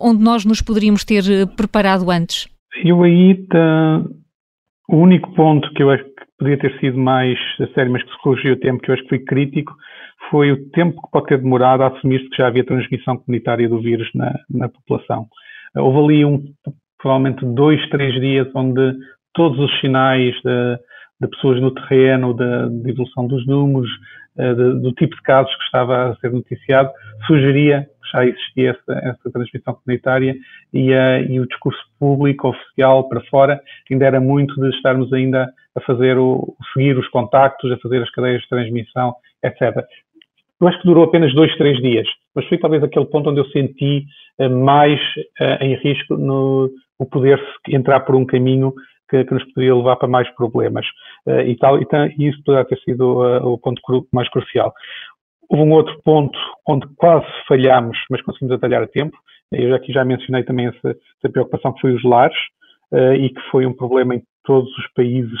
onde 0.00 0.22
nós 0.22 0.44
nos 0.44 0.60
poderíamos 0.60 1.04
ter 1.04 1.22
eh, 1.30 1.46
preparado 1.46 2.10
antes? 2.10 2.48
Eu 2.84 3.02
aí 3.02 3.34
tá, 3.48 4.02
o 4.88 4.96
único 4.96 5.32
ponto 5.34 5.72
que 5.74 5.82
eu 5.82 5.90
acho 5.90 6.04
que 6.04 6.10
podia 6.38 6.58
ter 6.58 6.78
sido 6.80 6.98
mais 6.98 7.38
a 7.60 7.66
sério, 7.74 7.92
mas 7.92 8.02
que 8.02 8.10
se 8.10 8.18
corrigiu 8.22 8.54
o 8.54 8.58
tempo, 8.58 8.82
que 8.82 8.90
eu 8.90 8.94
acho 8.94 9.02
que 9.04 9.08
foi 9.10 9.18
crítico, 9.20 9.74
foi 10.30 10.52
o 10.52 10.70
tempo 10.70 11.00
que 11.02 11.10
pode 11.10 11.26
ter 11.26 11.38
demorado 11.38 11.82
a 11.82 11.88
assumir-se 11.88 12.28
que 12.30 12.36
já 12.36 12.48
havia 12.48 12.64
transmissão 12.64 13.16
comunitária 13.16 13.68
do 13.68 13.80
vírus 13.80 14.08
na, 14.14 14.34
na 14.50 14.68
população. 14.68 15.26
Houve 15.76 15.98
ali 15.98 16.24
um, 16.24 16.42
provavelmente 16.98 17.44
dois, 17.44 17.86
três 17.90 18.14
dias 18.20 18.48
onde 18.54 18.94
todos 19.34 19.58
os 19.58 19.80
sinais 19.80 20.34
de, 20.44 20.78
de 21.20 21.28
pessoas 21.28 21.60
no 21.60 21.72
terreno, 21.72 22.34
de 22.34 22.90
evolução 22.90 23.26
dos 23.26 23.46
números, 23.46 23.90
de, 24.36 24.80
do 24.80 24.92
tipo 24.92 25.14
de 25.14 25.22
casos 25.22 25.54
que 25.56 25.64
estava 25.64 26.10
a 26.10 26.16
ser 26.16 26.32
noticiado, 26.32 26.90
sugeria 27.26 27.86
que 28.02 28.10
já 28.12 28.26
existia 28.26 28.70
essa, 28.70 28.98
essa 28.98 29.30
transmissão 29.32 29.74
comunitária 29.74 30.34
e, 30.72 30.92
uh, 30.92 31.30
e, 31.30 31.40
o 31.40 31.46
discurso 31.46 31.80
público, 31.98 32.48
oficial, 32.48 33.08
para 33.08 33.20
fora, 33.22 33.60
ainda 33.90 34.06
era 34.06 34.20
muito 34.20 34.54
de 34.60 34.68
estarmos 34.74 35.12
ainda 35.12 35.48
a 35.74 35.80
fazer 35.82 36.18
o, 36.18 36.54
seguir 36.72 36.96
os 36.98 37.08
contactos, 37.08 37.70
a 37.72 37.78
fazer 37.78 38.02
as 38.02 38.10
cadeias 38.10 38.42
de 38.42 38.48
transmissão, 38.48 39.14
etc. 39.42 39.84
Eu 40.60 40.68
acho 40.68 40.80
que 40.80 40.86
durou 40.86 41.04
apenas 41.04 41.34
dois, 41.34 41.54
três 41.56 41.78
dias, 41.78 42.06
mas 42.34 42.46
foi 42.46 42.58
talvez 42.58 42.82
aquele 42.82 43.06
ponto 43.06 43.30
onde 43.30 43.40
eu 43.40 43.46
senti 43.46 44.04
uh, 44.38 44.50
mais 44.50 45.00
em 45.60 45.74
risco 45.76 46.16
no, 46.16 46.70
o 46.98 47.06
poder 47.06 47.40
entrar 47.68 48.00
por 48.00 48.14
um 48.14 48.24
caminho 48.24 48.72
que, 49.12 49.24
que 49.24 49.34
nos 49.34 49.44
poderia 49.52 49.76
levar 49.76 49.96
para 49.96 50.08
mais 50.08 50.28
problemas. 50.34 50.86
Uh, 51.26 51.40
e, 51.40 51.56
tal, 51.56 51.78
e, 51.78 51.86
e, 52.18 52.28
isso 52.28 52.42
poderá 52.44 52.64
ter 52.64 52.78
sido 52.80 53.22
uh, 53.22 53.46
o 53.46 53.58
ponto 53.58 53.80
cru, 53.82 54.06
mais 54.12 54.28
crucial. 54.30 54.72
Houve 55.48 55.64
um 55.64 55.72
outro 55.72 56.00
ponto 56.02 56.38
onde 56.66 56.86
quase 56.96 57.26
falhámos, 57.46 57.98
mas 58.10 58.22
conseguimos 58.22 58.54
atalhar 58.54 58.82
a 58.82 58.88
tempo. 58.88 59.16
Eu 59.52 59.74
aqui 59.74 59.92
já 59.92 60.04
mencionei 60.04 60.44
também 60.44 60.66
essa, 60.66 60.88
essa 60.88 61.30
preocupação 61.30 61.74
que 61.74 61.82
foi 61.82 61.92
os 61.92 62.02
lares 62.02 62.36
uh, 62.92 63.12
e 63.12 63.28
que 63.28 63.40
foi 63.50 63.66
um 63.66 63.74
problema 63.74 64.14
em 64.14 64.22
todos 64.44 64.70
os 64.78 64.92
países 64.94 65.38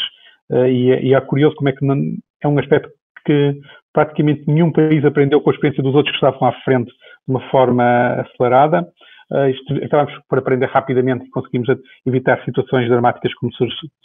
Uh, 0.52 0.66
e, 0.66 1.08
e, 1.08 1.14
é 1.14 1.20
curioso 1.22 1.56
como 1.56 1.70
é 1.70 1.72
que 1.72 1.84
não, 1.84 1.96
é 2.42 2.46
um 2.46 2.58
aspecto 2.58 2.90
que 3.24 3.58
praticamente 3.90 4.44
nenhum 4.46 4.70
país 4.70 5.02
aprendeu 5.02 5.40
com 5.40 5.48
a 5.48 5.52
experiência 5.54 5.82
dos 5.82 5.94
outros 5.94 6.14
que 6.14 6.24
estavam 6.24 6.46
à 6.46 6.52
frente 6.60 6.90
de 6.90 6.94
uma 7.26 7.40
forma 7.50 7.84
acelerada. 8.20 8.86
Uh, 9.32 9.84
acabamos 9.86 10.12
por 10.28 10.38
aprender 10.38 10.66
rapidamente 10.66 11.24
e 11.24 11.30
conseguimos 11.30 11.66
evitar 12.04 12.44
situações 12.44 12.86
dramáticas 12.86 13.32
como 13.34 13.50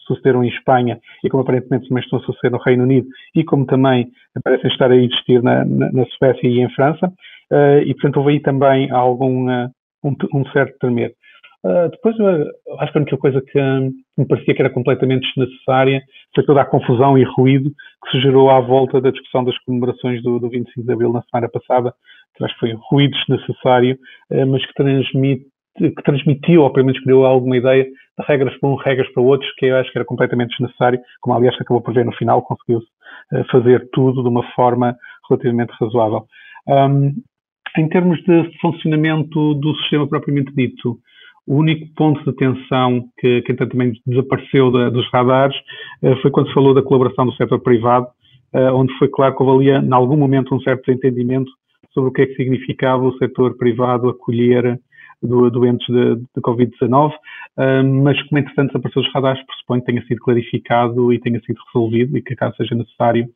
sucederam 0.07 0.41
em 0.41 0.47
Espanha 0.47 0.97
e 1.21 1.29
como 1.29 1.43
aparentemente 1.43 1.89
também 1.89 2.01
estão 2.01 2.19
a 2.19 2.21
suceder 2.21 2.51
no 2.51 2.63
Reino 2.63 2.83
Unido 2.83 3.07
e 3.35 3.43
como 3.43 3.65
também 3.65 4.07
parecem 4.41 4.71
estar 4.71 4.89
a 4.89 4.95
existir 4.95 5.43
na, 5.43 5.65
na, 5.65 5.91
na 5.91 6.05
Suécia 6.05 6.47
e 6.47 6.61
em 6.61 6.69
França. 6.69 7.11
Uh, 7.51 7.79
e, 7.85 7.93
portanto, 7.95 8.17
houve 8.17 8.31
aí 8.31 8.39
também 8.39 8.89
algum 8.89 9.49
uh, 9.49 9.69
um, 10.01 10.15
um, 10.33 10.45
certo 10.51 10.77
tremer. 10.79 11.11
depois, 11.91 12.15
acho 12.79 12.91
que 12.93 12.97
a 12.97 13.01
única 13.01 13.17
coisa 13.17 13.41
que 13.41 13.59
me 14.17 14.25
parecia 14.25 14.55
que 14.55 14.61
era 14.61 14.69
completamente 14.69 15.27
desnecessária 15.35 16.01
foi 16.33 16.45
toda 16.45 16.61
a 16.61 16.65
confusão 16.65 17.17
e 17.17 17.25
ruído 17.25 17.69
que 18.05 18.11
se 18.11 18.21
gerou 18.21 18.49
à 18.49 18.61
volta 18.61 19.01
da 19.01 19.11
discussão 19.11 19.43
das 19.43 19.57
comemorações 19.65 20.23
do, 20.23 20.39
do 20.39 20.49
25 20.49 20.85
de 20.85 20.93
Abril 20.93 21.11
na 21.11 21.21
semana 21.23 21.49
passada, 21.49 21.93
que 22.37 22.59
foi 22.59 22.73
ruído 22.89 23.15
desnecessário, 23.27 23.97
eh, 24.29 24.45
mas 24.45 24.65
que, 24.65 24.73
transmite, 24.73 25.45
que 25.77 26.03
transmitiu, 26.03 26.61
ou 26.61 26.71
pelo 26.71 26.85
menos 26.85 27.01
criou 27.01 27.25
alguma 27.25 27.57
ideia 27.57 27.83
de 27.83 28.25
regras 28.27 28.57
para 28.59 28.69
um, 28.69 28.75
regras 28.75 29.11
para 29.11 29.23
outros, 29.23 29.51
que 29.57 29.67
eu 29.67 29.77
acho 29.77 29.91
que 29.91 29.97
era 29.97 30.05
completamente 30.05 30.51
desnecessário, 30.51 30.99
como 31.21 31.35
aliás 31.35 31.55
acabou 31.59 31.81
por 31.81 31.93
ver 31.93 32.05
no 32.05 32.13
final, 32.13 32.41
conseguiu-se 32.41 32.87
eh, 33.33 33.43
fazer 33.51 33.87
tudo 33.91 34.21
de 34.21 34.29
uma 34.29 34.43
forma 34.53 34.95
relativamente 35.29 35.73
razoável. 35.79 36.25
Um, 36.67 37.13
em 37.77 37.87
termos 37.89 38.21
de 38.23 38.51
funcionamento 38.59 39.53
do 39.55 39.75
sistema 39.75 40.07
propriamente 40.07 40.51
dito, 40.55 40.97
o 41.45 41.55
único 41.55 41.87
ponto 41.95 42.23
de 42.23 42.29
atenção 42.29 43.05
que, 43.19 43.41
que 43.43 43.53
também 43.53 43.93
desapareceu 44.05 44.71
da, 44.71 44.89
dos 44.89 45.07
radares 45.11 45.55
uh, 46.03 46.15
foi 46.21 46.31
quando 46.31 46.47
se 46.47 46.53
falou 46.53 46.73
da 46.73 46.81
colaboração 46.81 47.25
do 47.25 47.33
setor 47.33 47.59
privado, 47.59 48.07
onde 48.73 48.97
foi 48.97 49.09
claro 49.09 49.35
que 49.35 49.43
houve 49.43 49.69
ali, 49.69 49.85
em 49.85 49.93
algum 49.93 50.15
momento, 50.15 50.55
um 50.55 50.59
certo 50.61 50.85
desentendimento 50.85 51.51
sobre 51.97 52.09
o 52.09 52.13
que 52.13 52.21
é 52.21 52.25
que 52.27 52.35
significava 52.35 53.03
o 53.03 53.17
setor 53.17 53.57
privado 53.57 54.09
acolher 54.09 54.79
do, 55.23 55.49
doentes 55.49 55.87
de, 55.87 56.15
de 56.15 56.41
Covid-19, 56.41 57.11
uh, 57.11 57.83
mas 58.03 58.21
como 58.27 58.39
entretanto 58.39 58.67
desapareceu 58.67 59.01
dos 59.01 59.13
radares, 59.13 59.45
pressuponho 59.47 59.81
que 59.81 59.87
tenha 59.87 60.05
sido 60.05 60.21
clarificado 60.21 61.11
e 61.11 61.19
tenha 61.19 61.39
sido 61.41 61.59
resolvido 61.73 62.15
e 62.15 62.21
que 62.21 62.35
caso 62.35 62.55
seja 62.57 62.75
necessário, 62.75 63.27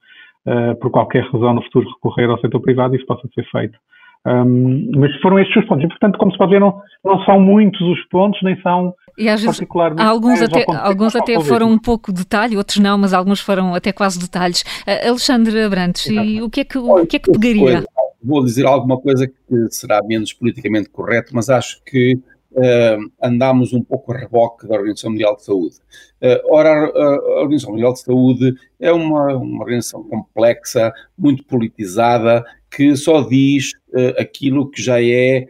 por 0.79 0.89
qualquer 0.89 1.23
razão 1.25 1.53
no 1.53 1.61
futuro 1.61 1.87
recorrer 1.87 2.27
ao 2.27 2.39
setor 2.39 2.59
privado, 2.61 2.95
isso 2.95 3.05
possa 3.05 3.27
ser 3.35 3.45
feito. 3.51 3.77
Um, 4.25 4.91
mas 4.95 5.15
foram 5.19 5.39
estes 5.39 5.55
os 5.55 5.67
pontos. 5.67 5.83
E, 5.83 5.87
portanto, 5.87 6.17
como 6.17 6.31
se 6.31 6.37
pode 6.37 6.51
ver, 6.51 6.59
não, 6.59 6.79
não 7.03 7.23
são 7.25 7.39
muitos 7.39 7.81
os 7.81 8.03
pontos, 8.07 8.41
nem 8.43 8.59
são 8.61 8.93
e 9.17 9.27
às 9.27 9.41
vezes, 9.41 9.57
particularmente. 9.57 10.01
Alguns 10.01 10.41
até, 10.41 10.65
alguns 10.67 11.15
até 11.15 11.39
foram 11.41 11.69
um 11.69 11.77
pouco 11.77 12.11
detalhe, 12.11 12.57
outros 12.57 12.77
não, 12.77 12.97
mas 12.97 13.13
alguns 13.13 13.39
foram 13.39 13.75
até 13.75 13.91
quase 13.91 14.19
detalhes. 14.19 14.61
Uh, 14.87 15.09
Alexandre 15.09 15.63
Abrantes, 15.63 16.05
e 16.07 16.41
o 16.41 16.49
que 16.49 16.61
é 16.61 16.63
que, 16.63 16.77
o, 16.77 17.05
que, 17.05 17.17
é 17.17 17.19
que 17.19 17.31
pegaria? 17.31 17.83
Vou 18.23 18.43
dizer 18.43 18.65
alguma 18.65 18.99
coisa 18.99 19.27
que 19.27 19.67
será 19.69 20.01
menos 20.03 20.31
politicamente 20.33 20.89
correto, 20.89 21.33
mas 21.33 21.49
acho 21.49 21.81
que 21.83 22.19
uh, 22.51 23.75
um 23.75 23.83
pouco 23.83 24.11
a 24.11 24.17
reboque 24.17 24.67
da 24.67 24.75
Organização 24.75 25.11
Mundial 25.11 25.35
de 25.35 25.43
Saúde. 25.43 25.75
Uh, 26.21 26.53
ora, 26.53 26.69
a, 26.69 27.15
a, 27.15 27.41
Organização 27.41 27.71
Mundial 27.71 27.93
de 27.93 28.01
Saúde 28.01 28.53
é 28.79 28.91
uma, 28.91 29.35
uma 29.35 29.61
organização 29.61 30.03
complexa, 30.03 30.91
muito 31.17 31.43
politizada, 31.45 32.43
que 32.69 32.95
só 32.95 33.21
diz 33.21 33.71
uh, 33.89 34.19
aquilo 34.19 34.69
que 34.69 34.81
já 34.81 35.01
é 35.01 35.47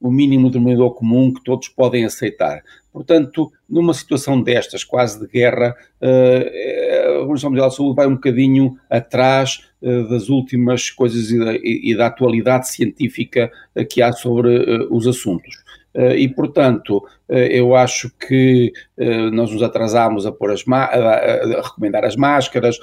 o 0.00 0.08
mínimo 0.08 0.50
denominador 0.50 0.94
comum 0.94 1.34
que 1.34 1.42
todos 1.42 1.66
podem 1.68 2.04
aceitar. 2.04 2.62
Portanto, 2.92 3.50
numa 3.68 3.92
situação 3.92 4.40
destas, 4.40 4.84
quase 4.84 5.18
de 5.18 5.26
guerra, 5.26 5.74
a 6.00 7.18
Organização 7.18 7.50
Mundial 7.50 7.68
de 7.70 7.74
Saúde 7.74 7.96
vai 7.96 8.06
um 8.06 8.14
bocadinho 8.14 8.78
atrás 8.88 9.67
das 9.80 10.28
últimas 10.28 10.90
coisas 10.90 11.30
e 11.30 11.38
da, 11.38 11.54
e 11.54 11.96
da 11.96 12.06
atualidade 12.06 12.68
científica 12.68 13.50
que 13.88 14.02
há 14.02 14.12
sobre 14.12 14.86
os 14.90 15.06
assuntos. 15.06 15.62
E, 15.94 16.28
portanto, 16.28 17.02
eu 17.28 17.74
acho 17.74 18.10
que 18.18 18.72
nós 19.32 19.50
nos 19.50 19.62
atrasámos 19.62 20.26
a, 20.26 20.32
pôr 20.32 20.52
as 20.52 20.64
a 20.68 21.62
recomendar 21.62 22.04
as 22.04 22.14
máscaras, 22.14 22.78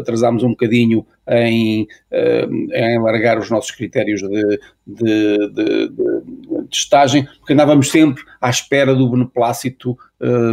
atrasámos 0.00 0.42
um 0.42 0.50
bocadinho 0.50 1.06
em, 1.28 1.86
em 2.10 2.96
alargar 2.96 3.38
os 3.38 3.48
nossos 3.50 3.70
critérios 3.70 4.20
de, 4.20 4.60
de, 4.86 5.50
de, 5.50 5.88
de 5.88 6.68
testagem, 6.70 7.26
porque 7.38 7.52
andávamos 7.52 7.90
sempre 7.90 8.22
à 8.40 8.50
espera 8.50 8.94
do 8.94 9.08
beneplácito 9.08 9.96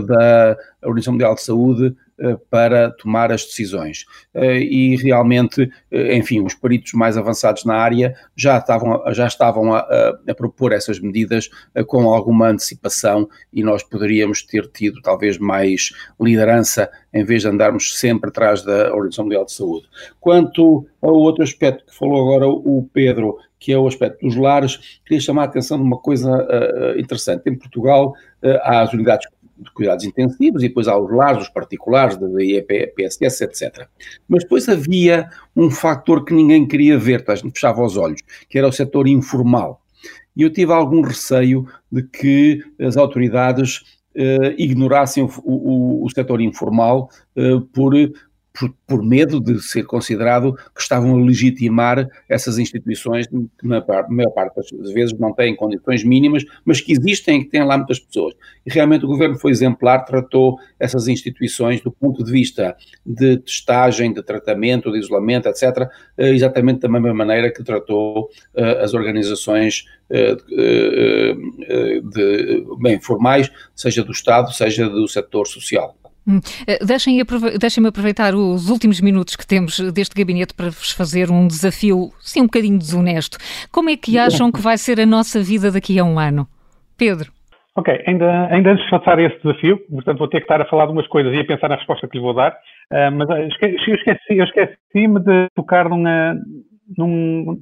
da 0.06 0.58
Organização 0.84 1.14
Mundial 1.14 1.36
de 1.36 1.42
Saúde 1.42 1.88
eh, 1.88 1.94
para 2.50 2.92
tomar 2.92 3.32
as 3.32 3.46
decisões. 3.46 4.06
Eh, 4.34 4.60
e 4.60 4.96
realmente, 4.98 5.70
eh, 5.92 6.18
enfim, 6.18 6.42
os 6.42 6.54
peritos 6.54 6.94
mais 6.94 7.18
avançados 7.18 7.66
na 7.66 7.76
área 7.76 8.14
já 8.36 8.58
estavam, 8.58 9.02
já 9.14 9.28
estavam 9.28 9.74
a, 9.74 9.80
a, 10.28 10.36
propor 10.36 10.72
essas 10.72 11.00
medidas 11.00 11.50
com 11.88 12.10
alguma 12.14 12.50
antecipação 12.50 13.28
e 13.52 13.64
nós 13.64 13.84
poderíamos 13.84 14.44
ter 14.44 14.68
tido 14.68 15.02
talvez 15.02 15.38
mais 15.38 15.92
liderança 16.20 16.90
em 17.14 17.24
vez 17.24 17.42
de 17.42 17.48
andarmos 17.48 17.98
sempre 17.98 18.30
atrás 18.30 18.64
da 18.64 18.94
Organização 18.94 19.26
Mundial 19.26 19.46
de 19.46 19.52
Saúde. 19.52 19.88
Quanto 20.20 20.86
ao 21.02 21.14
outro 21.14 21.44
aspecto 21.44 21.86
que 21.86 21.96
falou 21.96 22.22
agora 22.22 22.48
o 22.48 22.88
Pedro, 22.94 23.38
que 23.60 23.74
é 23.74 23.78
o 23.78 23.88
aspecto 23.88 24.26
dos 24.26 24.36
lares, 24.36 25.00
queria 25.06 25.22
chamar 25.22 25.44
a 25.44 25.46
atenção 25.46 25.78
de 25.78 25.84
uma 25.84 25.98
coisa 25.98 26.30
interessante. 26.98 27.50
Em 27.50 27.58
Portugal, 27.58 28.14
uh, 28.44 28.60
há 28.62 28.82
as 28.82 28.94
unidades 28.94 29.28
de 29.60 29.72
cuidados 29.74 30.06
intensivos 30.06 30.64
e 30.64 30.68
depois 30.68 30.88
há 30.88 30.98
os 30.98 31.12
lares, 31.12 31.50
particulares, 31.50 32.18
da 32.18 32.28
IEPSS, 32.42 33.42
etc. 33.42 33.88
Mas 34.28 34.44
depois 34.44 34.68
havia 34.70 35.30
um 35.56 35.70
fator 35.70 36.24
que 36.24 36.34
ninguém 36.34 36.68
queria 36.68 36.98
ver, 36.98 37.24
tá, 37.24 37.36
fechava 37.36 37.84
os 37.84 37.98
olhos, 37.98 38.22
que 38.50 38.58
era 38.58 38.68
o 38.68 38.72
setor 38.72 39.08
informal. 39.08 39.82
E 40.36 40.44
eu 40.44 40.50
tive 40.52 40.72
algum 40.72 41.02
receio 41.02 41.68
de 41.92 42.04
que 42.04 42.64
as 42.80 42.96
autoridades 42.96 43.80
uh, 44.16 44.54
ignorassem 44.58 45.24
o, 45.24 45.30
o, 45.44 46.06
o 46.06 46.10
setor 46.10 46.40
informal 46.40 47.10
uh, 47.36 47.62
por 47.62 47.94
por, 48.54 48.74
por, 48.86 49.04
medo 49.04 49.40
de 49.40 49.62
ser 49.62 49.84
considerado 49.84 50.54
que 50.76 50.82
estavam 50.82 51.16
a 51.16 51.24
legitimar 51.24 52.08
essas 52.28 52.58
instituições 52.58 53.28
que 53.28 53.38
na 53.64 53.84
maior 54.10 54.32
parte 54.32 54.56
das 54.78 54.92
vezes 54.92 55.18
não 55.18 55.34
têm 55.34 55.56
condições 55.56 56.04
mínimas, 56.04 56.44
mas 56.66 56.82
que 56.82 56.92
existem 56.92 57.40
e 57.40 57.44
que 57.44 57.52
têm 57.52 57.64
lá 57.64 57.78
muitas 57.78 58.00
pessoas. 58.00 58.34
E 58.66 58.72
realmente 58.72 59.06
o 59.06 59.08
governo 59.08 59.38
foi 59.38 59.52
exemplar, 59.52 60.04
tratou 60.04 60.58
essas 60.80 61.08
instituições 61.08 61.82
do 61.82 61.92
ponto 61.92 62.24
de 62.24 62.32
vista 62.32 62.76
de 63.06 63.38
testagem, 63.38 64.12
de 64.14 64.24
tratamento, 64.24 64.92
de 64.92 65.00
isolamento, 65.00 65.48
etc., 65.48 65.88
eh, 66.18 66.30
exatamente 66.30 66.82
da 66.82 66.90
mesma 66.90 67.14
maneira 67.14 67.52
que 67.52 67.64
tratou 67.64 68.30
uh, 68.56 68.82
as 68.82 68.94
organizações 68.94 69.86
uh, 70.10 70.36
de, 72.10 72.66
bem, 72.80 73.00
formais, 73.00 73.52
seja 73.76 74.04
do 74.04 74.12
Estado, 74.12 74.52
seja 74.52 74.90
do 74.90 75.08
setor 75.08 75.48
social. 75.48 75.96
Hum. 76.30 76.40
Eh, 76.68 76.78
deixem-me 76.86 77.88
aproveitar 77.88 78.36
os 78.36 78.70
últimos 78.70 79.02
minutos 79.02 79.36
que 79.36 79.48
temos 79.48 79.80
deste 79.92 80.16
gabinete 80.16 80.54
para 80.54 80.68
vos 80.68 80.92
fazer 80.92 81.32
um 81.32 81.48
desafio, 81.48 82.12
sim, 82.20 82.42
um 82.42 82.46
bocadinho 82.46 82.78
desonesto. 82.78 83.40
Como 83.72 83.90
é 83.90 83.98
que 83.98 84.20
acham 84.20 84.52
que 84.52 84.62
vai 84.62 84.78
ser 84.78 85.00
a 85.00 85.08
nossa 85.08 85.42
vida 85.42 85.72
daqui 85.72 85.98
a 85.98 86.04
um 86.04 86.20
ano? 86.20 86.48
Pedro. 86.96 87.32
Ok, 87.76 88.04
ainda, 88.06 88.48
ainda 88.52 88.72
antes 88.72 88.86
de 88.86 88.92
passar 88.92 89.18
esse 89.20 89.42
desafio, 89.42 89.80
portanto 89.90 90.20
vou 90.20 90.28
ter 90.28 90.40
que 90.40 90.44
estar 90.44 90.62
a 90.62 90.66
falar 90.66 90.86
de 90.86 90.92
umas 90.92 91.08
coisas 91.08 91.34
e 91.34 91.40
a 91.40 91.46
pensar 91.46 91.70
na 91.70 91.78
resposta 91.78 92.08
que 92.08 92.18
lhe 92.18 92.24
vou 92.24 92.34
dar, 92.34 92.52
uh, 92.52 93.12
mas 93.12 93.30
eu 93.30 93.48
esqueci-me 93.48 94.44
esqueci 94.44 95.08
de 95.08 95.48
tocar 95.56 95.90
numa, 95.90 96.36
num, 96.98 97.58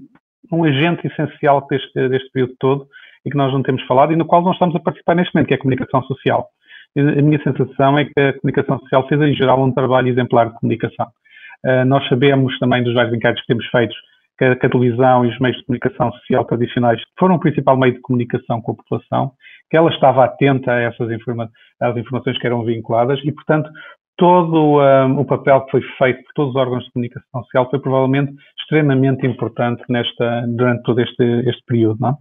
num 0.51 0.63
agente 0.63 1.08
essencial 1.08 1.65
deste, 1.69 2.10
deste 2.10 2.32
período 2.32 2.53
todo 2.60 2.88
e 3.25 3.30
que 3.30 3.38
nós 3.38 3.53
não 3.53 3.62
temos 3.62 3.84
falado 3.84 4.12
e 4.12 4.15
no 4.15 4.25
qual 4.25 4.41
nós 4.41 4.53
estamos 4.53 4.75
a 4.75 4.80
participar 4.80 5.15
neste 5.15 5.34
momento, 5.36 5.49
que 5.49 5.53
é 5.53 5.58
a 5.58 5.60
comunicação 5.60 6.01
social 6.03 6.49
a 6.97 7.21
minha 7.21 7.41
sensação 7.43 7.97
é 7.97 8.06
que 8.06 8.19
a 8.19 8.34
comunicação 8.39 8.80
social 8.80 9.08
fez 9.08 9.21
em 9.21 9.34
geral 9.34 9.63
um 9.63 9.71
trabalho 9.71 10.08
exemplar 10.08 10.50
de 10.50 10.60
comunicação. 10.60 11.08
Uh, 11.65 11.86
nós 11.86 12.08
sabemos 12.08 12.58
também 12.60 12.84
dos 12.84 12.93
vários 12.93 13.13
enquetes 13.13 13.41
que 13.41 13.47
temos 13.47 13.65
feitos 13.67 13.95
que 14.38 14.45
a, 14.45 14.56
que 14.56 14.65
a, 14.65 14.69
televisão 14.69 15.26
e 15.26 15.30
os 15.30 15.39
meios 15.39 15.58
de 15.58 15.65
comunicação 15.65 16.12
social 16.13 16.45
tradicionais 16.45 17.02
foram 17.19 17.36
o 17.36 17.39
principal 17.39 17.78
meio 17.78 17.93
de 17.93 18.02
comunicação 18.02 18.62
com 18.62 18.73
a 18.73 18.76
população, 18.76 19.31
que 19.69 19.75
ela 19.75 19.90
estava 19.90 20.23
atenta 20.23 20.71
a 20.71 20.81
essas 20.81 21.12
informa 21.12 21.50
às 21.81 21.98
informações 21.98 22.38
que 22.38 22.46
eram 22.46 22.63
vinculadas 22.63 23.19
e, 23.23 23.31
portanto, 23.31 23.69
todo 24.17 24.79
um, 24.79 25.19
o 25.19 25.25
papel 25.25 25.62
que 25.62 25.71
foi 25.71 25.81
feito 25.98 26.23
por 26.23 26.33
todos 26.35 26.56
os 26.56 26.62
órgãos 26.62 26.83
de 26.85 26.92
comunicação 26.92 27.44
social 27.44 27.69
foi 27.69 27.79
provavelmente 27.79 28.33
extremamente 28.60 29.25
importante 29.25 29.83
nesta, 29.90 30.46
durante 30.48 30.83
todo 30.83 31.02
este, 31.02 31.23
este 31.48 31.63
período, 31.65 31.98
não? 32.00 32.17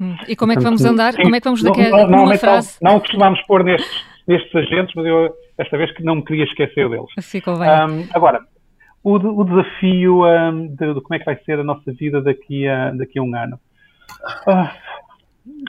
Hum. 0.00 0.16
E 0.26 0.34
como 0.34 0.52
é 0.52 0.56
que 0.56 0.62
vamos 0.62 0.84
andar? 0.84 1.14
Como 1.14 1.34
é 1.34 1.40
que 1.40 1.44
vamos 1.44 1.62
daqui 1.62 1.86
a 1.86 2.06
uma 2.06 2.36
frase? 2.36 2.78
Não, 2.82 2.92
não 2.92 3.00
costumamos 3.00 3.40
pôr 3.42 3.62
nestes, 3.62 4.04
nestes 4.26 4.54
agentes, 4.54 4.94
mas 4.94 5.06
eu 5.06 5.32
esta 5.56 5.76
vez 5.76 5.92
que 5.92 6.02
não 6.02 6.16
me 6.16 6.24
queria 6.24 6.44
esquecer 6.44 6.88
deles. 6.88 7.06
Ficou 7.20 7.58
bem. 7.58 7.68
Um, 7.68 8.08
agora, 8.12 8.40
o, 9.02 9.14
o 9.14 9.44
desafio 9.44 10.24
um, 10.26 10.66
de, 10.66 10.94
de, 10.94 11.00
como 11.00 11.14
é 11.14 11.18
que 11.18 11.24
vai 11.24 11.36
ser 11.44 11.60
a 11.60 11.64
nossa 11.64 11.92
vida 11.92 12.20
daqui 12.20 12.66
a, 12.66 12.90
daqui 12.90 13.18
a 13.18 13.22
um 13.22 13.34
ano. 13.34 13.58
Uh, 14.46 14.68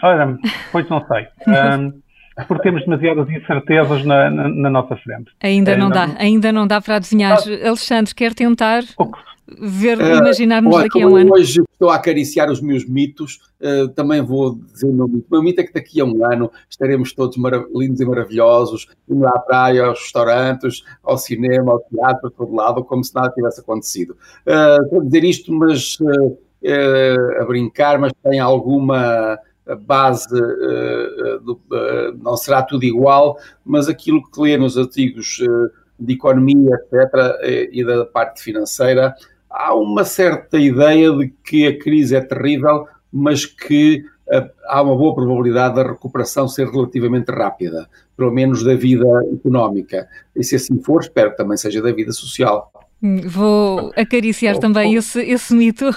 olha, 0.01 0.37
pois 0.71 0.87
não 0.89 1.05
sei. 1.07 1.27
Um, 1.47 2.01
porque 2.49 2.63
temos 2.63 2.83
demasiadas 2.83 3.29
incertezas 3.29 4.03
na, 4.03 4.29
na, 4.29 4.49
na 4.49 4.69
nossa 4.69 4.97
frente. 4.97 5.31
Ainda 5.41 5.71
é, 5.71 5.77
não, 5.77 5.85
não, 5.87 5.95
dá, 5.95 6.15
ainda 6.19 6.51
não 6.51 6.67
dá 6.67 6.81
para 6.81 6.97
adivinhar. 6.97 7.37
Ah, 7.37 7.67
Alexandre, 7.69 8.13
quer 8.13 8.33
tentar 8.33 8.83
ver, 9.47 9.99
uh, 9.99 10.17
imaginar-nos 10.17 10.75
daqui 10.75 11.01
a 11.01 11.07
um 11.07 11.15
ano? 11.15 11.33
Hoje 11.33 11.61
estou 11.71 11.89
a 11.89 11.95
acariciar 11.95 12.49
os 12.49 12.61
meus 12.61 12.85
mitos, 12.87 13.39
uh, 13.61 13.87
também 13.89 14.21
vou 14.21 14.55
dizer 14.55 14.87
o 14.87 14.93
meu 14.93 15.07
mito. 15.07 15.27
O 15.29 15.33
meu 15.35 15.43
mito 15.43 15.61
é 15.61 15.63
que 15.63 15.73
daqui 15.73 16.01
a 16.01 16.05
um 16.05 16.25
ano 16.25 16.51
estaremos 16.69 17.13
todos 17.13 17.37
lindos 17.73 18.01
e 18.01 18.05
maravilhosos, 18.05 18.87
indo 19.07 19.27
à 19.27 19.39
praia, 19.39 19.85
aos 19.85 19.99
restaurantes, 19.99 20.83
ao 21.03 21.17
cinema, 21.17 21.73
ao 21.73 21.79
teatro, 21.81 22.27
a 22.27 22.31
todo 22.31 22.55
lado, 22.55 22.83
como 22.83 23.03
se 23.03 23.13
nada 23.13 23.31
tivesse 23.31 23.61
acontecido. 23.61 24.17
Uh, 24.45 24.83
estou 24.83 25.01
a 25.01 25.03
dizer 25.03 25.23
isto, 25.23 25.53
mas 25.53 25.97
a 27.39 27.45
brincar, 27.45 27.99
mas 27.99 28.11
tem 28.23 28.39
alguma 28.39 29.37
base, 29.81 30.27
do, 30.29 31.61
não 32.23 32.35
será 32.35 32.63
tudo 32.63 32.83
igual, 32.83 33.37
mas 33.63 33.87
aquilo 33.87 34.23
que 34.31 34.41
lê 34.41 34.57
nos 34.57 34.75
artigos 34.75 35.37
de 35.99 36.13
economia, 36.13 36.75
etc., 36.75 37.69
e 37.71 37.83
da 37.83 38.05
parte 38.05 38.41
financeira, 38.41 39.13
há 39.55 39.73
uma 39.73 40.03
certa 40.03 40.57
ideia 40.57 41.11
de 41.13 41.33
que 41.43 41.65
a 41.65 41.79
crise 41.79 42.15
é 42.15 42.21
terrível, 42.21 42.87
mas 43.11 43.45
que 43.45 44.03
uh, 44.27 44.49
há 44.67 44.81
uma 44.81 44.95
boa 44.95 45.15
probabilidade 45.15 45.75
da 45.75 45.83
recuperação 45.83 46.47
ser 46.47 46.67
relativamente 46.67 47.31
rápida, 47.31 47.87
pelo 48.17 48.31
menos 48.31 48.63
da 48.63 48.75
vida 48.75 49.07
económica. 49.33 50.07
E 50.35 50.43
se 50.43 50.57
assim 50.57 50.77
for, 50.83 51.01
espero 51.01 51.31
que 51.31 51.37
também 51.37 51.55
seja 51.55 51.81
da 51.81 51.93
vida 51.93 52.11
social. 52.11 52.69
Hum, 53.01 53.21
vou 53.25 53.91
acariciar 53.95 54.55
oh, 54.57 54.59
também 54.59 54.95
oh. 54.95 54.99
Esse, 54.99 55.21
esse 55.21 55.55
mito. 55.55 55.85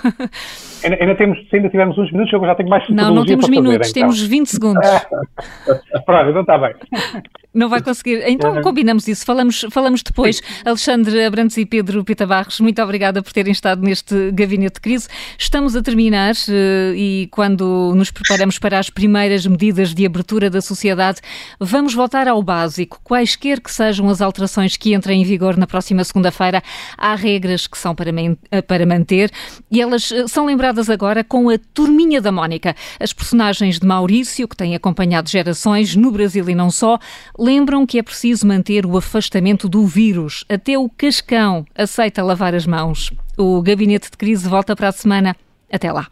Ainda, 0.85 0.97
ainda, 1.01 1.17
temos, 1.17 1.39
se 1.51 1.57
ainda 1.57 1.69
tivermos 1.71 1.99
uns 1.99 2.13
minutos, 2.13 2.33
eu 2.33 2.41
já 2.41 2.55
tenho 2.55 2.69
mais 2.69 2.89
Não, 2.89 3.13
não 3.13 3.27
temos 3.27 3.49
minutos, 3.49 3.91
então. 3.91 4.03
temos 4.03 4.23
20 4.23 4.47
segundos. 4.47 4.89
Pronto, 6.07 6.31
então 6.31 6.43
está 6.43 6.57
bem. 6.57 6.73
Não 7.59 7.69
vai 7.69 7.83
conseguir. 7.83 8.23
Então 8.25 8.63
combinamos 8.63 9.09
isso, 9.09 9.27
falamos, 9.27 9.67
falamos 9.71 10.01
depois. 10.01 10.37
Sim. 10.37 10.43
Alexandre 10.65 11.25
Abrantes 11.25 11.57
e 11.57 11.67
Pedro 11.67 12.05
Pita 12.05 12.25
Barros, 12.25 12.61
muito 12.61 12.81
obrigada 12.81 13.21
por 13.21 13.33
terem 13.33 13.51
estado 13.51 13.83
neste 13.83 14.31
gabinete 14.31 14.75
de 14.75 14.81
crise. 14.81 15.09
Estamos 15.37 15.75
a 15.75 15.83
terminar 15.83 16.35
eh, 16.49 16.93
e 16.95 17.29
quando 17.33 17.93
nos 17.97 18.13
preparamos 18.13 18.61
para 18.61 18.79
as 18.79 18.91
primeiras 18.91 19.45
medidas 19.45 19.93
de 19.93 20.07
abertura 20.07 20.49
da 20.49 20.61
sociedade, 20.61 21.21
vamos 21.59 21.95
voltar 21.95 22.29
ao 22.29 22.41
básico. 22.45 23.01
Quaisquer 23.03 23.61
que 23.61 23.73
sejam 23.73 24.09
as 24.09 24.21
alterações 24.21 24.77
que 24.77 24.95
entrem 24.95 25.21
em 25.21 25.25
vigor 25.25 25.57
na 25.57 25.67
próxima 25.67 26.05
segunda-feira, 26.05 26.63
há 26.97 27.17
regras 27.17 27.67
que 27.67 27.77
são 27.77 27.93
para, 27.93 28.13
eh, 28.53 28.63
para 28.63 28.87
manter 28.87 29.33
e 29.69 29.81
elas 29.81 30.13
eh, 30.13 30.29
são 30.29 30.47
lembradas 30.47 30.89
agora 30.89 31.25
com 31.25 31.51
a 31.51 31.59
Turminha 31.75 32.21
da 32.21 32.31
Mónica. 32.31 32.77
As 33.01 33.13
personagens 33.13 33.81
de 33.81 33.87
Maurício, 33.87 34.47
que 34.47 34.57
têm 34.57 34.77
acompanhado 34.77 35.29
gerações 35.29 35.97
no 35.97 36.13
Brasil 36.13 36.49
e 36.49 36.55
não 36.55 36.71
só, 36.71 37.01
lembram 37.49 37.87
que 37.87 37.99
é 37.99 38.03
preciso 38.03 38.47
manter 38.47 38.85
o 38.85 38.95
afastamento 38.99 39.71
do 39.71 39.87
vírus. 39.87 40.45
Até 40.51 40.77
o 40.77 40.87
Cascão 40.87 41.65
aceita 41.75 42.23
lavar 42.23 42.55
as 42.55 42.67
mãos. 42.67 43.11
O 43.39 43.63
gabinete 43.63 44.11
de 44.11 44.19
crise 44.19 44.47
volta 44.47 44.77
para 44.77 44.89
a 44.89 44.93
semana. 44.93 45.35
Até 45.73 45.91
lá. 45.91 46.09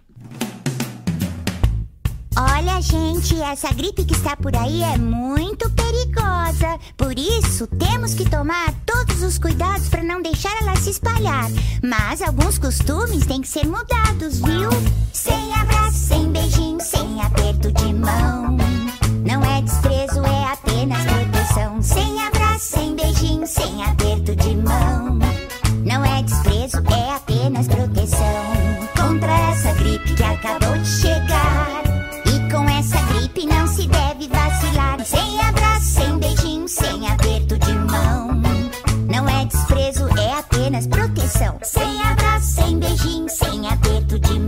Olha, 2.39 2.81
gente, 2.81 3.39
essa 3.43 3.71
gripe 3.75 4.07
que 4.07 4.15
está 4.15 4.35
por 4.35 4.57
aí 4.57 4.83
é 4.83 4.97
muito 4.97 5.69
perigosa. 5.71 6.79
Por 6.97 7.19
isso, 7.19 7.67
temos 7.67 8.15
que 8.15 8.29
tomar 8.31 8.73
todos 8.87 9.23
os 9.23 9.39
cuidados 9.39 9.91
para 9.91 10.03
não 10.03 10.23
deixar 10.23 10.57
ela 10.63 10.75
se 10.77 10.89
espalhar. 10.89 11.51
Mas 11.83 12.23
alguns 12.23 12.57
costumes 12.57 13.27
têm 13.27 13.43
que 13.43 13.49
ser 13.49 13.67
mudados, 13.67 14.41
viu? 14.41 14.71
Sem 15.13 15.53
abraço, 15.55 15.99
sem 15.99 16.33
beijinho, 16.33 16.81
sem 16.81 17.21
aperto 17.21 17.71
de 17.73 17.93
mão. 17.93 18.86
Não 19.27 19.43
é 19.43 19.61
desprezo, 19.61 20.25
é 20.25 20.53
apenas 20.53 21.03
proteção. 21.05 21.83
Sem 21.83 22.23
abraço, 22.23 22.65
sem 22.65 22.95
beijinho, 22.95 23.45
sem 23.45 23.83
aperto 23.83 24.37
de 24.37 24.57
mão. 24.57 25.19
Não 25.85 26.05
é 26.05 26.23
desprezo, 26.23 26.77
é 26.89 27.17
apenas 27.17 27.67
proteção. 27.67 28.45
Contra 28.97 29.33
essa 29.51 29.73
gripe 29.73 30.15
que 30.15 30.23
acabou 30.23 30.79
de 30.79 30.89
chegar. 30.89 31.83
E 32.25 32.53
com 32.53 32.69
essa 32.69 33.03
gripe 33.13 33.47
não 33.47 33.67
se 33.67 33.89
deve 33.89 34.29
vacilar. 34.29 35.05
Sem 35.05 35.41
abraço, 35.41 35.87
sem 35.87 36.19
beijinho, 36.19 36.69
sem 36.69 37.09
aperto 37.09 37.59
de 37.59 37.73
mão. 37.73 38.43
Não 39.09 39.29
é 39.29 39.45
desprezo, 39.45 40.07
é 40.21 40.39
apenas 40.39 40.87
proteção. 40.87 41.59
Sem 41.65 42.01
abraço, 42.03 42.47
sem 42.47 42.79
beijinho, 42.79 43.29
sem 43.29 43.69
aperto 43.69 44.21
de 44.21 44.39
mão. 44.39 44.46